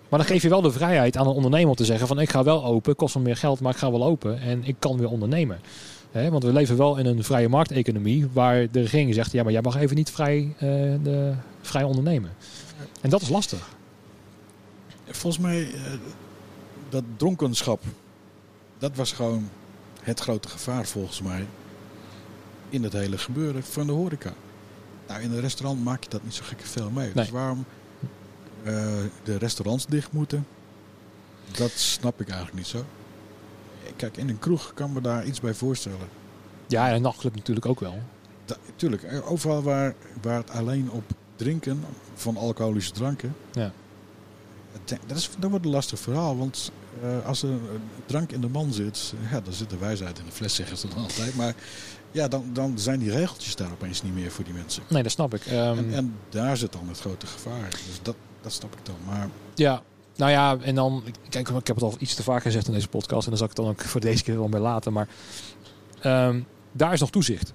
Maar 0.10 0.20
dan 0.20 0.28
geef 0.28 0.42
je 0.42 0.50
wel 0.50 0.62
de 0.62 0.72
vrijheid 0.72 1.18
aan 1.18 1.28
een 1.28 1.34
ondernemer 1.34 1.70
om 1.70 1.76
te 1.76 1.86
zeggen 1.86 2.08
van 2.08 2.20
ik 2.20 2.30
ga 2.30 2.44
wel 2.44 2.66
open, 2.66 2.96
kost 2.96 3.16
me 3.16 3.22
meer 3.22 3.36
geld, 3.38 3.60
maar 3.60 3.72
ik 3.72 3.78
ga 3.78 3.92
wel 3.92 4.06
open 4.06 4.40
en 4.40 4.64
ik 4.64 4.76
kan 4.80 4.98
weer 4.98 5.10
ondernemen. 5.10 5.60
Hè, 6.16 6.30
want 6.30 6.44
we 6.44 6.54
leven 6.54 6.78
wel 6.78 6.98
in 6.98 7.06
een 7.06 7.24
vrije 7.24 7.50
markteconomie 7.50 8.28
waar 8.34 8.72
de 8.72 8.82
regering 8.82 9.14
zegt, 9.14 9.32
ja, 9.32 9.44
maar 9.44 9.52
jij 9.52 9.62
mag 9.62 9.76
even 9.76 9.96
niet 9.96 10.10
vrij, 10.10 10.54
eh, 10.58 10.68
de, 11.04 11.34
vrij 11.62 11.84
ondernemen. 11.84 12.32
En 13.02 13.10
dat 13.10 13.22
is 13.22 13.30
lastig. 13.30 13.70
Volgens 15.06 15.44
mij, 15.44 15.62
eh, 15.62 15.82
dat 16.90 17.04
dronkenschap, 17.18 17.84
dat 18.78 18.96
was 18.96 19.12
gewoon 19.12 19.50
het 20.02 20.20
grote 20.20 20.50
gevaar 20.50 20.86
volgens 20.86 21.22
mij 21.22 21.46
in 22.70 22.84
het 22.84 22.94
hele 22.94 23.18
gebeuren 23.18 23.64
van 23.64 23.88
de 23.88 23.94
horeca. 23.94 24.34
Nou, 25.08 25.22
in 25.22 25.32
een 25.32 25.42
restaurant 25.42 25.84
maak 25.84 26.04
je 26.04 26.10
dat 26.10 26.24
niet 26.24 26.34
zo 26.34 26.44
gekke 26.44 26.68
veel 26.68 26.90
mee. 26.90 27.06
Nee. 27.06 27.14
Dus 27.14 27.30
waarom 27.30 27.66
eh, 28.64 28.74
de 29.24 29.38
restaurants 29.38 29.86
dicht 29.86 30.12
moeten, 30.12 30.48
dat 31.52 31.72
snap 31.72 32.22
ik 32.22 32.28
eigenlijk 32.28 32.58
niet 32.58 32.68
zo. 32.68 32.86
Kijk, 33.96 34.18
in 34.18 34.30
een 34.30 34.40
kroeg 34.40 34.72
kan 34.74 34.94
me 34.94 35.02
daar 35.02 35.26
iets 35.26 35.40
bij 35.42 35.54
voorstellen. 35.54 36.08
Ja, 36.68 36.88
en 36.90 36.96
een 36.96 37.02
nachtclub 37.02 37.36
natuurlijk 37.36 37.66
ook 37.66 37.80
wel. 37.80 38.00
Da- 38.46 38.58
tuurlijk, 38.76 39.04
eh, 39.04 39.32
overal 39.32 39.62
waar, 39.64 39.94
waar 40.22 40.38
het 40.38 40.50
alleen 40.50 40.92
op 40.92 41.04
drinken 41.36 41.84
van 42.14 42.38
alcoholische 42.38 42.92
dranken. 42.92 43.36
Ja. 43.52 43.72
Dat, 45.06 45.18
is, 45.18 45.30
dat 45.40 45.50
wordt 45.50 45.66
een 45.66 45.72
lastig 45.72 46.00
verhaal. 46.00 46.38
Want 46.38 46.72
eh, 47.04 47.26
als 47.26 47.44
er 47.44 47.50
een 47.50 47.60
drank 48.06 48.32
in 48.32 48.42
de 48.42 48.48
man 48.50 48.74
zit, 48.74 49.14
ja, 49.32 49.42
dan 49.42 49.54
zit 49.54 49.70
de 49.70 49.78
wijsheid 49.78 50.20
in 50.20 50.26
de 50.26 50.32
fles, 50.32 50.56
zeggen 50.56 50.78
ze 50.78 50.88
dan 50.88 50.98
altijd. 50.98 51.36
Maar 51.36 51.54
ja, 52.12 52.28
dan, 52.28 52.50
dan 52.54 52.80
zijn 52.80 53.00
die 53.00 53.12
regeltjes 53.12 53.56
daar 53.56 53.72
opeens 53.72 54.02
niet 54.04 54.14
meer 54.14 54.32
voor 54.32 54.44
die 54.44 54.54
mensen. 54.54 54.84
Nee, 54.90 55.04
dat 55.04 55.12
snap 55.12 55.34
ik. 55.34 55.46
Ehm, 55.46 55.78
En, 55.78 55.94
en 55.94 56.16
daar 56.30 56.58
zit 56.58 56.72
dan 56.72 56.88
het 56.88 57.00
grote 57.00 57.26
gevaar. 57.28 57.70
Dus 57.70 58.00
dat, 58.02 58.16
dat 58.42 58.52
snap 58.54 58.74
ik 58.74 58.86
dan. 58.86 58.96
Maar 59.06 59.30
Ja, 59.56 59.82
nou 60.16 60.32
ja, 60.32 60.58
en 60.62 60.76
dan, 60.76 61.04
kijk, 61.30 61.50
ik 61.50 61.68
heb 61.68 61.76
het 61.76 61.86
al 61.86 61.96
iets 62.00 62.16
te 62.16 62.24
vaak 62.24 62.42
gezegd 62.42 62.68
in 62.68 62.74
deze 62.74 62.88
podcast 62.88 63.24
en 63.24 63.30
dan 63.30 63.38
zal 63.38 63.48
ik 63.50 63.56
het 63.56 63.66
dan 63.66 63.74
ook 63.74 63.82
voor 63.82 64.02
deze 64.02 64.24
keer 64.24 64.38
wel 64.38 64.50
bij 64.50 64.60
laten. 64.60 64.94
Maar 64.94 65.08
ehm, 66.02 66.40
daar 66.72 66.94
is 66.94 67.00
nog 67.00 67.10
toezicht. 67.10 67.54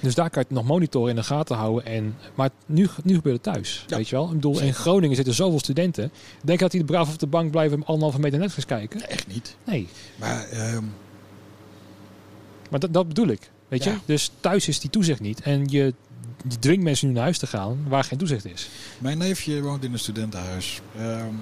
Dus 0.00 0.14
daar 0.14 0.30
kan 0.30 0.42
je 0.42 0.48
het 0.48 0.56
nog 0.56 0.66
monitoren 0.66 1.10
in 1.10 1.16
de 1.16 1.22
gaten 1.22 1.56
houden. 1.56 1.84
En, 1.84 2.16
maar 2.34 2.50
nu, 2.66 2.88
nu 3.02 3.14
gebeurt 3.14 3.44
het 3.44 3.54
thuis, 3.54 3.84
Ja, 3.86 3.96
weet 3.96 4.08
je 4.08 4.16
wel. 4.16 4.24
Ik 4.26 4.32
bedoel, 4.34 4.60
in. 4.60 4.74
Groningen 4.74 5.16
zitten 5.16 5.34
zoveel 5.34 5.58
studenten. 5.58 6.12
Denk 6.42 6.58
dat 6.58 6.70
die 6.70 6.84
braaf 6.84 7.12
op 7.12 7.18
de 7.18 7.26
bank 7.26 7.50
blijven 7.50 7.84
anderhalve 7.84 8.20
meter 8.20 8.38
Netflix 8.38 8.66
kijken? 8.66 9.08
echt 9.08 9.26
niet. 9.26 9.56
Nee, 9.64 9.88
Maar 10.16 10.48
ehm, 10.48 10.84
maar 12.70 12.80
dat, 12.80 12.92
dat 12.92 13.08
bedoel 13.08 13.28
ik, 13.28 13.50
weet 13.68 13.84
je. 13.84 13.94
Dus 14.04 14.30
thuis 14.40 14.68
is 14.68 14.80
die 14.80 14.90
toezicht 14.90 15.20
niet. 15.20 15.40
En 15.40 15.64
je, 15.68 15.94
je 16.48 16.58
dwingt 16.58 16.82
mensen 16.82 17.06
nu 17.08 17.12
naar 17.14 17.22
huis 17.22 17.38
te 17.38 17.46
gaan 17.46 17.84
waar 17.88 18.04
geen 18.04 18.18
toezicht 18.18 18.44
is. 18.44 18.68
mijn 18.98 19.18
neefje 19.18 19.62
woont 19.62 19.84
in 19.84 19.92
een 19.92 19.98
studentenhuis. 19.98 20.80
Een 20.96 21.40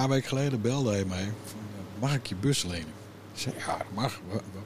paar 0.00 0.08
weken 0.08 0.28
geleden 0.28 0.60
belde 0.60 0.90
hij 0.90 1.04
mij. 1.04 1.32
Mag 2.00 2.14
ik 2.14 2.26
je 2.26 2.34
bus 2.34 2.62
lenen? 2.62 2.92
Ik 3.34 3.40
zei, 3.40 3.54
ja, 3.58 3.76
dat 3.76 3.86
mag. 3.94 4.20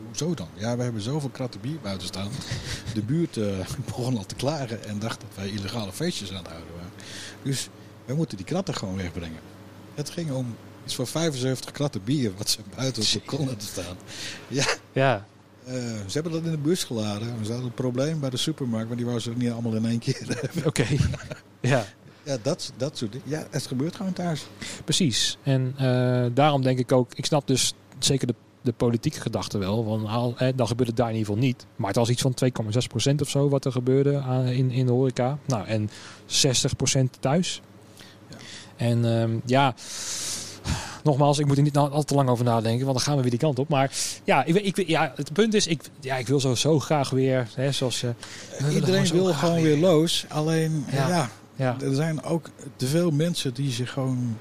Hoezo 0.07 0.35
dan? 0.35 0.49
Ja, 0.55 0.77
we 0.77 0.83
hebben 0.83 1.03
zoveel 1.03 1.29
kratten 1.29 1.61
bier 1.61 1.79
buiten 1.83 2.07
staan. 2.07 2.29
De 2.95 3.03
buurt 3.03 3.37
eh, 3.37 3.45
begon 3.87 4.17
al 4.17 4.27
te 4.27 4.35
klagen 4.35 4.85
en 4.85 4.99
dacht 4.99 5.21
dat 5.21 5.31
wij 5.35 5.49
illegale 5.49 5.93
feestjes 5.93 6.31
aan 6.31 6.37
het 6.37 6.47
houden 6.47 6.73
waren. 6.75 6.91
Dus 7.43 7.69
wij 8.05 8.17
moeten 8.17 8.37
die 8.37 8.47
kratten 8.47 8.75
gewoon 8.75 8.97
wegbrengen. 8.97 9.41
Het 9.95 10.11
ging 10.11 10.31
om 10.31 10.57
iets 10.85 10.95
van 10.95 11.07
75 11.07 11.71
kratten 11.71 12.05
bier 12.05 12.33
wat 12.37 12.51
ze 12.51 12.59
buiten 12.77 13.03
op 13.03 13.09
de 13.09 13.19
balkon 13.27 13.47
hadden 13.47 13.67
staan. 13.67 13.97
Ja, 14.49 14.67
Ja, 14.93 15.27
eh, 15.65 15.75
ze 16.07 16.13
hebben 16.13 16.33
dat 16.33 16.45
in 16.45 16.51
de 16.51 16.59
bus 16.59 16.85
geladen. 16.85 17.41
We 17.41 17.47
hadden 17.47 17.65
een 17.65 17.75
probleem 17.75 18.21
bij 18.21 18.31
de 18.31 18.37
supermarkt, 18.37 18.89
maar 18.89 18.97
die 18.97 19.07
wou 19.07 19.21
ze 19.21 19.33
niet 19.37 19.51
allemaal 19.51 19.75
in 19.75 19.87
één 19.87 19.99
keer 19.99 20.51
oké. 20.65 20.87
ja. 21.61 21.85
Ja, 22.29 22.37
dat, 22.43 22.73
dat 22.77 22.97
soort 22.99 23.13
dingen. 23.13 23.27
Ja, 23.31 23.47
het 23.51 23.67
gebeurt 23.67 23.97
gewoon 23.97 24.13
thuis. 24.13 24.47
Precies. 24.85 25.39
En 25.43 25.75
eh, 25.79 26.25
daarom 26.35 26.63
denk 26.63 26.79
ik 26.79 26.93
ook, 26.93 27.11
ik 27.15 27.27
snap 27.27 27.47
dus 27.47 27.73
zeker 27.99 28.27
de, 28.27 28.35
de 28.63 28.73
politieke 28.73 29.21
gedachte 29.21 29.59
wel. 29.59 29.85
Want 29.85 30.07
dan 30.57 30.67
gebeurt 30.67 30.89
het 30.89 30.97
daar 30.97 31.11
in 31.11 31.17
ieder 31.17 31.29
geval 31.29 31.47
niet. 31.49 31.67
Maar 31.77 31.89
het 31.89 31.97
was 31.97 32.09
iets 32.09 32.23
van 32.23 32.35
2,6% 33.13 33.15
of 33.21 33.29
zo 33.29 33.49
wat 33.49 33.65
er 33.65 33.73
gebeurde 33.73 34.19
aan, 34.19 34.45
in, 34.47 34.71
in 34.71 34.87
de 34.87 34.93
horeca. 34.93 35.39
Nou, 35.47 35.67
en 35.67 35.91
60% 35.91 37.01
thuis. 37.21 37.61
Ja. 38.31 38.37
En 38.77 39.21
ehm, 39.21 39.39
ja, 39.45 39.75
nogmaals, 41.03 41.39
ik 41.39 41.47
moet 41.47 41.57
er 41.57 41.63
niet 41.63 41.77
al 41.77 42.03
te 42.03 42.15
lang 42.15 42.29
over 42.29 42.45
nadenken, 42.45 42.85
want 42.85 42.97
dan 42.97 43.07
gaan 43.07 43.17
we 43.17 43.21
weer 43.23 43.31
die 43.31 43.41
kant 43.41 43.59
op. 43.59 43.69
Maar 43.69 43.93
ja, 44.25 44.45
ik, 44.45 44.55
ik, 44.55 44.87
ja 44.89 45.13
het 45.17 45.33
punt 45.33 45.55
is, 45.55 45.67
ik, 45.67 45.83
ja, 46.01 46.17
ik 46.17 46.27
wil 46.27 46.41
zo, 46.41 46.55
zo 46.55 46.79
graag 46.79 47.11
weer, 47.11 47.49
hè, 47.55 47.73
zoals... 47.73 48.03
eh, 48.03 48.11
willen 48.59 48.75
Iedereen 48.75 49.13
wil 49.23 49.33
gewoon 49.33 49.63
weer 49.63 49.79
los. 49.79 50.25
Alleen, 50.29 50.85
Ja. 50.93 51.09
ja. 51.09 51.31
Ja, 51.59 51.77
er 51.81 51.95
zijn 51.95 52.23
ook 52.23 52.51
te 52.77 52.87
veel 52.87 53.11
mensen 53.11 53.55
die 53.55 53.71
zich 53.71 53.93
gewoon 53.93 54.37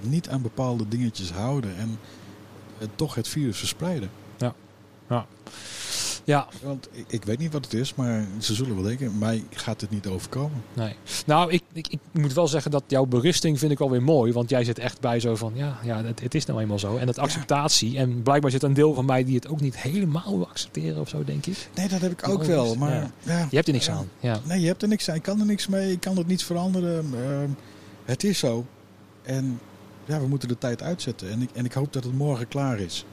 niet 0.00 0.28
aan 0.28 0.42
bepaalde 0.42 0.88
dingetjes 0.88 1.30
houden. 1.30 1.76
En 1.76 1.98
toch 2.94 3.14
het 3.14 3.28
virus 3.28 3.58
verspreiden. 3.58 4.10
ja, 5.08 5.26
Want 6.62 6.88
ik, 6.92 7.04
ik 7.08 7.24
weet 7.24 7.38
niet 7.38 7.52
wat 7.52 7.64
het 7.64 7.74
is, 7.74 7.94
maar 7.94 8.26
ze 8.38 8.54
zullen 8.54 8.74
wel 8.74 8.84
denken, 8.84 9.18
mij 9.18 9.44
gaat 9.50 9.80
het 9.80 9.90
niet 9.90 10.06
overkomen. 10.06 10.62
Nee. 10.72 10.94
Nou, 11.26 11.52
ik, 11.52 11.62
ik, 11.72 11.86
ik 11.88 11.98
moet 12.12 12.32
wel 12.32 12.48
zeggen 12.48 12.70
dat 12.70 12.82
jouw 12.86 13.04
beristing 13.04 13.58
vind 13.58 13.72
ik 13.72 13.78
wel 13.78 13.90
weer 13.90 14.02
mooi. 14.02 14.32
Want 14.32 14.50
jij 14.50 14.64
zit 14.64 14.78
echt 14.78 15.00
bij 15.00 15.20
zo 15.20 15.36
van, 15.36 15.52
ja, 15.54 15.78
ja 15.82 16.04
het, 16.04 16.20
het 16.20 16.34
is 16.34 16.44
nou 16.44 16.60
eenmaal 16.60 16.78
zo. 16.78 16.96
En 16.96 17.06
dat 17.06 17.18
acceptatie. 17.18 17.98
En 17.98 18.22
blijkbaar 18.22 18.50
zit 18.50 18.62
een 18.62 18.74
deel 18.74 18.94
van 18.94 19.04
mij 19.04 19.24
die 19.24 19.34
het 19.34 19.48
ook 19.48 19.60
niet 19.60 19.76
helemaal 19.76 20.36
wil 20.36 20.48
accepteren 20.48 21.00
of 21.00 21.08
zo, 21.08 21.24
denk 21.24 21.46
ik. 21.46 21.68
Nee, 21.74 21.88
dat 21.88 22.00
heb 22.00 22.12
ik 22.12 22.28
ook 22.28 22.44
wel. 22.44 22.74
Maar 22.74 22.92
ja. 22.94 23.10
ja. 23.22 23.46
Je 23.50 23.56
hebt 23.56 23.66
er 23.66 23.72
niks 23.72 23.86
Ja. 23.86 23.92
aan. 23.92 24.08
Ja. 24.20 24.40
Nee, 24.44 24.60
je 24.60 24.66
hebt 24.66 24.82
er 24.82 24.88
niks 24.88 25.08
aan. 25.08 25.16
Ik 25.16 25.22
kan 25.22 25.40
er 25.40 25.46
niks 25.46 25.66
mee. 25.66 25.92
Ik 25.92 26.00
kan 26.00 26.16
het 26.16 26.26
niet 26.26 26.44
veranderen. 26.44 27.04
Ehm, 27.14 27.48
het 28.04 28.24
is 28.24 28.38
zo. 28.38 28.66
En 29.22 29.60
ja, 30.04 30.20
we 30.20 30.26
moeten 30.26 30.48
de 30.48 30.58
tijd 30.58 30.82
uitzetten. 30.82 31.30
En 31.30 31.42
ik, 31.42 31.50
en 31.52 31.64
ik 31.64 31.72
hoop 31.72 31.92
dat 31.92 32.04
het 32.04 32.14
morgen 32.14 32.48
klaar 32.48 32.78
is. 32.80 33.04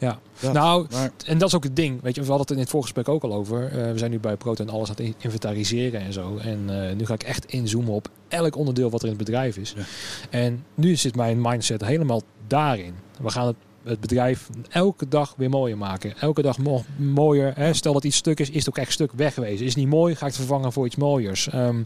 Ja. 0.00 0.18
Dat. 0.40 0.52
Nou, 0.52 0.86
maar 0.92 1.10
en 1.26 1.38
dat 1.38 1.48
is 1.48 1.54
ook 1.54 1.64
het 1.64 1.76
ding. 1.76 2.02
Weet 2.02 2.14
je, 2.14 2.20
we 2.20 2.26
hadden 2.26 2.46
het 2.46 2.56
in 2.56 2.62
het 2.62 2.70
voorgesprek 2.70 3.08
ook 3.08 3.22
al 3.22 3.34
over. 3.34 3.64
Eh, 3.64 3.92
we 3.92 3.98
zijn 3.98 4.10
nu 4.10 4.18
bij 4.18 4.36
Proto 4.36 4.64
en 4.64 4.70
alles 4.70 4.88
aan 4.88 4.94
het 5.04 5.14
inventariseren 5.18 6.00
en 6.00 6.12
zo. 6.12 6.36
En 6.36 6.88
eh, 6.88 6.96
nu 6.96 7.06
ga 7.06 7.14
ik 7.14 7.22
echt 7.22 7.44
inzoomen 7.44 7.92
op 7.94 8.08
elk 8.28 8.56
onderdeel 8.56 8.90
wat 8.90 9.02
er 9.02 9.08
in 9.08 9.14
het 9.14 9.24
bedrijf 9.24 9.56
is. 9.56 9.74
Ja. 9.76 9.82
En 10.30 10.64
nu 10.74 10.96
zit 10.96 11.16
mijn 11.16 11.40
mindset 11.40 11.84
helemaal 11.84 12.22
daarin. 12.46 12.94
We 13.20 13.30
gaan 13.30 13.46
het, 13.46 13.56
het 13.82 14.00
bedrijf 14.00 14.48
elke 14.68 15.08
dag 15.08 15.34
weer 15.36 15.50
mooier 15.50 15.78
maken. 15.78 16.14
Elke 16.20 16.42
dag 16.42 16.58
mo- 16.58 16.84
mooier. 16.96 17.52
Hè. 17.56 17.72
Stel 17.72 17.92
dat 17.92 18.04
iets 18.04 18.16
stuk 18.16 18.40
is, 18.40 18.50
is 18.50 18.58
het 18.58 18.68
ook 18.68 18.78
echt 18.78 18.92
stuk 18.92 19.10
wegwezen. 19.14 19.66
Is 19.66 19.74
niet 19.74 19.88
mooi, 19.88 20.14
ga 20.14 20.20
ik 20.26 20.32
het 20.32 20.36
vervangen 20.40 20.72
voor 20.72 20.86
iets 20.86 20.96
mooiers. 20.96 21.48
Ehm, 21.48 21.82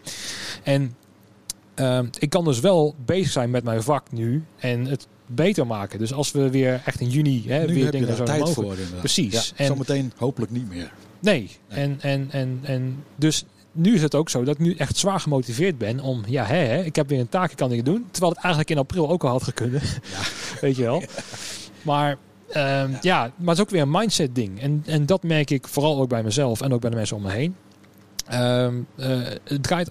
en 0.62 0.94
ehm, 1.74 2.06
ik 2.18 2.30
kan 2.30 2.44
dus 2.44 2.60
wel 2.60 2.94
bezig 3.04 3.30
zijn 3.32 3.50
met 3.50 3.64
mijn 3.64 3.82
vak 3.82 4.12
nu 4.12 4.44
en 4.58 4.86
het 4.86 5.06
beter 5.34 5.66
maken. 5.66 5.98
Dus 5.98 6.12
als 6.12 6.32
we 6.32 6.50
weer 6.50 6.82
echt 6.84 7.00
in 7.00 7.08
juni 7.08 7.44
hè, 7.46 7.60
nu 7.60 7.74
weer 7.74 7.84
heb 7.84 7.84
je 7.84 7.90
dingen 7.90 8.08
daar 8.08 8.16
zo 8.16 8.24
tijd 8.24 8.38
mogen. 8.38 8.54
voor. 8.54 8.72
inderdaad. 8.72 8.98
Precies. 8.98 9.32
Ja, 9.32 9.56
En- 9.56 9.66
Zometeen 9.66 10.12
hopelijk 10.16 10.52
niet 10.52 10.68
meer. 10.68 10.92
Nee. 11.20 11.50
Nee. 11.68 11.78
En, 11.78 11.98
en, 12.00 12.28
en, 12.30 12.60
en 12.62 13.04
dus 13.16 13.44
nu 13.72 13.94
is 13.94 14.02
het 14.02 14.14
ook 14.14 14.28
zo 14.30 14.44
dat 14.44 14.54
ik 14.54 14.60
nu 14.60 14.74
echt 14.74 14.96
zwaar 14.96 15.20
gemotiveerd 15.20 15.78
ben 15.78 16.00
om, 16.00 16.22
ja, 16.26 16.44
hè, 16.44 16.56
hè, 16.56 16.82
ik 16.82 16.96
heb 16.96 17.08
weer 17.08 17.20
een 17.20 17.28
taak, 17.28 17.50
ik 17.50 17.56
kan 17.56 17.68
dingen 17.68 17.84
doen. 17.84 18.06
Terwijl 18.10 18.32
het 18.32 18.40
eigenlijk 18.42 18.70
in 18.74 18.78
april 18.78 19.08
ook 19.10 19.24
al 19.24 19.30
had 19.30 19.42
gekund. 19.42 19.82
Weet 20.60 20.76
je 20.76 20.82
wel. 20.82 21.02
Maar 21.82 22.16
ehm, 22.50 22.90
ja. 23.00 23.20
maar 23.36 23.48
het 23.48 23.56
is 23.56 23.60
ook 23.60 23.70
weer 23.70 23.82
een 23.82 23.90
mindset 23.90 24.34
ding. 24.34 24.60
En, 24.60 24.82
en 24.86 25.06
dat 25.06 25.22
merk 25.22 25.50
ik 25.50 25.68
vooral 25.68 26.00
ook 26.00 26.08
bij 26.08 26.22
mezelf 26.22 26.60
en 26.60 26.72
ook 26.72 26.80
bij 26.80 26.90
de 26.90 26.96
mensen 26.96 27.16
om 27.16 27.22
me 27.22 27.30
heen. 27.30 27.54
Ehm, 28.26 28.74
eh, 28.96 29.18
het 29.44 29.62
draait 29.62 29.90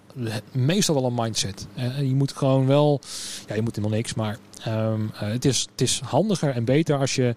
meestal 0.51 0.95
wel 0.95 1.05
een 1.05 1.13
mindset. 1.15 1.67
Eh, 1.75 1.97
je 1.99 2.15
moet 2.15 2.31
gewoon 2.31 2.67
wel, 2.67 3.01
ja, 3.47 3.55
je 3.55 3.61
moet 3.61 3.75
helemaal 3.75 3.97
niks, 3.97 4.13
maar 4.13 4.37
ehm, 4.63 5.01
eh, 5.13 5.19
het, 5.19 5.45
is, 5.45 5.67
het 5.71 5.81
is 5.81 5.99
handiger 5.99 6.49
en 6.49 6.65
beter 6.65 6.97
als 6.97 7.15
je 7.15 7.35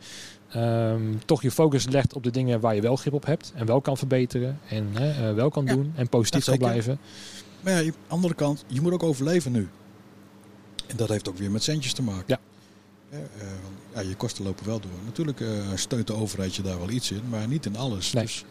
ehm, 0.51 1.03
toch 1.25 1.43
je 1.43 1.51
focus 1.51 1.87
legt 1.89 2.14
op 2.14 2.23
de 2.23 2.31
dingen 2.31 2.61
waar 2.61 2.75
je 2.75 2.81
wel 2.81 2.97
grip 2.97 3.12
op 3.12 3.27
hebt 3.27 3.53
en 3.55 3.66
wel 3.66 3.81
kan 3.81 3.97
verbeteren 3.97 4.59
en 4.68 4.89
eh, 4.95 5.35
wel 5.35 5.51
kan 5.51 5.64
Ja, 5.64 5.75
doen 5.75 5.93
en 5.97 6.09
positief 6.09 6.45
kan 6.45 6.59
blijven. 6.59 6.99
Maar 7.61 7.73
ja, 7.73 7.91
de 7.91 7.95
andere 8.09 8.35
kant, 8.35 8.64
je 8.66 8.81
moet 8.81 8.93
ook 8.93 9.03
overleven 9.03 9.53
nu. 9.53 9.68
En 10.87 10.97
dat 10.97 11.09
heeft 11.09 11.29
ook 11.29 11.39
weer 11.39 11.51
met 11.51 11.62
centjes 11.62 11.93
te 11.93 12.03
maken. 12.03 12.25
Ja. 12.27 12.41
Eh, 13.11 13.18
want, 13.39 13.75
ja, 13.95 14.11
je 14.11 14.14
kosten 14.14 14.45
lopen 14.45 14.66
wel 14.66 14.81
door. 14.81 14.91
Natuurlijk 15.05 15.43
steunt 15.75 16.07
de 16.07 16.14
overheid 16.14 16.55
je 16.55 16.62
daar 16.62 16.79
wel 16.79 16.91
iets 16.91 17.11
in, 17.11 17.23
maar 17.29 17.49
niet 17.49 17.66
in 17.66 17.77
alles. 17.77 18.12
Nee. 18.12 18.25
Dus 18.25 18.45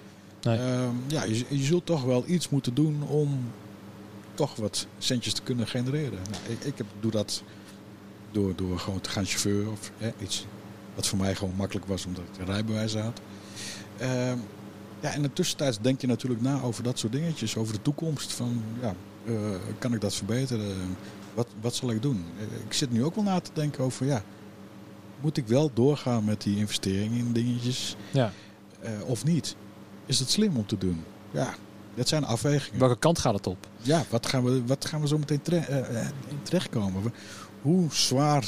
Nee. 0.44 0.58
ehm, 0.58 0.96
ja, 1.08 1.24
je, 1.24 1.46
je 1.50 1.64
zult 1.64 1.86
toch 1.86 2.04
wel 2.04 2.24
iets 2.28 2.50
moeten 2.50 2.74
doen 2.74 3.04
om 3.08 3.52
toch 4.34 4.56
wat 4.56 4.88
centjes 4.98 5.34
te 5.34 5.42
kunnen 5.42 5.68
genereren. 5.68 6.20
Nou, 6.32 6.44
ik 6.48 6.64
ik 6.64 6.78
heb, 6.78 6.88
doe 7.00 7.12
dat 7.12 7.44
door, 8.32 8.56
door 8.56 8.80
gewoon 8.80 9.02
te 9.02 9.10
gaan 9.10 9.26
chauffeur 9.26 9.72
of 9.72 9.92
hè, 9.98 10.12
iets 10.20 10.46
wat 10.96 11.08
voor 11.08 11.18
mij 11.18 11.36
gewoon 11.36 11.54
makkelijk 11.56 11.86
was 11.88 12.06
omdat 12.06 12.24
ik 12.34 12.40
een 12.40 12.46
rijbewijs 12.54 12.96
had. 12.96 13.22
Ehm, 13.98 14.38
ja, 15.00 15.10
en 15.10 15.16
in 15.16 15.22
de 15.22 15.34
tussentijd 15.34 15.80
denk 15.82 16.02
je 16.02 16.08
natuurlijk 16.08 16.42
na 16.42 16.62
over 16.62 16.84
dat 16.84 17.00
soort 17.00 17.12
dingetjes, 17.14 17.56
over 17.58 17.74
de 17.74 17.82
toekomst. 17.82 18.34
Van, 18.34 18.64
ja, 18.82 18.94
eh, 19.26 19.34
kan 19.80 19.94
ik 19.94 20.02
dat 20.02 20.16
verbeteren? 20.16 20.76
Wat, 21.34 21.48
wat 21.62 21.76
zal 21.76 21.92
ik 21.92 22.02
doen? 22.02 22.26
Eh, 22.38 22.44
Ik 22.68 22.74
zit 22.74 22.92
nu 22.92 23.04
ook 23.04 23.16
wel 23.16 23.24
na 23.24 23.40
te 23.40 23.52
denken 23.54 23.84
over, 23.84 24.06
ja, 24.06 24.24
moet 25.22 25.38
ik 25.38 25.48
wel 25.48 25.72
doorgaan 25.74 26.24
met 26.26 26.42
die 26.42 26.58
investeringen 26.58 27.18
in 27.18 27.34
dingetjes 27.34 27.96
Ja. 28.12 28.32
eh, 28.80 28.92
of 29.06 29.24
niet? 29.26 29.56
Is 30.06 30.20
het 30.20 30.30
slim 30.30 30.58
om 30.58 30.66
te 30.66 30.78
doen? 30.78 31.04
Ja, 31.32 31.54
dat 31.96 32.08
zijn 32.08 32.26
afwegingen. 32.26 32.80
Welke 32.80 32.98
kant 33.00 33.20
gaat 33.20 33.34
het 33.34 33.48
op? 33.48 33.68
Ja, 33.82 34.04
wat 34.10 34.26
gaan 34.26 34.44
we, 34.44 34.66
wat 34.66 34.86
gaan 34.86 35.02
we 35.02 35.08
zo 35.08 35.18
meteen 35.18 35.42
in 36.30 36.40
terechtkomen? 36.44 37.14
Hoe 37.62 37.86
zwaar 37.92 38.44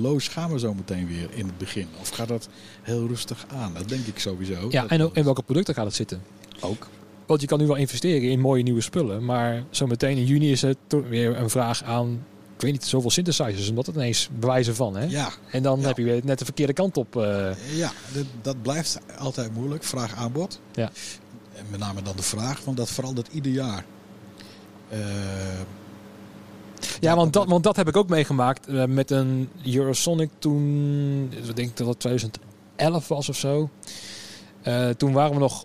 loos 0.00 0.28
gaan 0.28 0.52
we 0.52 0.58
zo 0.58 0.74
meteen 0.74 1.06
weer 1.06 1.28
in 1.34 1.46
het 1.46 1.58
begin? 1.58 1.86
Of 2.00 2.08
gaat 2.08 2.28
dat 2.28 2.48
heel 2.82 3.06
rustig 3.06 3.46
aan? 3.52 3.74
Dat 3.74 3.88
denk 3.88 4.06
ik 4.06 4.18
sowieso. 4.18 4.66
Ja, 4.70 4.86
en 4.88 5.02
ook 5.02 5.16
in 5.16 5.24
welke 5.24 5.42
producten 5.42 5.74
gaat 5.74 5.84
het 5.86 5.94
zitten? 5.94 6.22
ook. 6.60 6.88
Want 7.26 7.40
je 7.40 7.46
kan 7.46 7.58
nu 7.58 7.66
wel 7.66 7.76
investeren 7.76 8.30
in 8.30 8.40
mooie 8.40 8.62
nieuwe 8.62 8.80
spullen, 8.80 9.24
maar 9.24 9.64
zometeen 9.70 10.16
in 10.16 10.24
juni 10.24 10.50
is 10.50 10.62
het 10.62 10.76
weer 11.08 11.36
een 11.36 11.50
vraag 11.50 11.82
aan, 11.82 12.24
ik 12.56 12.60
weet 12.62 12.72
niet, 12.72 12.84
zoveel 12.84 13.10
synthesizers, 13.10 13.68
omdat 13.68 13.86
het 13.86 13.94
ineens 13.94 14.28
bewijzen 14.38 14.74
van. 14.74 14.96
Hè? 14.96 15.04
Ja, 15.04 15.28
En 15.50 15.62
dan 15.62 15.80
Ja. 15.80 15.86
heb 15.86 15.96
je 15.96 16.04
weer 16.04 16.20
net 16.24 16.38
de 16.38 16.44
verkeerde 16.44 16.72
kant 16.72 16.96
op. 16.96 17.16
eh. 17.16 17.50
ja 17.78 17.92
dat, 18.12 18.24
dat 18.42 18.62
blijft 18.62 18.98
altijd 19.18 19.54
moeilijk. 19.54 19.84
Vraag 19.84 20.14
aanbod. 20.14 20.60
Ja. 20.72 20.90
En 21.54 21.64
met 21.70 21.80
name 21.80 22.02
dan 22.02 22.16
de 22.16 22.22
vraag, 22.22 22.64
want 22.64 22.76
dat 22.76 22.90
verandert 22.90 23.28
ieder 23.32 23.52
jaar. 23.52 23.84
Eh, 24.88 24.98
Ja, 27.00 27.16
want 27.16 27.32
dat, 27.32 27.46
want 27.48 27.64
dat 27.64 27.76
heb 27.76 27.88
ik 27.88 27.96
ook 27.96 28.08
meegemaakt 28.08 28.66
eh, 28.66 28.84
met 28.84 29.10
een 29.10 29.48
Eurosonic 29.64 30.30
toen, 30.38 31.32
ik 31.48 31.56
denk 31.56 31.76
dat 31.76 31.86
het 31.86 31.98
2011 32.00 33.08
was 33.08 33.28
of 33.28 33.36
zo. 33.36 33.70
Eh, 34.62 34.88
toen 34.88 35.12
waren 35.12 35.32
we 35.32 35.38
nog, 35.38 35.64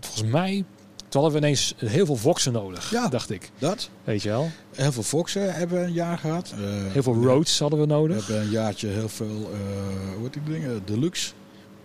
volgens 0.00 0.30
mij, 0.32 0.64
toen 1.08 1.22
hadden 1.22 1.40
we 1.40 1.46
ineens 1.46 1.74
heel 1.76 2.06
veel 2.06 2.16
Voxen 2.16 2.52
nodig, 2.52 2.90
Ja. 2.90 3.08
dacht 3.08 3.30
ik. 3.30 3.50
dat. 3.58 3.90
Weet 4.04 4.22
je 4.22 4.28
wel? 4.28 4.50
Heel 4.74 4.92
veel 4.92 5.02
Foxen 5.02 5.54
hebben 5.54 5.78
we 5.80 5.84
een 5.84 5.92
jaar 5.92 6.18
gehad. 6.18 6.52
Eh, 6.54 6.92
Heel 6.92 7.02
veel 7.02 7.20
we- 7.20 7.26
Rhodes 7.26 7.58
hadden 7.58 7.78
we 7.78 7.86
We 7.86 7.92
nodig. 7.92 8.26
hebben 8.26 8.44
een 8.44 8.50
jaartje 8.50 8.88
heel 8.88 9.08
veel, 9.08 9.50
hoe 10.14 10.22
heet 10.22 10.32
die 10.32 10.42
dingen? 10.42 10.82
Deluxe. 10.84 11.32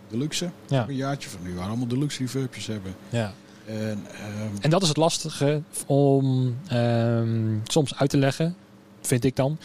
Deluxe. 0.08 0.50
Ja. 0.68 0.86
Een 0.88 0.96
jaartje 0.96 1.30
van 1.30 1.40
nu. 1.44 1.56
waar 1.56 1.68
allemaal 1.68 1.88
deluxe 1.88 2.20
reverbjes 2.22 2.68
hebben. 2.68 2.96
Ja. 3.10 3.34
En, 3.68 4.06
ehm, 4.12 4.48
En 4.62 4.70
dat 4.70 4.82
is 4.82 4.88
het 4.88 4.98
lastige 4.98 5.62
om 5.86 6.56
ehm, 6.68 7.58
soms 7.64 7.96
uit 7.96 8.10
te 8.10 8.18
leggen, 8.18 8.56
vind 9.02 9.24
ik 9.24 9.36
dan. 9.36 9.58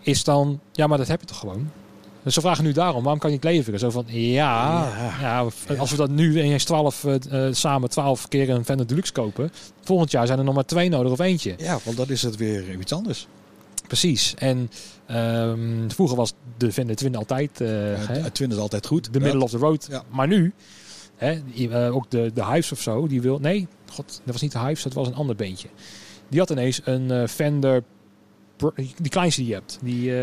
Is 0.00 0.24
dan, 0.24 0.60
ja, 0.72 0.86
maar 0.86 0.98
dat 0.98 1.08
heb 1.08 1.20
je 1.20 1.26
toch 1.26 1.38
gewoon. 1.38 1.70
Dus 2.22 2.34
ze 2.34 2.40
vragen 2.40 2.64
nu 2.64 2.72
daarom, 2.72 3.00
waarom 3.02 3.20
kan 3.20 3.30
je 3.30 3.36
niet 3.36 3.44
leveren? 3.44 3.78
Zo 3.78 3.90
van, 3.90 4.04
ja, 4.06 4.88
Ja. 5.20 5.20
ja, 5.20 5.76
als 5.78 5.90
we 5.90 5.96
dat 5.96 6.10
nu 6.10 6.30
ineens 6.42 6.64
12, 6.64 7.04
eh, 7.04 7.46
eh, 7.48 7.54
samen 7.54 7.90
12 7.90 8.28
keer 8.28 8.50
een 8.50 8.64
Fender 8.64 8.86
Deluxe 8.86 9.12
kopen. 9.12 9.50
Volgend 9.82 10.10
jaar 10.10 10.26
zijn 10.26 10.38
er 10.38 10.44
nog 10.44 10.54
maar 10.54 10.64
twee 10.64 10.88
nodig 10.88 11.12
of 11.12 11.18
eentje. 11.18 11.54
ja, 11.58 11.78
want 11.84 11.96
dat 11.96 12.08
is 12.08 12.22
het 12.22 12.36
weer 12.36 12.78
iets 12.80 12.92
anders. 12.92 13.26
Precies. 13.86 14.34
En 14.38 14.70
ehm, 15.06 15.88
vroeger 15.88 16.16
was 16.16 16.32
de 16.56 16.72
Fender 16.72 16.96
Twin 16.96 17.16
altijd 17.16 17.58
het, 17.58 18.06
hè, 18.08 18.14
het 18.18 18.34
Twin 18.34 18.50
is 18.50 18.56
altijd 18.56 18.86
goed. 18.86 19.12
de 19.12 19.20
middle 19.20 19.42
of 19.42 19.50
the 19.50 19.58
road. 19.58 19.88
Maar 20.10 20.26
nu, 20.26 20.52
hè, 21.16 21.40
die, 21.54 21.70
eh, 21.70 21.94
ook 21.96 22.10
de, 22.10 22.30
de 22.34 22.44
Hives 22.46 22.72
of 22.72 22.80
zo, 22.80 23.06
die 23.06 23.20
wil... 23.22 23.38
Nee, 23.38 23.66
god, 23.90 24.20
dat 24.24 24.32
was 24.32 24.42
niet 24.42 24.52
de 24.52 24.58
Hives, 24.58 24.82
dat 24.82 24.92
was 24.92 25.06
een 25.06 25.14
ander 25.14 25.36
beentje. 25.36 25.68
Die 26.28 26.38
had 26.40 26.50
ineens 26.50 26.80
een 26.84 27.10
eh, 27.10 27.26
Fender... 27.26 27.82
Die 29.00 29.08
kleinste 29.10 29.40
die 29.40 29.48
je 29.50 29.54
hebt. 29.56 29.78
Die, 29.82 30.16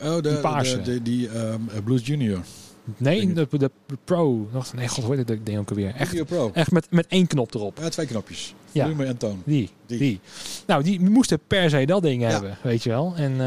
eh, 0.00 0.08
Oh, 0.10 0.14
de, 0.22 0.28
die 0.28 0.38
paarse. 0.40 0.76
de, 0.76 0.82
de- 0.92 1.02
die 1.02 1.28
ehm, 1.28 1.60
Blues 1.84 2.06
Junior. 2.06 2.40
nee, 2.96 3.32
de, 3.32 3.48
de 3.50 3.70
Pro. 4.04 4.48
Nee, 4.76 4.88
god, 4.88 5.04
hoe 5.04 5.16
heet 5.16 5.26
dat 5.26 5.36
ding 5.46 5.58
ook 5.58 5.68
alweer? 5.68 5.94
Echt, 5.94 6.24
Pro. 6.24 6.50
echt 6.54 6.70
met, 6.70 6.86
met 6.90 7.06
één 7.08 7.26
knop 7.26 7.54
erop. 7.54 7.78
Ja, 7.80 7.88
twee 7.88 8.06
knopjes. 8.06 8.54
Ja. 8.72 8.82
Volume 8.82 9.04
en 9.04 9.16
toon. 9.16 9.42
Die, 9.44 9.70
die. 9.86 9.98
Die. 9.98 10.20
Nou, 10.66 10.82
die 10.82 11.00
moesten 11.00 11.38
per 11.46 11.70
se 11.70 11.86
dat 11.86 12.02
ding 12.02 12.22
Ja. 12.22 12.28
hebben, 12.30 12.58
weet 12.62 12.82
je 12.82 12.88
wel. 12.90 13.12
En 13.16 13.40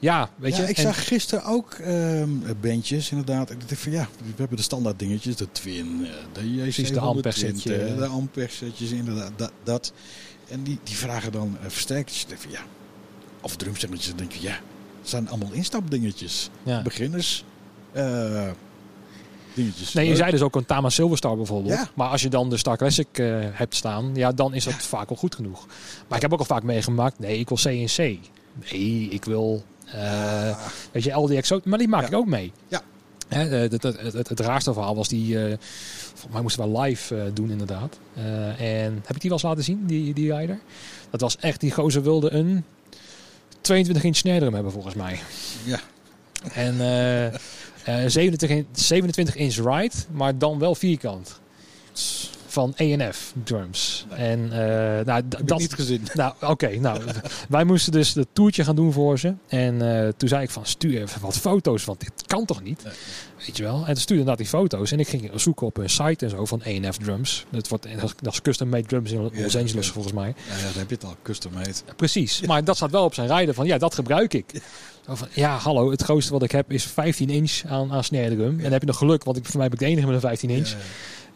ja, 0.00 0.30
weet 0.36 0.56
ja, 0.56 0.62
je. 0.62 0.68
ik 0.68 0.76
en- 0.76 0.82
zag 0.82 1.06
gisteren 1.08 1.44
ook 1.44 1.72
ehm 1.72 2.28
bandjes, 2.60 3.10
inderdaad. 3.10 3.50
Ik 3.50 3.68
dacht 3.68 3.80
van 3.82 3.92
ja, 3.92 4.08
we 4.24 4.32
hebben 4.36 4.56
de 4.56 4.62
standaard 4.62 4.98
dingetjes, 4.98 5.36
de 5.36 5.52
Twin, 5.52 6.06
eh, 6.06 6.10
de 6.32 6.54
JC 6.54 6.92
de 6.92 7.00
ampersetje. 7.00 7.94
de 7.96 8.06
ampersetjes, 8.06 8.90
inderdaad, 8.90 9.32
dat, 9.36 9.52
dat. 9.62 9.92
En 10.48 10.62
die, 10.62 10.78
die 10.82 10.96
vragen 10.96 11.32
dan 11.32 11.56
uh, 11.62 11.68
versterkertjes. 11.70 12.22
Ik 12.22 12.28
denk 12.28 12.40
van 12.40 12.50
ja, 12.50 12.60
of 13.40 13.56
drumstemmetjes. 13.56 14.08
Dan 14.08 14.16
denk 14.16 14.32
ik 14.32 14.40
ja, 14.40 14.58
het 15.00 15.08
zijn 15.08 15.28
allemaal 15.28 15.52
instapdingetjes. 15.52 16.50
ja. 16.62 16.82
Beginners, 16.82 17.44
eh, 17.92 18.48
dingetjes. 19.54 19.92
Nee, 19.92 20.08
je 20.08 20.16
zei 20.16 20.30
dus 20.30 20.40
ook 20.42 20.56
een 20.56 20.66
Tama 20.66 20.88
Silverstar 20.90 21.36
bijvoorbeeld. 21.36 21.74
Ja. 21.74 21.90
Maar 21.94 22.08
als 22.08 22.22
je 22.22 22.28
dan 22.28 22.50
de 22.50 22.56
Star 22.56 22.76
Classic 22.76 23.06
eh, 23.12 23.26
hebt 23.40 23.74
staan, 23.74 24.10
ja, 24.14 24.32
dan 24.32 24.54
is 24.54 24.64
dat 24.64 24.74
vaak 24.74 25.10
al 25.10 25.16
goed 25.16 25.34
genoeg. 25.34 25.66
Maar 26.08 26.16
ik 26.16 26.22
heb 26.22 26.32
ook 26.32 26.38
al 26.38 26.44
vaak 26.44 26.62
meegemaakt, 26.62 27.18
nee, 27.18 27.38
ik 27.38 27.48
wil 27.48 27.58
CNC. 27.58 27.96
Nee, 28.70 29.08
ik 29.10 29.24
wil, 29.24 29.64
eh, 29.92 30.56
weet 30.92 31.04
je, 31.04 31.12
LDX 31.12 31.52
ook. 31.52 31.64
Maar 31.64 31.78
die 31.78 31.88
maak 31.88 32.06
ik 32.06 32.14
ook 32.14 32.26
mee. 32.26 32.52
Ja. 32.68 32.82
Hè, 33.28 33.64
eh, 33.64 33.70
het, 33.70 33.82
het, 33.82 34.28
het, 34.28 34.40
raarste 34.40 34.72
verhaal 34.72 34.96
was 34.96 35.08
die, 35.08 35.38
volgens 36.04 36.32
mij 36.32 36.42
moesten 36.42 36.72
we 36.72 36.80
live 36.80 37.30
doen 37.34 37.50
inderdaad. 37.50 37.98
En 38.58 39.02
heb 39.04 39.14
ik 39.14 39.20
die 39.20 39.30
wel 39.30 39.32
eens 39.32 39.42
laten 39.42 39.64
zien, 39.64 39.86
die, 39.86 40.14
die 40.14 40.36
rider? 40.36 40.58
Dat 41.10 41.20
was 41.20 41.36
echt, 41.36 41.60
die 41.60 41.70
gozer 41.70 42.02
wilde 42.02 42.30
een 42.30 42.64
22 43.60 44.04
inch 44.04 44.38
drum 44.38 44.54
hebben 44.54 44.72
volgens 44.72 44.94
mij. 44.94 45.20
Ja. 45.64 45.80
En 46.52 46.80
eh, 46.80 47.26
eh, 47.26 47.34
27, 47.84 48.48
in- 48.48 48.66
27 48.72 49.34
inch 49.34 49.54
ride, 49.54 49.94
maar 50.10 50.38
dan 50.38 50.58
wel 50.58 50.74
vierkant. 50.74 51.40
Van 52.50 52.72
ENF 52.76 53.32
drums. 53.44 54.06
Nee. 54.10 54.18
En 54.18 54.52
eh, 54.52 55.04
nou, 55.06 55.22
d- 55.28 55.32
Heb 55.32 55.40
ik 55.40 55.48
dat, 55.48 55.58
niet 55.58 55.74
gezien. 55.74 56.02
nou, 56.14 56.34
oké. 56.40 56.68
nou, 56.80 57.02
wij 57.48 57.64
moesten 57.64 57.92
dus 57.92 58.14
het 58.14 58.28
toertje 58.32 58.64
gaan 58.64 58.76
doen 58.76 58.92
voor 58.92 59.18
ze. 59.18 59.34
En 59.48 60.02
eh, 60.04 60.08
toen 60.16 60.28
zei 60.28 60.42
ik 60.42 60.50
van, 60.50 60.66
stuur 60.66 61.02
even 61.02 61.20
wat 61.20 61.36
foto's, 61.38 61.84
want 61.84 62.00
dit 62.00 62.12
kan 62.26 62.44
toch 62.44 62.62
niet? 62.62 62.84
Nee. 62.84 62.92
Weet 63.46 63.56
je 63.56 63.62
wel? 63.62 63.78
En 63.78 63.84
toen 63.84 63.96
stuurde 63.96 64.22
inderdaad 64.22 64.38
die 64.38 64.46
foto's. 64.60 64.92
En 64.92 65.00
ik 65.00 65.08
ging 65.08 65.30
zoeken 65.34 65.66
op 65.66 65.76
een 65.76 65.90
site 65.90 66.24
en 66.24 66.30
zo 66.30 66.44
van 66.44 66.62
ENF 66.62 66.96
drums. 66.96 67.44
Dat, 67.50 67.68
wordt, 67.68 67.86
dat 68.22 68.32
is 68.32 68.42
custom 68.42 68.68
made 68.68 68.86
drums 68.86 69.10
in 69.10 69.20
Los 69.22 69.56
Angeles 69.56 69.86
ja. 69.86 69.92
volgens 69.92 70.14
mij. 70.14 70.34
Ja, 70.48 70.56
ja, 70.56 70.62
dan 70.62 70.78
heb 70.78 70.88
je 70.88 70.94
het 70.94 71.04
al, 71.04 71.16
custom 71.22 71.52
made. 71.52 71.72
Precies. 71.96 72.40
Maar 72.40 72.64
dat 72.64 72.76
staat 72.76 72.90
wel 72.90 73.04
op 73.04 73.14
zijn 73.14 73.26
rijden 73.26 73.54
van, 73.54 73.66
ja, 73.66 73.78
dat 73.78 73.94
gebruik 73.94 74.34
ik. 74.34 74.62
Van, 75.06 75.28
ja, 75.32 75.56
hallo, 75.56 75.90
het 75.90 76.02
grootste 76.02 76.32
wat 76.32 76.42
ik 76.42 76.50
heb 76.52 76.72
is 76.72 76.84
15 76.84 77.30
inch 77.30 77.62
aan, 77.66 77.92
aan 77.92 78.04
snare 78.04 78.36
drum. 78.36 78.56
En 78.56 78.62
dan 78.62 78.72
heb 78.72 78.80
je 78.80 78.86
nog 78.86 78.96
geluk, 78.96 79.24
want 79.24 79.36
ik, 79.36 79.44
voor 79.46 79.58
mij 79.58 79.68
ben 79.68 79.78
ik 79.78 79.84
de 79.84 79.90
enige 79.90 80.06
met 80.06 80.14
een 80.14 80.20
15 80.20 80.50
inch. 80.50 80.68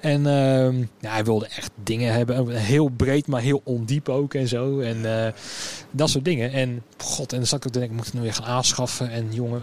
En 0.04 0.26
ehm, 0.26 0.78
ja, 1.00 1.10
hij 1.12 1.24
wilde 1.24 1.46
echt 1.46 1.70
dingen 1.82 2.12
hebben. 2.12 2.48
Heel 2.56 2.88
breed, 2.88 3.26
maar 3.26 3.40
heel 3.40 3.60
ondiep 3.64 4.08
ook 4.08 4.34
en 4.34 4.48
zo. 4.48 4.80
En 4.80 5.24
eh, 5.26 5.32
dat 5.90 6.10
soort 6.10 6.24
dingen. 6.24 6.52
En 6.52 6.82
god, 6.98 7.32
en 7.32 7.38
dan 7.38 7.46
zat 7.46 7.58
ik 7.58 7.66
ook 7.66 7.72
denken, 7.72 7.90
ik 7.90 7.96
moet 7.96 8.06
het 8.06 8.14
nu 8.14 8.20
weer 8.20 8.34
gaan 8.34 8.44
aanschaffen. 8.46 9.10
En 9.10 9.26
jongen, 9.32 9.62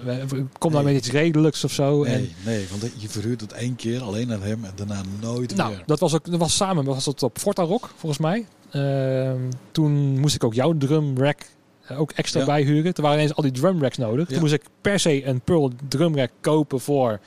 kom 0.58 0.72
nou 0.72 0.84
Nee. 0.84 0.94
met 0.94 1.04
iets 1.04 1.12
redelijks 1.14 1.64
of 1.64 1.72
zo. 1.72 2.04
En, 2.04 2.12
Nee, 2.20 2.32
nee, 2.46 2.66
want 2.70 2.92
je 2.98 3.10
verhuurt 3.10 3.42
het 3.42 3.52
één 3.54 3.76
keer 3.76 4.02
alleen 4.02 4.32
aan 4.34 4.42
hem 4.42 4.64
en 4.66 4.72
daarna 4.76 5.02
nooit 5.22 5.56
nou, 5.56 5.70
meer. 5.74 5.84
dat 5.86 6.00
was 6.00 6.14
ook 6.16 6.26
dat 6.32 6.39
was 6.39 6.56
samen, 6.56 6.86
was 6.86 7.04
dat 7.06 7.24
op 7.24 7.38
Forta 7.39 7.64
Rock 7.64 7.89
volgens 7.96 8.22
mij. 8.22 8.46
Ehm, 8.72 9.39
toen 9.72 10.20
moest 10.20 10.36
ik 10.36 10.44
ook 10.44 10.54
jouw 10.54 10.78
drum 10.78 11.18
rack 11.18 11.39
eh, 11.86 12.00
ook 12.00 12.12
extra 12.12 12.39
Ja. 12.39 12.46
bijhuren. 12.46 12.94
Toen 12.94 13.04
waren 13.04 13.20
ineens 13.20 13.36
al 13.36 13.44
die 13.44 13.52
drum 13.52 13.82
racks 13.82 13.98
nodig. 13.98 14.26
Ja. 14.28 14.32
Toen 14.34 14.42
moest 14.42 14.54
ik 14.54 14.64
per 14.82 15.00
se 15.00 15.26
een 15.26 15.42
Pearl 15.42 15.72
drum 15.88 16.16
rack 16.18 16.32
kopen 16.42 16.80
voor 16.80 17.20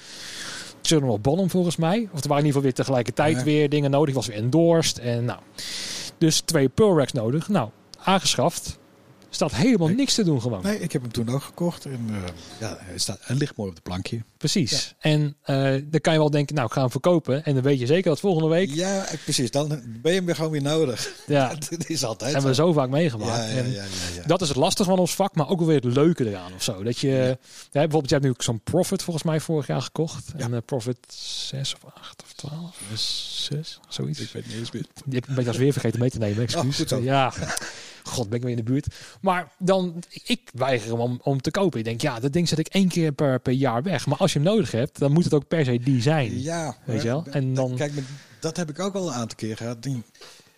Of 0.93 1.21
Bonham 1.21 1.51
volgens 1.51 1.77
mij. 1.77 2.09
Of 2.13 2.23
er 2.23 2.29
waren 2.29 2.45
in 2.45 2.47
ieder 2.47 2.47
geval 2.47 2.63
weer 2.63 2.75
tegelijkertijd 2.75 3.37
Ja. 3.37 3.43
weer 3.45 3.69
dingen 3.69 3.91
nodig. 3.91 4.15
Was 4.15 4.27
weer 4.27 4.37
endorsed. 4.37 4.99
En 4.99 5.25
nou, 5.25 5.39
dus 6.19 6.41
twee 6.41 6.69
Pearl 6.69 6.97
racks 6.99 7.13
nodig. 7.13 7.49
Nou, 7.49 7.69
aangeschaft. 7.99 8.79
Staat 9.35 9.55
helemaal 9.55 9.87
Nee. 9.87 9.97
niks 9.97 10.15
te 10.15 10.25
doen 10.25 10.41
gewoon. 10.41 10.63
Nee, 10.63 10.81
ik 10.81 10.93
heb 10.93 11.03
hem 11.03 11.13
toen 11.13 11.29
ook 11.29 11.43
gekocht. 11.43 11.85
En, 11.85 12.07
eh, 12.11 12.17
ja, 12.61 12.77
hij, 12.81 12.99
staat, 12.99 13.19
hij 13.21 13.37
ligt 13.37 13.57
mooi 13.57 13.69
op 13.69 13.75
het 13.75 13.85
plankje. 13.85 14.23
Precies. 14.37 14.95
En 14.99 15.37
eh, 15.43 15.57
dan 15.85 16.01
kan 16.01 16.13
je 16.13 16.19
wel 16.19 16.31
denken, 16.31 16.55
nou, 16.55 16.67
ik 16.67 16.73
ga 16.73 16.81
hem 16.81 16.91
verkopen. 16.91 17.45
En 17.45 17.55
dan 17.55 17.63
weet 17.63 17.79
je 17.79 17.87
zeker 17.87 18.11
dat 18.11 18.21
volgende 18.21 18.49
week... 18.49 18.71
Ja, 18.71 19.05
eh, 19.07 19.19
precies. 19.25 19.51
Dan 19.51 19.69
ben 19.69 20.13
je 20.13 20.17
hem 20.17 20.25
weer 20.25 20.35
gewoon 20.35 20.51
weer 20.51 20.63
nodig. 20.63 21.13
Ja, 21.27 21.55
dat 21.71 21.89
is 21.89 22.05
altijd 22.05 22.33
hebben 22.33 22.51
we 22.51 22.57
zo. 22.57 22.73
vaak 22.73 22.89
meegemaakt. 22.89 23.51
Ja, 23.53 23.63
ja. 23.65 23.85
Dat 24.27 24.43
is 24.43 24.49
het 24.49 24.57
lastige 24.57 24.89
van 24.89 24.99
ons 24.99 25.15
vak, 25.15 25.35
maar 25.35 25.49
ook 25.49 25.61
alweer 25.61 25.81
het 25.81 25.95
leuke 25.95 26.29
eraan 26.29 26.53
of 26.55 26.63
zo. 26.63 26.83
Dat 26.83 26.99
je, 26.99 27.09
ja. 27.09 27.37
bijvoorbeeld, 27.73 28.09
je 28.09 28.15
hebt 28.15 28.27
nu 28.27 28.35
zo'n 28.39 28.61
Profit 28.65 29.03
volgens 29.03 29.25
mij 29.25 29.41
vorig 29.41 29.67
jaar 29.67 29.83
gekocht. 29.83 30.33
En 30.37 30.55
eh, 30.55 30.61
Profit 30.65 30.97
6 31.09 31.75
of 31.75 31.91
8 31.95 32.23
of 32.23 32.33
12, 32.33 32.77
6, 32.95 33.81
zoiets. 33.89 34.21
Ik 34.21 34.31
weet 34.33 34.47
niet 34.47 34.57
eens 34.57 34.71
meer. 34.71 34.85
Die 35.05 35.15
heb 35.15 35.29
ik 35.29 35.35
ben 35.35 35.47
als 35.47 35.57
weer 35.57 35.73
vergeten 35.73 36.01
mee 36.01 36.11
te 36.11 36.19
nemen, 36.19 36.43
excuus. 36.43 36.65
Oh, 36.71 36.75
goed 36.77 36.89
zo. 36.89 37.01
Ja, 37.03 37.33
god, 38.07 38.29
ben 38.29 38.37
ik 38.39 38.43
weer 38.43 38.51
in 38.51 38.65
de 38.65 38.71
buurt. 38.71 38.87
Maar 39.21 39.53
dan, 39.59 40.03
ik 40.25 40.51
weiger 40.55 40.91
hem 40.91 41.01
om, 41.01 41.21
om 41.23 41.41
te 41.41 41.51
kopen. 41.51 41.79
Ik 41.79 41.85
denk, 41.85 42.01
ja, 42.01 42.21
dat 42.21 42.33
ding 42.33 42.49
zet 42.49 42.59
ik 42.59 42.67
één 42.69 42.89
keer 42.89 43.13
per, 43.13 43.41
per 43.41 43.53
jaar 43.53 43.83
weg. 43.83 44.07
Maar 44.07 44.19
als 44.19 44.33
je 44.33 44.39
hem 44.39 44.49
nodig 44.49 44.71
hebt, 44.71 44.99
dan 44.99 45.13
moet 45.13 45.25
het 45.25 45.35
ook 45.35 45.49
per 45.49 45.65
se 45.65 45.79
die 45.79 46.03
zijn. 46.03 46.41
Ja, 46.41 46.77
Weet 46.85 47.03
je 47.03 47.09
wel? 47.09 47.27
En 47.31 47.55
dan- 47.55 47.77
Kijk, 47.77 47.93
dat 48.41 48.57
heb 48.57 48.69
ik 48.71 48.79
ook 48.79 48.95
al 48.95 49.07
een 49.09 49.15
aantal 49.15 49.37
keer 49.37 49.57
gehad. 49.57 49.87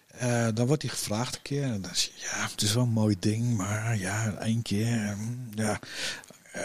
Eh, 0.07 0.49
dan 0.55 0.67
wordt 0.67 0.83
hij 0.83 0.91
gevraagd 0.91 1.35
een 1.35 1.43
keer. 1.43 1.63
En 1.63 1.81
dan 1.81 1.91
je, 1.95 2.11
ja, 2.17 2.49
het 2.51 2.63
is 2.63 2.75
wel 2.75 2.83
een 2.83 2.89
mooi 2.89 3.17
ding. 3.19 3.57
Maar 3.57 3.99
ja, 3.99 4.35
één 4.35 4.63
keer. 4.63 5.15
mm, 5.19 5.49
ja. 5.55 5.81
Eh, 6.53 6.63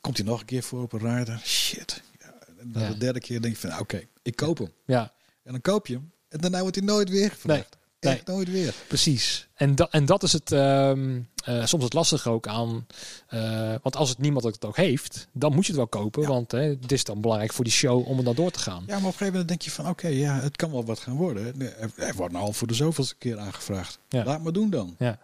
komt 0.00 0.16
hij 0.16 0.26
nog 0.26 0.40
een 0.40 0.46
keer 0.46 0.62
voor 0.62 0.82
op 0.82 0.92
een 0.92 1.16
rider? 1.18 1.40
Shit. 1.44 2.02
Ja, 2.20 2.34
en 2.60 2.72
dan 2.72 2.82
Ja. 2.82 2.88
de 2.88 2.98
derde 2.98 3.20
keer 3.20 3.40
denk 3.40 3.56
je 3.56 3.68
van, 3.68 3.78
oké, 3.78 4.02
ik 4.22 4.36
koop 4.36 4.58
hem. 4.58 4.72
Ja, 4.86 5.12
En 5.42 5.52
dan 5.52 5.60
koop 5.60 5.86
je 5.86 5.94
hem. 5.94 6.10
En 6.28 6.38
daarna 6.40 6.60
wordt 6.60 6.76
hij 6.76 6.84
nooit 6.84 7.08
weer 7.10 7.30
gevraagd. 7.30 7.60
Nee. 7.70 7.84
Echt 8.00 8.26
nooit 8.26 8.50
weer. 8.50 8.74
Precies. 8.88 9.48
En, 9.54 9.74
dat 9.74 9.90
en 9.90 10.04
dat 10.06 10.22
is 10.22 10.32
het 10.32 10.52
ehm, 10.52 11.20
eh, 11.44 11.64
soms 11.66 11.84
het 11.84 11.92
lastige 11.92 12.30
ook 12.30 12.46
aan. 12.48 12.86
eh, 13.28 13.74
want 13.82 13.96
als 13.96 14.08
het 14.08 14.18
niemand 14.18 14.44
het 14.44 14.64
ook 14.64 14.76
heeft, 14.76 15.28
dan 15.32 15.54
moet 15.54 15.62
je 15.66 15.72
het 15.72 15.76
wel 15.76 15.86
kopen. 16.02 16.22
Ja. 16.22 16.28
Want 16.28 16.52
hè, 16.52 16.60
het 16.60 16.92
is 16.92 17.04
dan 17.04 17.20
belangrijk 17.20 17.52
voor 17.52 17.64
die 17.64 17.72
show 17.72 18.08
om 18.08 18.18
er 18.18 18.24
dan 18.24 18.34
door 18.34 18.50
te 18.50 18.58
gaan. 18.58 18.82
Ja, 18.86 18.92
maar 18.92 18.96
op 18.96 19.02
een 19.04 19.10
gegeven 19.10 19.26
moment 19.32 19.48
denk 19.48 19.62
je 19.62 19.70
van, 19.70 19.88
oké, 19.88 20.08
ja, 20.08 20.40
het 20.40 20.56
kan 20.56 20.70
wel 20.70 20.84
wat 20.84 20.98
gaan 20.98 21.16
worden. 21.16 21.54
Hij 21.96 22.14
wordt 22.14 22.32
nou 22.32 22.44
al 22.44 22.52
voor 22.52 22.66
de 22.66 22.74
zoveelste 22.74 23.14
keer 23.16 23.38
aangevraagd. 23.38 23.98
Ja. 24.08 24.24
Laat 24.24 24.42
maar 24.42 24.52
doen 24.52 24.70
dan. 24.70 24.94
Ja, 24.98 25.18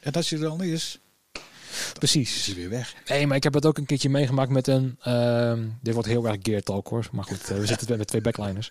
En 0.00 0.12
als 0.12 0.30
hij 0.30 0.38
er 0.38 0.44
dan 0.48 0.62
is, 0.62 0.98
is 1.76 1.92
precies. 1.98 2.46
hij 2.46 2.54
weer 2.54 2.68
weg. 2.70 2.94
Nee, 3.08 3.26
maar 3.26 3.36
ik 3.36 3.42
heb 3.42 3.54
het 3.54 3.66
ook 3.66 3.78
een 3.78 3.86
keertje 3.86 4.08
meegemaakt 4.08 4.50
met 4.50 4.66
een. 4.66 4.96
ehm, 5.02 5.62
dit 5.82 5.94
wordt 5.94 6.08
heel 6.08 6.26
erg 6.26 6.36
gear 6.42 6.60
talk 6.62 6.88
hoor. 6.88 7.08
Maar 7.12 7.24
goed, 7.24 7.50
eh, 7.50 7.58
we 7.58 7.66
zitten 7.76 7.98
met 7.98 8.06
twee 8.06 8.20
backliners. 8.20 8.70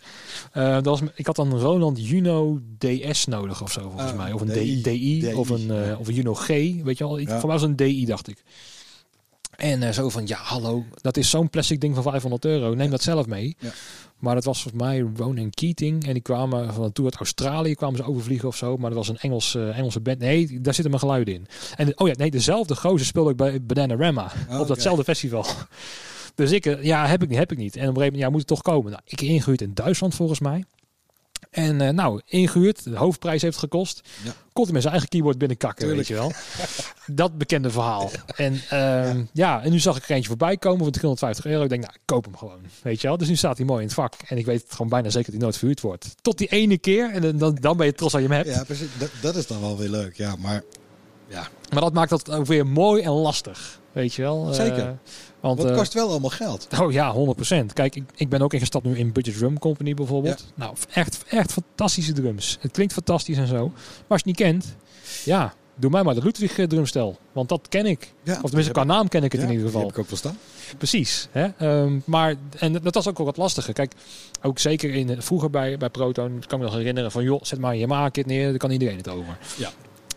Eh, 0.51 0.73
dat 0.73 0.85
was, 0.85 0.99
ik 1.15 1.25
had 1.25 1.37
een 1.37 1.59
Roland 1.59 2.07
Juno 2.07 2.59
DS 2.77 3.25
nodig 3.25 3.61
of 3.61 3.71
zo 3.71 3.81
volgens 3.89 4.11
Ah, 4.11 4.17
mij. 4.17 4.31
Of 4.31 4.41
een 4.41 4.47
DI. 4.47 4.81
DI, 4.81 4.81
DI, 4.81 5.19
DI, 5.19 5.33
of 5.33 5.49
een, 5.49 5.71
eh, 5.71 5.99
of 5.99 6.07
een 6.07 6.13
Juno 6.13 6.33
G. 6.33 6.47
Weet 6.47 6.97
je 6.97 7.03
wel. 7.03 7.19
Ik. 7.19 7.27
Voor 7.29 7.37
mij 7.47 7.57
was 7.57 7.61
een 7.61 7.75
DI 7.75 8.05
dacht 8.05 8.27
ik. 8.27 8.43
En 9.55 9.93
zo 9.93 10.09
van, 10.09 10.27
ja 10.27 10.37
hallo, 10.37 10.85
dat 11.01 11.17
is 11.17 11.29
zo'n 11.29 11.49
plastic 11.49 11.81
ding 11.81 11.93
van 11.95 12.03
500 12.03 12.45
euro. 12.45 12.73
Neem 12.73 12.89
dat 12.89 13.01
zelf 13.03 13.25
mee. 13.25 13.57
Maar 14.25 14.35
dat 14.35 14.43
was 14.43 14.61
volgens 14.61 14.83
mij 14.83 15.05
Ronan 15.15 15.49
Keating. 15.49 16.05
En 16.07 16.13
die 16.13 16.21
kwamen 16.21 16.73
van 16.73 16.91
tour 16.91 17.11
uit 17.11 17.19
Australië. 17.19 17.75
Kwamen 17.75 17.97
ze 17.97 18.05
overvliegen 18.05 18.47
of 18.47 18.55
zo. 18.55 18.77
Maar 18.77 18.89
dat 18.89 18.97
was 18.97 19.07
een 19.07 19.17
Engels, 19.17 19.55
eh, 19.55 19.77
Engelse 19.77 19.99
band. 19.99 20.19
Nee, 20.19 20.47
daar 20.61 20.73
zitten 20.73 20.89
mijn 20.89 20.99
geluiden 20.99 21.33
in. 21.33 21.47
En 21.75 21.99
oh 21.99 22.07
ja, 22.07 22.13
nee, 22.17 22.31
dezelfde 22.31 22.75
gozer 22.75 23.05
speelde 23.05 23.29
ik 23.29 23.35
bij 23.35 23.61
Bananarama. 23.61 24.31
Oh, 24.49 24.59
op 24.59 24.67
datzelfde 24.67 25.03
festival. 25.03 25.45
Dus 26.35 26.51
ik, 26.51 26.65
eh, 26.65 26.83
ja, 26.83 27.07
heb 27.07 27.23
ik 27.23 27.29
niet, 27.29 27.37
heb 27.37 27.51
ik 27.51 27.57
niet. 27.57 27.75
En 27.75 27.81
op 27.81 27.87
een 27.87 27.93
gegeven 27.93 28.11
moment, 28.11 28.23
ja, 28.23 28.29
moet 28.29 28.39
het 28.39 28.47
toch 28.47 28.61
komen. 28.61 28.91
Nou, 28.91 29.03
ik 29.05 29.21
ingehuurd 29.21 29.61
in 29.61 29.73
Duitsland 29.73 30.15
volgens 30.15 30.39
mij. 30.39 30.63
En 31.55 31.81
eh, 31.81 31.89
nou, 31.89 32.21
ingehuurd. 32.25 32.83
De 32.83 32.97
hoofdprijs 32.97 33.41
heeft 33.41 33.57
gekost. 33.57 34.01
Ja. 34.23 34.31
Kon 34.53 34.63
hij 34.63 34.73
met 34.73 34.81
zijn 34.81 34.93
eigen 34.93 35.11
keyboard 35.11 35.37
binnenkakken, 35.37 35.87
Tuurlijk. 35.87 36.07
weet 36.07 36.17
je 36.17 36.23
wel. 36.23 36.31
Dat 37.15 37.37
bekende 37.37 37.69
verhaal. 37.69 38.11
En 38.35 38.61
ehm, 38.69 39.23
ja. 39.33 39.63
en 39.63 39.71
nu 39.71 39.79
zag 39.79 39.97
ik 39.97 40.03
er 40.03 40.15
eentje 40.15 40.27
voorbij 40.27 40.57
komen 40.57 40.83
voor 40.83 40.91
350 40.91 41.45
euro. 41.45 41.63
Ik 41.63 41.69
denk, 41.69 41.81
nou, 41.81 41.93
ik 41.93 42.01
koop 42.05 42.25
hem 42.25 42.37
gewoon. 42.37 42.59
Weet 42.81 43.01
je 43.01 43.07
wel. 43.07 43.17
Dus 43.17 43.27
nu 43.27 43.35
staat 43.35 43.57
hij 43.57 43.65
mooi 43.65 43.79
in 43.79 43.85
het 43.85 43.95
vak. 43.95 44.13
En 44.27 44.37
ik 44.37 44.45
weet 44.45 44.65
gewoon 44.69 44.89
bijna 44.89 45.09
zeker 45.09 45.25
dat 45.25 45.33
hij 45.33 45.43
nooit 45.43 45.57
verhuurd 45.57 45.81
wordt. 45.81 46.15
Tot 46.21 46.37
die 46.37 46.47
ene 46.47 46.77
keer. 46.77 47.11
En 47.11 47.37
dan, 47.37 47.55
dan 47.55 47.77
ben 47.77 47.85
je 47.85 47.93
trots 47.93 48.13
dat 48.13 48.21
je 48.21 48.27
hem 48.27 48.37
hebt. 48.37 48.55
Ja, 48.55 48.63
precies. 48.63 48.87
Dat, 48.97 49.09
dat 49.21 49.35
is 49.35 49.47
dan 49.47 49.61
wel 49.61 49.77
weer 49.77 49.89
leuk. 49.89 50.17
Ja, 50.17 50.35
maar 50.35 50.63
ja. 51.27 51.47
Maar 51.71 51.81
dat 51.81 51.93
maakt 51.93 52.09
dat 52.09 52.31
ook 52.31 52.45
weer 52.45 52.67
mooi 52.67 53.01
en 53.01 53.11
lastig. 53.11 53.79
Weet 53.91 54.13
je 54.13 54.21
wel. 54.21 54.53
Zeker. 54.53 54.87
Eh, 54.87 54.91
want, 55.47 55.59
het 55.59 55.71
eh, 55.71 55.77
kost 55.77 55.93
wel 55.93 56.09
allemaal 56.09 56.29
geld. 56.29 56.67
Oh 56.81 56.91
ja, 56.91 57.13
100%. 57.13 57.65
Kijk, 57.73 57.95
ik, 57.95 58.03
ik 58.15 58.29
ben 58.29 58.41
ook 58.41 58.53
ingestapt 58.53 58.85
nu 58.85 58.97
in 58.97 59.11
Budget 59.11 59.37
Drum 59.37 59.59
Company 59.59 59.93
bijvoorbeeld. 59.93 60.45
Nou, 60.55 60.75
echt, 60.93 61.23
echt 61.27 61.51
fantastische 61.51 62.13
drums. 62.13 62.57
Het 62.61 62.71
klinkt 62.71 62.93
fantastisch 62.93 63.37
en 63.37 63.47
zo. 63.47 63.67
Maar 63.67 63.75
als 64.07 64.21
je 64.23 64.29
het 64.29 64.37
niet 64.37 64.37
kent, 64.37 64.75
ja, 65.25 65.53
doe 65.75 65.91
mij 65.91 66.03
maar 66.03 66.15
de 66.15 66.23
Ludwig 66.23 66.57
eh, 66.57 66.67
drumstel. 66.67 67.17
Want 67.31 67.49
dat 67.49 67.67
ken 67.69 67.85
ik. 67.85 68.13
Ja, 68.23 68.33
Of 68.33 68.41
tenminste, 68.41 68.71
qua 68.71 68.83
naam 68.83 69.07
ken 69.07 69.23
ik 69.23 69.31
het 69.31 69.41
ja, 69.41 69.47
in 69.47 69.53
ieder 69.53 69.67
geval. 69.67 69.81
heb 69.81 69.91
ik 69.91 69.99
ook 69.99 70.09
wel 70.09 70.17
staan. 70.17 70.37
Precies. 70.77 71.27
Hè? 71.31 71.47
Ehm, 71.57 71.99
maar, 72.05 72.35
en 72.59 72.73
dat 72.73 72.95
was 72.95 73.07
ook 73.07 73.17
wel 73.17 73.25
wat 73.25 73.37
lastiger. 73.37 73.73
Kijk, 73.73 73.93
ook 74.41 74.59
zeker 74.59 74.93
in, 74.93 75.09
eh, 75.09 75.15
vroeger 75.19 75.49
bij, 75.49 75.77
bij 75.77 75.89
Proton, 75.89 76.37
ik 76.37 76.47
kan 76.47 76.59
me 76.59 76.65
nog 76.65 76.73
herinneren 76.73 77.11
van, 77.11 77.23
joh, 77.23 77.43
zet 77.43 77.59
maar 77.59 77.73
je 77.73 77.79
Yamaha-kit 77.79 78.25
neer, 78.25 78.49
daar 78.49 78.57
kan 78.57 78.71
iedereen 78.71 78.97
het 78.97 79.09
over. 79.09 79.37
Ja. 79.57 79.69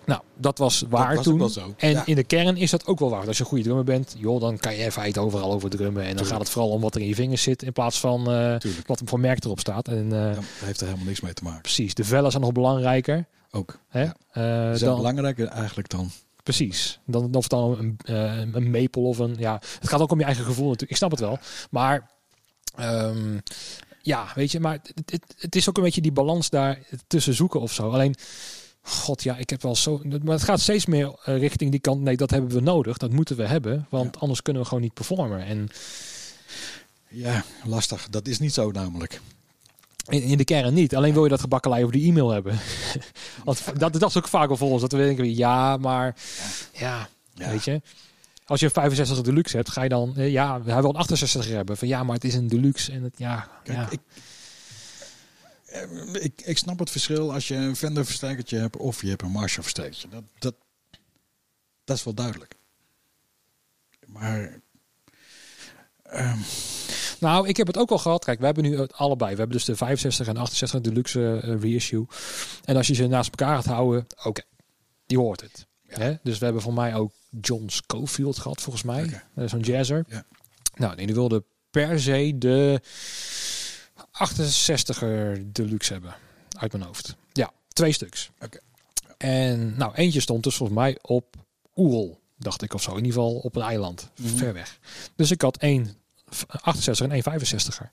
Nou, 0.08 0.20
dat 0.36 0.58
was 0.58 0.84
waar 0.88 1.20
toen. 1.22 1.50
zo. 1.50 1.74
En 1.76 1.90
Ja. 1.90 2.06
in 2.06 2.14
de 2.14 2.24
kern 2.24 2.56
is 2.56 2.70
dat 2.70 2.86
ook 2.86 2.98
wel 2.98 3.10
waar. 3.10 3.26
Als 3.26 3.36
je 3.36 3.42
een 3.42 3.48
goede 3.48 3.64
drummer 3.64 3.84
bent, 3.84 4.14
joh, 4.18 4.40
dan 4.40 4.58
kan 4.58 4.74
je 4.76 4.82
in 4.82 4.92
feite 4.92 5.20
overal 5.20 5.52
over 5.52 5.70
drummen. 5.70 6.02
En 6.02 6.06
dan 6.06 6.08
Tuurlijk. 6.08 6.30
gaat 6.30 6.40
het 6.40 6.50
vooral 6.50 6.70
om 6.70 6.80
wat 6.80 6.94
er 6.94 7.00
in 7.00 7.06
je 7.06 7.14
vingers 7.14 7.42
zit, 7.42 7.62
in 7.62 7.72
plaats 7.72 8.00
van 8.00 8.30
eh, 8.30 8.56
Tuurlijk. 8.56 8.86
wat 8.86 9.00
er 9.00 9.06
voor 9.08 9.20
merk 9.20 9.44
erop 9.44 9.60
staat. 9.60 9.88
En 9.88 10.12
eh, 10.12 10.18
Ja, 10.18 10.34
dat 10.34 10.44
heeft 10.64 10.80
er 10.80 10.86
helemaal 10.86 11.06
niks 11.08 11.20
mee 11.20 11.32
te 11.32 11.42
maken. 11.42 11.60
precies, 11.60 11.94
de 11.94 12.04
vellen 12.04 12.30
zijn 12.30 12.42
nog 12.42 12.52
belangrijker. 12.52 13.26
Ook. 13.50 13.78
Hè? 13.88 14.02
Ja. 14.02 14.14
Eh, 14.32 14.42
wel 14.42 14.78
dan, 14.78 14.96
belangrijker 14.96 15.46
eigenlijk 15.46 15.88
dan. 15.88 16.10
Precies. 16.42 17.00
Dan, 17.06 17.34
of 17.34 17.48
dan 17.48 17.78
een, 17.78 17.96
eh, 18.04 18.38
een 18.52 18.70
maple 18.70 19.02
of 19.02 19.18
een... 19.18 19.34
Ja, 19.38 19.60
het 19.80 19.88
gaat 19.88 20.00
ook 20.00 20.10
om 20.12 20.18
je 20.18 20.24
eigen 20.24 20.44
gevoel 20.44 20.64
natuurlijk. 20.64 20.90
Ik 20.90 20.96
snap 20.96 21.10
het 21.10 21.20
wel. 21.20 21.38
Maar... 21.70 22.10
ehm, 22.76 23.38
ja, 24.02 24.26
weet 24.34 24.52
je, 24.52 24.60
maar 24.60 24.72
het, 24.72 25.10
het, 25.10 25.34
het 25.38 25.56
is 25.56 25.68
ook 25.68 25.76
een 25.76 25.82
beetje 25.82 26.00
die 26.00 26.12
balans 26.12 26.50
daar 26.50 26.78
tussen 27.06 27.34
zoeken 27.34 27.60
of 27.60 27.72
zo. 27.72 27.90
Alleen, 27.90 28.14
god 28.88 29.22
ja, 29.22 29.36
ik 29.36 29.50
heb 29.50 29.62
wel 29.62 29.76
zo... 29.76 30.00
Maar 30.22 30.34
het 30.34 30.42
gaat 30.42 30.60
steeds 30.60 30.86
meer 30.86 31.18
eh, 31.24 31.38
richting 31.38 31.70
die 31.70 31.80
kant. 31.80 32.00
Nee, 32.00 32.16
dat 32.16 32.30
hebben 32.30 32.50
we 32.50 32.60
nodig. 32.60 32.96
Dat 32.96 33.12
moeten 33.12 33.36
we 33.36 33.46
hebben. 33.46 33.86
Want 33.88 34.20
anders 34.20 34.42
kunnen 34.42 34.62
we 34.62 34.68
gewoon 34.68 34.82
niet 34.82 34.94
performen. 34.94 35.44
En 35.44 35.68
Ja, 37.08 37.44
lastig. 37.64 38.08
Dat 38.08 38.26
is 38.26 38.38
niet 38.38 38.54
zo 38.54 38.70
namelijk. 38.70 39.20
in, 40.08 40.22
in 40.22 40.38
de 40.38 40.44
kern 40.44 40.74
niet. 40.74 40.96
Alleen 40.96 41.12
wil 41.12 41.24
je 41.24 41.30
dat 41.30 41.40
gebakkelei 41.40 41.82
over 41.82 41.96
die 41.96 42.08
e-mail 42.08 42.30
hebben. 42.30 42.58
Want 43.44 43.62
dat, 43.78 43.92
dat 43.92 44.08
is 44.08 44.16
ook 44.16 44.28
vaak 44.28 44.48
wel 44.48 44.56
voor 44.56 44.70
ons. 44.70 44.80
Dat 44.80 44.92
we 44.92 44.98
denken, 44.98 45.36
ja, 45.36 45.76
maar... 45.76 46.16
Ja, 46.72 47.08
Ja. 47.34 47.50
Weet 47.50 47.64
je? 47.64 47.80
Als 48.48 48.60
je 48.60 48.66
een 48.66 48.72
65 48.72 49.24
deluxe 49.24 49.56
hebt, 49.56 49.70
ga 49.70 49.82
je 49.82 49.88
dan, 49.88 50.16
eh, 50.16 50.30
ja, 50.30 50.62
hij 50.64 50.80
wil 50.80 50.90
een 50.90 50.96
68 50.96 51.50
hebben. 51.50 51.76
Van 51.76 51.88
ja, 51.88 52.02
maar 52.02 52.14
het 52.14 52.24
is 52.24 52.34
een 52.34 52.48
deluxe 52.48 52.92
en 52.92 53.02
het, 53.02 53.14
ja, 53.16 53.48
Kijk, 53.62 53.78
ja. 53.78 53.90
ik, 53.90 54.00
ik, 56.12 56.42
ik 56.44 56.58
snap 56.58 56.78
het 56.78 56.90
verschil 56.90 57.32
als 57.32 57.48
je 57.48 57.54
een 57.54 57.76
Fender 57.76 58.04
versterkertje 58.04 58.58
hebt 58.58 58.76
of 58.76 59.02
je 59.02 59.08
hebt 59.08 59.22
een 59.22 59.30
Marshall 59.30 59.62
versterkertje. 59.62 60.08
Dat, 60.08 60.24
dat, 60.38 60.54
dat 61.84 61.96
is 61.96 62.04
wel 62.04 62.14
duidelijk. 62.14 62.56
Maar 64.06 64.60
ehm, 66.02 66.38
Nou, 67.20 67.48
ik 67.48 67.56
heb 67.56 67.66
het 67.66 67.78
ook 67.78 67.90
al 67.90 67.98
gehad. 67.98 68.24
Kijk, 68.24 68.38
we 68.38 68.44
hebben 68.44 68.64
nu 68.64 68.78
het 68.78 68.92
allebei. 68.92 69.32
We 69.32 69.38
hebben 69.38 69.56
dus 69.56 69.66
de 69.66 69.76
65 69.76 70.26
en 70.26 70.36
68 70.36 70.80
deluxe 70.80 71.40
eh, 71.42 71.60
reissue. 71.60 72.06
En 72.64 72.76
als 72.76 72.86
je 72.86 72.94
ze 72.94 73.06
naast 73.06 73.30
elkaar 73.30 73.54
gaat 73.54 73.64
houden, 73.74 74.06
oké, 74.24 74.42
die 75.06 75.18
hoort 75.18 75.40
het. 75.40 75.66
Ja. 75.82 75.98
Hè? 75.98 76.14
Dus 76.22 76.38
we 76.38 76.44
hebben 76.44 76.62
voor 76.62 76.74
mij 76.74 76.94
ook 76.94 77.12
John 77.40 77.68
Schofield 77.68 78.38
gehad, 78.38 78.60
volgens 78.60 78.84
mij. 78.84 79.04
Oké. 79.04 79.22
Eh, 79.34 79.48
Zo'n 79.48 79.60
jazzer. 79.60 80.04
Ja. 80.08 80.24
Nou, 80.74 80.96
en 80.96 81.06
die 81.06 81.14
wilde 81.14 81.44
per 81.70 82.00
se 82.00 82.34
de 82.38 82.80
68er 84.24 85.40
deluxe 85.52 85.92
hebben. 85.92 86.14
Uit 86.58 86.72
mijn 86.72 86.84
hoofd. 86.84 87.16
Ja, 87.32 87.50
twee 87.68 87.92
stuks. 87.92 88.30
Oké. 88.44 88.58
En 89.18 89.76
nou, 89.76 89.94
eentje 89.94 90.20
stond 90.20 90.42
dus 90.44 90.54
volgens 90.56 90.78
mij 90.78 90.98
op 91.02 91.36
Oerol, 91.76 92.20
dacht 92.38 92.62
ik 92.62 92.74
of 92.74 92.82
zo. 92.82 92.90
In 92.90 92.96
ieder 92.96 93.12
geval 93.12 93.34
op 93.36 93.56
een 93.56 93.62
eiland, 93.62 94.10
Mhm. 94.16 94.36
ver 94.36 94.52
weg. 94.52 94.78
Dus 95.16 95.30
ik 95.30 95.40
had 95.42 95.56
één 95.56 95.94
68 96.60 97.06
en 97.06 97.12
één 97.12 97.22
65er. 97.22 97.90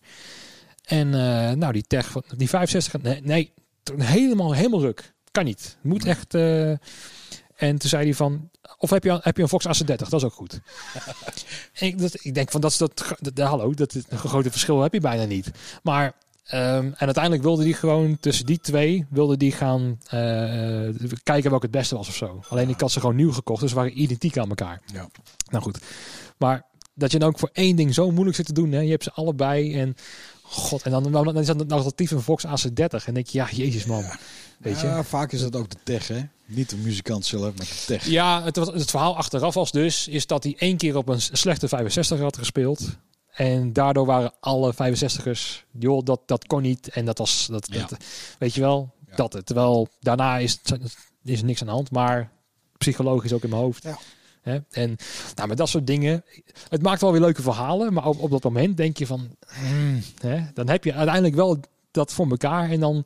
En 0.85 1.13
eh, 1.13 1.51
nou, 1.51 1.73
die 1.73 1.83
tech 1.87 2.09
van 2.11 2.23
die 2.37 2.49
65 2.49 3.01
nee, 3.01 3.21
nee, 3.23 3.51
helemaal, 3.97 4.53
helemaal 4.53 4.81
ruk. 4.81 5.13
Kan 5.31 5.45
niet. 5.45 5.77
Moet 5.81 6.05
echt. 6.05 6.33
eh, 6.33 6.69
en 7.55 7.77
toen 7.77 7.89
zei 7.89 8.03
hij 8.03 8.13
van, 8.13 8.49
of 8.77 8.89
heb 8.89 9.03
je, 9.03 9.19
heb 9.21 9.35
je 9.37 9.43
een 9.43 9.49
Fox 9.49 9.65
AC30? 9.67 9.85
Dat 9.85 10.13
is 10.13 10.23
ook 10.23 10.33
goed. 10.33 10.59
Ik, 11.73 11.99
dat, 11.99 12.17
ik 12.25 12.33
denk 12.33 12.51
van, 12.51 12.61
dat 12.61 12.71
is 12.71 12.77
dat, 12.77 13.15
dat, 13.19 13.35
dat- 13.35 13.47
hallo, 13.47 13.73
dat 13.73 13.95
is 13.95 14.03
een 14.09 14.17
grote 14.17 14.51
verschil 14.51 14.81
heb 14.81 14.93
je 14.93 14.99
bijna 14.99 15.23
niet. 15.25 15.51
Maar, 15.83 16.13
ehm, 16.45 16.85
en 16.85 16.95
uiteindelijk 16.97 17.43
wilde 17.43 17.63
die 17.63 17.73
gewoon 17.73 18.17
tussen 18.19 18.45
die 18.45 18.59
twee, 18.59 19.05
wilde 19.09 19.37
die 19.37 19.51
gaan 19.51 19.99
eh, 20.07 21.09
kijken 21.23 21.49
welke 21.49 21.65
het 21.65 21.71
beste 21.75 21.95
was 21.95 22.07
of 22.07 22.15
zo. 22.15 22.43
Alleen 22.49 22.69
ik 22.69 22.79
had 22.79 22.91
ze 22.91 22.99
gewoon 22.99 23.15
nieuw 23.15 23.31
gekocht, 23.31 23.61
dus 23.61 23.73
waren 23.73 24.01
identiek 24.01 24.37
aan 24.37 24.49
elkaar. 24.49 24.81
ja. 24.93 25.07
Nou 25.51 25.63
goed. 25.63 25.79
Maar 26.37 26.65
dat 26.93 27.11
je 27.11 27.19
dan 27.19 27.29
ook 27.29 27.39
voor 27.39 27.49
één 27.53 27.75
ding 27.75 27.93
zo 27.93 28.11
moeilijk 28.11 28.35
zit 28.35 28.45
te 28.45 28.53
doen. 28.53 28.71
Hè? 28.71 28.79
Je 28.79 28.89
hebt 28.89 29.03
ze 29.03 29.11
allebei. 29.11 29.79
En 29.79 29.95
God, 30.49 30.81
en 30.81 30.91
dan, 30.91 31.11
dan 31.11 31.37
is 31.37 31.45
dat 31.45 31.59
een 31.61 31.71
alternatief 31.71 32.11
een 32.11 32.21
Vox 32.21 32.45
AC30. 32.45 33.05
En 33.05 33.13
denk 33.13 33.27
je, 33.27 33.37
ja, 33.37 33.47
jezus 33.51 33.85
man. 33.85 34.03
Weet 34.59 34.79
je? 34.79 34.87
Ja, 34.87 35.03
vaak 35.03 35.31
is 35.31 35.41
dat 35.41 35.55
ook 35.55 35.69
de 35.69 35.77
tech, 35.83 36.07
hè? 36.07 36.21
Niet 36.45 36.69
de 36.69 36.75
muzikant 36.77 37.25
zelf, 37.25 37.43
maar 37.55 37.65
de 37.65 37.83
tech. 37.85 38.05
Ja, 38.05 38.43
het, 38.43 38.55
was- 38.55 38.67
het 38.67 38.89
verhaal 38.89 39.17
achteraf 39.17 39.53
was 39.53 39.71
dus, 39.71 40.07
is 40.07 40.27
dat 40.27 40.43
hij 40.43 40.55
één 40.57 40.77
keer 40.77 40.97
op 40.97 41.09
een 41.09 41.21
slechte 41.21 41.67
65 41.67 42.19
had 42.19 42.37
gespeeld. 42.37 42.87
En 43.31 43.73
daardoor 43.73 44.05
waren 44.05 44.33
alle 44.39 44.73
65ers, 44.73 45.63
joh, 45.79 46.03
dat, 46.05 46.21
dat 46.25 46.47
kon 46.47 46.61
niet. 46.61 46.89
En 46.89 47.05
dat 47.05 47.17
was, 47.17 47.47
dat, 47.51 47.67
Ja. 47.71 47.85
dat- 47.87 48.03
weet 48.39 48.53
je 48.53 48.61
wel, 48.61 48.93
dat 49.15 49.33
het. 49.33 49.45
Terwijl 49.45 49.87
daarna 49.99 50.37
is, 50.37 50.59
is 51.23 51.41
niks 51.43 51.61
aan 51.61 51.67
de 51.67 51.73
hand, 51.73 51.91
maar 51.91 52.31
psychologisch 52.77 53.33
ook 53.33 53.43
in 53.43 53.49
mijn 53.49 53.61
hoofd. 53.61 53.83
Ja. 53.83 53.97
Hè? 54.45 54.57
En 54.71 54.95
nou, 55.35 55.47
met 55.47 55.57
dat 55.57 55.69
soort 55.69 55.87
dingen, 55.87 56.23
het 56.69 56.81
maakt 56.81 57.01
wel 57.01 57.11
weer 57.11 57.21
leuke 57.21 57.41
verhalen, 57.41 57.93
maar 57.93 58.05
op, 58.05 58.19
op 58.19 58.31
dat 58.31 58.43
moment 58.43 58.77
denk 58.77 58.97
je 58.97 59.07
van, 59.07 59.35
hmm, 59.47 60.01
hè? 60.19 60.41
dan 60.53 60.69
heb 60.69 60.83
je 60.83 60.93
uiteindelijk 60.93 61.35
wel 61.35 61.59
dat 61.91 62.13
voor 62.13 62.29
elkaar 62.29 62.69
en 62.69 62.79
dan 62.79 63.05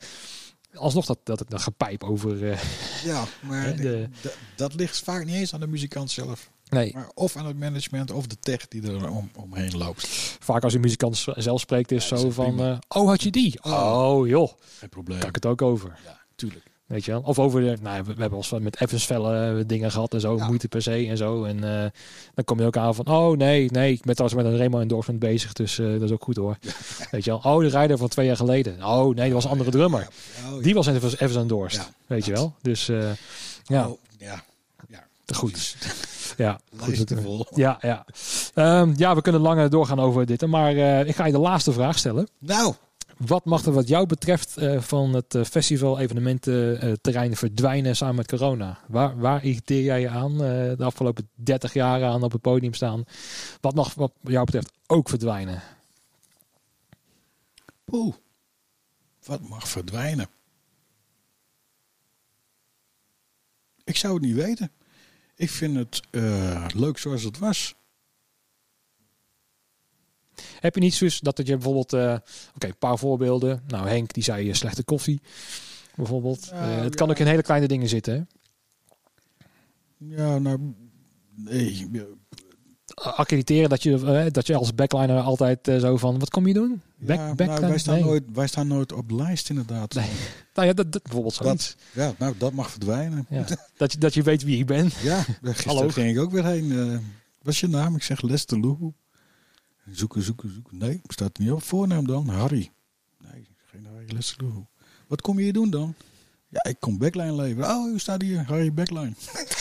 alsnog 0.74 1.06
dat, 1.06 1.20
dat, 1.24 1.44
dat 1.48 1.62
gepijp 1.62 2.04
over, 2.04 2.50
eh, 2.52 2.60
Ja, 3.04 3.24
maar 3.42 3.76
de- 3.76 4.10
de- 4.22 4.34
dat 4.56 4.74
ligt 4.74 5.00
vaak 5.00 5.26
niet 5.26 5.36
eens 5.36 5.54
aan 5.54 5.60
de 5.60 5.68
muzikant 5.68 6.12
zelf. 6.12 6.50
nee. 6.70 6.92
Maar 6.94 7.10
of 7.14 7.36
aan 7.36 7.46
het 7.46 7.58
management 7.60 8.12
of 8.12 8.28
de 8.28 8.38
tech 8.40 8.68
die 8.68 8.82
er 8.92 9.10
om, 9.10 9.32
omheen 9.36 9.78
loopt. 9.78 10.08
vaak 10.40 10.64
als 10.64 10.74
een 10.74 10.82
muzikant 10.82 11.26
zelf 11.36 11.60
spreekt 11.60 11.92
is 11.92 12.10
Ja, 12.10 12.18
zo 12.18 12.30
van 12.32 12.60
eh, 12.64 12.78
oh 12.88 13.08
had 13.08 13.24
je 13.24 13.32
die 13.32 13.60
Oh. 13.64 14.14
oh 14.18 14.28
joh 14.28 14.52
Geen 14.78 14.90
probleem. 14.90 15.20
kan 15.20 15.30
ik 15.30 15.36
het 15.36 15.46
ook 15.46 15.62
over 15.62 16.00
Ja, 16.06 16.20
tuurlijk. 16.36 16.69
Weet 16.90 17.06
je 17.06 17.12
wel? 17.12 17.22
Of 17.26 17.40
over 17.40 17.62
de 17.62 17.78
nou 17.82 18.04
we, 18.04 18.14
we 18.14 18.22
hebben 18.22 18.38
ons 18.38 18.52
met 18.52 18.82
Evans 18.82 19.06
Vellen 19.06 19.68
dingen 19.68 19.92
gehad 19.92 20.14
en 20.14 20.20
zo 20.20 20.36
Ja. 20.36 20.48
moeite 20.48 20.68
per 20.68 20.82
se 20.82 21.08
en 21.10 21.18
zo. 21.18 21.44
En 21.44 21.64
eh, 21.64 21.90
dan 22.34 22.44
kom 22.46 22.60
je 22.60 22.66
ook 22.66 22.78
aan 22.78 22.96
van 22.96 23.08
oh 23.08 23.38
nee 23.38 23.72
nee 23.72 23.92
ik 23.94 24.04
ben 24.04 24.16
trouwens 24.16 24.42
met 24.44 24.52
een 24.52 24.58
Remo 24.58 24.80
endorsement 24.80 25.20
bezig 25.20 25.54
dus 25.54 25.80
eh, 25.80 25.92
dat 25.92 26.02
is 26.02 26.12
ook 26.12 26.24
goed 26.24 26.36
hoor. 26.36 26.58
Weet 27.12 27.24
je 27.24 27.32
wel? 27.32 27.40
Oh 27.54 27.62
de 27.62 27.68
rijder 27.68 27.98
van 27.98 28.08
twee 28.08 28.26
jaar 28.26 28.36
geleden. 28.36 28.84
Oh 28.84 29.16
nee 29.16 29.26
dat 29.26 29.34
was 29.34 29.44
een 29.44 29.50
andere 29.50 29.70
drummer. 29.72 30.08
Ja. 30.44 30.54
Oh, 30.56 30.64
die 30.64 30.74
was 30.74 30.88
Evans, 30.88 31.16
Ja. 31.74 31.88
weet 32.08 32.26
je 32.26 32.32
wel? 32.32 32.54
Dus 32.62 32.90
eh, 32.90 33.10
ja. 33.64 33.88
Oh, 33.88 33.98
ja. 34.18 34.44
ja. 34.88 35.04
goed. 35.36 35.76
Ja. 36.38 36.60
Goed 36.78 37.16
ja 37.56 37.78
ja. 37.82 38.06
Ehm, 38.54 38.94
ja 38.96 39.16
we 39.16 39.22
kunnen 39.22 39.42
langer 39.42 39.70
doorgaan 39.70 40.00
over 40.00 40.26
dit 40.26 40.48
maar 40.48 40.76
eh, 40.76 41.08
ik 41.08 41.16
ga 41.16 41.26
je 41.26 41.32
de 41.32 41.40
laatste 41.40 41.72
vraag 41.72 41.98
stellen. 41.98 42.28
Nou, 42.40 42.74
Wat 43.20 43.46
mag 43.46 43.66
er 43.66 43.72
wat 43.72 43.88
jou 43.88 44.06
betreft 44.06 44.58
eh, 44.58 44.82
van 44.82 45.14
het 45.14 45.36
eh, 45.36 45.44
festival 45.44 46.00
evenemententerrein 46.00 47.36
verdwijnen 47.36 47.96
samen 47.96 48.16
met 48.16 48.28
corona? 48.28 48.80
Waar, 48.88 49.20
waar 49.20 49.44
irriteer 49.44 49.84
jij 49.84 50.02
je 50.02 50.10
aan 50.10 50.32
eh, 50.32 50.78
de 50.78 50.84
afgelopen 50.84 51.30
30 51.34 51.74
jaar 51.74 52.04
aan 52.04 52.24
op 52.24 52.32
het 52.32 52.42
podium 52.42 52.74
staan? 52.74 53.04
Wat 53.62 53.76
mag 53.76 53.94
wat 53.94 54.12
jou 54.22 54.46
betreft 54.46 54.72
ook 54.88 55.10
verdwijnen? 55.10 55.62
poeh. 57.90 58.16
Wat 59.26 59.42
mag 59.42 59.70
verdwijnen? 59.70 60.30
Ik 63.84 63.96
zou 63.96 64.14
het 64.14 64.24
niet 64.24 64.36
weten. 64.36 64.72
Ik 65.36 65.50
vind 65.50 65.76
het 65.76 66.02
eh, 66.12 66.66
leuk 66.74 66.98
zoals 66.98 67.24
het 67.24 67.38
was. 67.38 67.76
Heb 70.60 70.76
je 70.76 70.82
niet 70.82 70.94
zoiets 70.94 71.20
dat 71.20 71.38
je 71.38 71.44
bijvoorbeeld... 71.44 71.94
eh, 71.94 72.16
Oké, 72.56 72.68
een 72.68 72.78
paar 72.80 72.98
voorbeelden. 72.98 73.62
Nou, 73.68 73.88
Henk 73.88 74.14
die 74.14 74.24
zei 74.24 74.50
eh, 74.50 74.56
slechte 74.56 74.84
koffie. 74.84 75.22
Bijvoorbeeld. 75.96 76.50
Eh, 76.54 76.82
het 76.82 76.96
kan 76.96 77.10
ook 77.10 77.20
in 77.20 77.28
hele 77.28 77.42
kleine 77.42 77.68
dingen 77.68 77.88
zitten. 77.90 78.14
Hè? 78.14 78.22
Ja, 79.98 80.38
nou, 80.38 80.74
nee. 81.36 81.90
Accrediteren 82.94 83.70
dat 83.70 83.84
je, 83.84 84.30
dat 84.32 84.48
je 84.48 84.56
als 84.56 84.76
backliner 84.76 85.20
altijd 85.20 85.60
zo 85.80 85.98
van... 85.98 86.20
Wat 86.20 86.30
kom 86.30 86.48
je 86.48 86.54
doen? 86.54 86.82
Back, 86.98 87.18
Ja, 87.18 87.34
nou, 87.46 87.60
wij, 87.68 87.78
staan 87.78 87.94
Nee. 87.96 88.04
nooit, 88.04 88.24
wij 88.34 88.48
staan 88.48 88.68
nooit 88.68 88.92
op 88.94 89.10
de 89.10 89.16
lijst 89.16 89.50
inderdaad. 89.50 89.94
Nee. 89.94 90.10
Nou 90.54 90.68
ja, 90.72 90.78
dat, 90.78 90.92
dat, 90.92 91.04
bijvoorbeeld 91.04 91.34
zoiets. 91.34 91.76
Ja, 91.94 92.14
nou, 92.18 92.34
dat 92.38 92.54
mag 92.54 92.72
verdwijnen. 92.72 93.26
Ja. 93.30 93.46
dat, 93.78 93.92
je, 93.92 93.98
dat 93.98 94.14
je 94.14 94.22
weet 94.22 94.44
wie 94.44 94.58
ik 94.60 94.66
ben. 94.66 94.90
Ja, 95.04 95.22
gisteren 95.42 95.76
Hallo. 95.76 95.90
ging 95.90 96.10
ik 96.12 96.20
ook 96.20 96.32
weer 96.32 96.46
heen. 96.46 96.74
wat 97.42 97.54
is 97.54 97.60
je 97.60 97.68
naam? 97.68 97.96
Ik 97.96 98.04
zeg 98.04 98.22
Lester 98.22 98.60
Loe. 98.60 98.94
Zoeken, 99.92 100.22
zoeken, 100.22 100.54
zoeken. 100.54 100.78
Nee, 100.78 101.02
staat 101.08 101.38
niet 101.38 101.52
op. 101.52 101.64
Voornaam 101.64 102.08
dan? 102.08 102.28
Harry. 102.28 102.70
Nee, 103.32 103.48
geen 103.66 103.86
Harry 103.92 104.06
Lester 104.14 104.44
Loe. 104.44 104.66
Wat 105.08 105.22
kom 105.22 105.38
je 105.38 105.44
hier 105.44 105.54
doen 105.54 105.70
dan? 105.70 105.94
Ja, 106.50 106.64
ik 106.70 106.76
kom 106.80 106.98
backline 106.98 107.34
leveren. 107.36 107.70
Oh, 107.70 107.94
u 107.94 108.00
staat 108.00 108.22
hier, 108.22 108.44
Harry 108.48 108.74
Backline. 108.74 109.14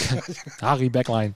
Harry 0.56 0.90
Backline. 0.90 1.34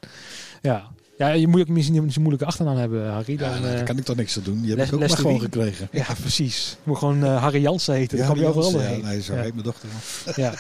Ja. 0.63 0.91
Ja, 1.19 1.29
je 1.29 1.49
moet 1.49 1.61
ook 1.61 1.69
misschien 1.69 2.03
niet 2.03 2.13
zo'n 2.13 2.23
moeilijke 2.23 2.47
achternaam 2.49 2.77
hebben, 2.77 3.11
Harry. 3.11 3.33
Ja, 3.33 3.39
Dan, 3.39 3.49
nou, 3.51 3.65
eh, 3.65 3.71
daar 3.77 3.85
kan 3.85 3.99
ik 3.99 4.05
toch 4.05 4.17
niks 4.17 4.37
aan 4.37 4.43
doen. 4.43 4.61
Die 4.61 4.69
heb 4.69 4.79
Les- 4.79 4.87
ik 4.89 4.95
ook 4.95 5.01
maar 5.01 5.09
gewoon 5.11 5.41
gekregen. 5.41 5.89
ja, 5.93 6.07
precies. 6.21 6.71
Je 6.71 6.77
moet 6.91 6.99
gewoon 6.99 7.25
eh, 7.25 7.43
Harry 7.43 7.61
Jansen 7.61 7.95
heten. 7.95 8.17
Dan 8.19 8.27
Ja, 8.27 8.33
kom 8.33 8.43
je 8.43 8.49
overal 8.49 8.81
ja, 8.81 8.87
heen. 8.87 9.03
nee, 9.03 9.23
zo 9.23 9.35
Ja. 9.35 9.41
heet 9.43 9.53
mijn 9.53 9.65
dochter 9.65 9.89
wel. 10.25 10.35
Ja. 10.45 10.55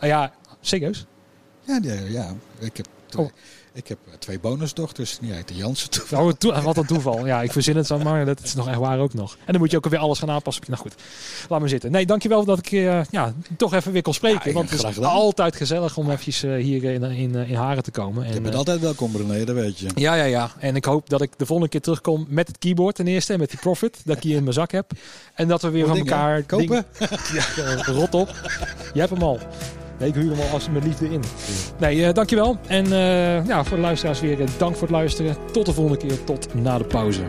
Ah, 0.00 0.08
ja, 0.08 0.32
serieus? 0.60 1.06
Ja, 1.66 1.78
ja, 1.82 1.92
ja. 1.94 2.34
Ik 2.58 2.76
heb 2.76 2.86
Oh. 3.16 3.30
Ik 3.80 3.88
heb 3.88 3.98
eh, 4.08 4.14
twee 4.18 4.40
bonusdochters. 4.40 5.18
Die 5.20 5.32
heet 5.32 5.50
Jansen. 5.54 5.90
toe. 5.90 6.04
Nou, 6.10 6.34
toe- 6.34 6.60
wat 6.62 6.76
een 6.76 6.86
toeval. 6.86 7.26
Ja, 7.26 7.42
ik 7.42 7.52
verzin 7.52 7.76
het 7.76 7.86
zo 7.86 7.98
maar. 7.98 8.24
Dat 8.24 8.40
is 8.42 8.54
nog 8.54 8.68
echt 8.68 8.78
waar 8.78 8.98
ook 8.98 9.14
nog. 9.14 9.36
En 9.44 9.52
dan 9.52 9.60
moet 9.60 9.70
je 9.70 9.76
ook 9.76 9.88
weer 9.88 9.98
alles 9.98 10.18
gaan 10.18 10.30
aanpassen. 10.30 10.64
Nou 10.68 10.80
goed, 10.80 10.94
laat 11.48 11.60
maar 11.60 11.68
zitten. 11.68 11.90
Nee, 11.90 12.06
dankjewel 12.06 12.44
dat 12.44 12.58
ik 12.58 12.72
eh, 12.72 13.00
ja, 13.10 13.32
toch 13.56 13.74
even 13.74 13.92
weer 13.92 14.02
kon 14.02 14.14
spreken. 14.14 14.48
Ja, 14.48 14.52
want 14.52 14.70
het 14.70 14.84
is 14.86 14.98
altijd 14.98 15.56
gezellig 15.56 15.96
om 15.96 16.10
eventjes 16.10 16.42
eh, 16.42 16.54
hier 16.54 16.84
in, 16.84 17.02
in, 17.02 17.34
in 17.34 17.54
Haren 17.54 17.82
te 17.82 17.90
komen. 17.90 18.24
En, 18.24 18.34
Je 18.34 18.40
bent 18.40 18.54
altijd 18.54 18.80
welkom, 18.80 19.16
René, 19.16 19.44
dat 19.44 19.54
weet 19.54 19.78
je. 19.78 19.88
Ja, 19.94 20.14
ja, 20.14 20.24
ja. 20.24 20.50
En 20.58 20.76
ik 20.76 20.84
hoop 20.84 21.08
dat 21.10 21.20
ik 21.20 21.30
de 21.36 21.46
volgende 21.46 21.70
keer 21.70 21.80
terugkom 21.80 22.26
met 22.28 22.46
het 22.48 22.58
keyboard 22.58 22.94
ten 22.94 23.06
eerste. 23.06 23.32
En 23.32 23.38
met 23.38 23.50
die 23.50 23.58
Profit. 23.60 24.00
Dat 24.04 24.16
ik 24.16 24.22
die 24.22 24.34
in 24.36 24.42
mijn 24.42 24.54
zak 24.54 24.70
heb. 24.72 24.90
En 25.34 25.48
dat 25.48 25.62
we 25.62 25.70
weer 25.70 25.86
Wat 25.86 25.96
van 25.96 26.04
dingen? 26.04 26.12
elkaar... 26.18 26.42
Kopen? 26.42 26.84
Ja, 27.56 27.82
rot 27.84 28.14
op. 28.14 28.28
Jij 28.92 29.02
hebt 29.06 29.10
hem 29.10 29.22
al. 29.22 29.38
Ik 30.00 30.14
huur 30.14 30.30
hem 30.30 30.40
al 30.40 30.48
als 30.52 30.70
met 30.70 30.84
liefde 30.84 31.10
in. 31.10 31.22
Nee, 31.78 32.04
eh, 32.04 32.14
dankjewel. 32.14 32.56
En 32.66 32.84
eh, 32.84 33.46
ja, 33.46 33.64
voor 33.64 33.76
de 33.76 33.82
luisteraars 33.82 34.20
weer 34.20 34.40
eh, 34.40 34.46
dank 34.58 34.72
voor 34.72 34.82
het 34.82 34.96
luisteren. 34.96 35.36
Tot 35.52 35.66
de 35.66 35.72
volgende 35.72 35.98
keer. 35.98 36.24
Tot 36.24 36.54
na 36.54 36.78
de 36.78 36.84
pauze. 36.84 37.22